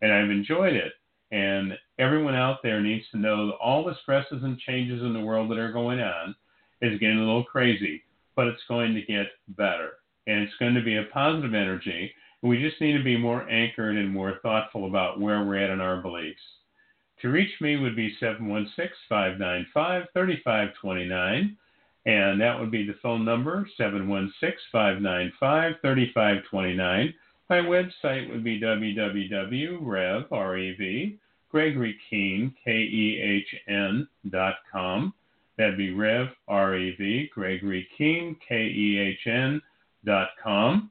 And 0.00 0.12
I've 0.12 0.30
enjoyed 0.30 0.74
it. 0.74 0.92
And 1.30 1.74
everyone 1.98 2.34
out 2.34 2.62
there 2.62 2.80
needs 2.80 3.04
to 3.10 3.18
know 3.18 3.48
that 3.48 3.56
all 3.56 3.84
the 3.84 3.96
stresses 4.02 4.42
and 4.42 4.58
changes 4.58 5.02
in 5.02 5.12
the 5.12 5.20
world 5.20 5.50
that 5.50 5.58
are 5.58 5.72
going 5.72 6.00
on 6.00 6.34
is 6.80 6.98
getting 6.98 7.18
a 7.18 7.26
little 7.26 7.44
crazy, 7.44 8.02
but 8.38 8.46
it's 8.46 8.62
going 8.68 8.94
to 8.94 9.02
get 9.02 9.26
better. 9.48 9.94
And 10.28 10.42
it's 10.42 10.54
going 10.60 10.74
to 10.74 10.80
be 10.80 10.96
a 10.96 11.08
positive 11.12 11.54
energy. 11.54 12.14
And 12.40 12.48
we 12.48 12.62
just 12.62 12.80
need 12.80 12.96
to 12.96 13.02
be 13.02 13.16
more 13.16 13.42
anchored 13.50 13.96
and 13.96 14.08
more 14.08 14.38
thoughtful 14.44 14.86
about 14.86 15.18
where 15.18 15.44
we're 15.44 15.58
at 15.58 15.70
in 15.70 15.80
our 15.80 16.00
beliefs. 16.00 16.40
To 17.22 17.30
reach 17.30 17.50
me 17.60 17.78
would 17.78 17.96
be 17.96 18.14
716 18.20 18.90
595 19.08 20.04
3529. 20.14 21.56
And 22.06 22.40
that 22.40 22.60
would 22.60 22.70
be 22.70 22.86
the 22.86 22.94
phone 23.02 23.24
number 23.24 23.66
716 23.76 24.56
595 24.70 25.74
3529. 25.82 27.14
My 27.50 27.56
website 27.56 28.30
would 28.30 28.44
be 28.44 28.60
www.rev, 28.60 30.24
R-E-V, 30.30 31.18
Gregory 31.50 31.98
Kehn, 32.08 32.54
K-E-H-N 32.64 34.06
dot 34.30 34.54
com. 34.70 35.12
That'd 35.58 35.76
be 35.76 35.92
Rev, 35.92 36.28
R-E-V, 36.46 37.30
Gregory 37.34 37.88
Kehn, 37.98 38.36
K-E-H-N 38.48 39.60
dot 40.04 40.28
com. 40.42 40.90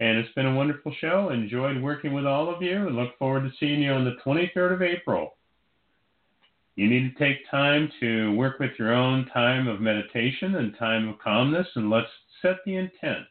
And 0.00 0.18
it's 0.18 0.32
been 0.34 0.46
a 0.46 0.54
wonderful 0.54 0.94
show. 1.00 1.30
Enjoyed 1.30 1.80
working 1.82 2.12
with 2.12 2.26
all 2.26 2.54
of 2.54 2.60
you 2.60 2.86
and 2.86 2.94
look 2.94 3.18
forward 3.18 3.44
to 3.44 3.52
seeing 3.58 3.80
you 3.80 3.92
on 3.92 4.04
the 4.04 4.16
23rd 4.24 4.74
of 4.74 4.82
April. 4.82 5.36
You 6.76 6.88
need 6.88 7.14
to 7.14 7.18
take 7.18 7.48
time 7.50 7.90
to 8.00 8.34
work 8.34 8.58
with 8.58 8.72
your 8.78 8.92
own 8.92 9.26
time 9.32 9.68
of 9.68 9.80
meditation 9.80 10.56
and 10.56 10.76
time 10.76 11.08
of 11.08 11.18
calmness, 11.20 11.68
and 11.76 11.88
let's 11.88 12.08
set 12.42 12.56
the 12.66 12.76
intent 12.76 13.24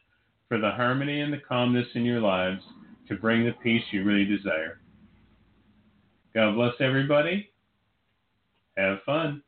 for 0.48 0.58
the 0.58 0.70
harmony 0.70 1.20
and 1.20 1.32
the 1.32 1.42
calmness 1.46 1.86
in 1.94 2.04
your 2.04 2.20
lives 2.20 2.62
to 3.08 3.16
bring 3.16 3.44
the 3.44 3.52
peace 3.62 3.82
you 3.92 4.02
really 4.02 4.24
desire. 4.24 4.80
God 6.34 6.54
bless 6.54 6.74
everybody. 6.80 7.50
Have 8.76 9.02
fun. 9.04 9.42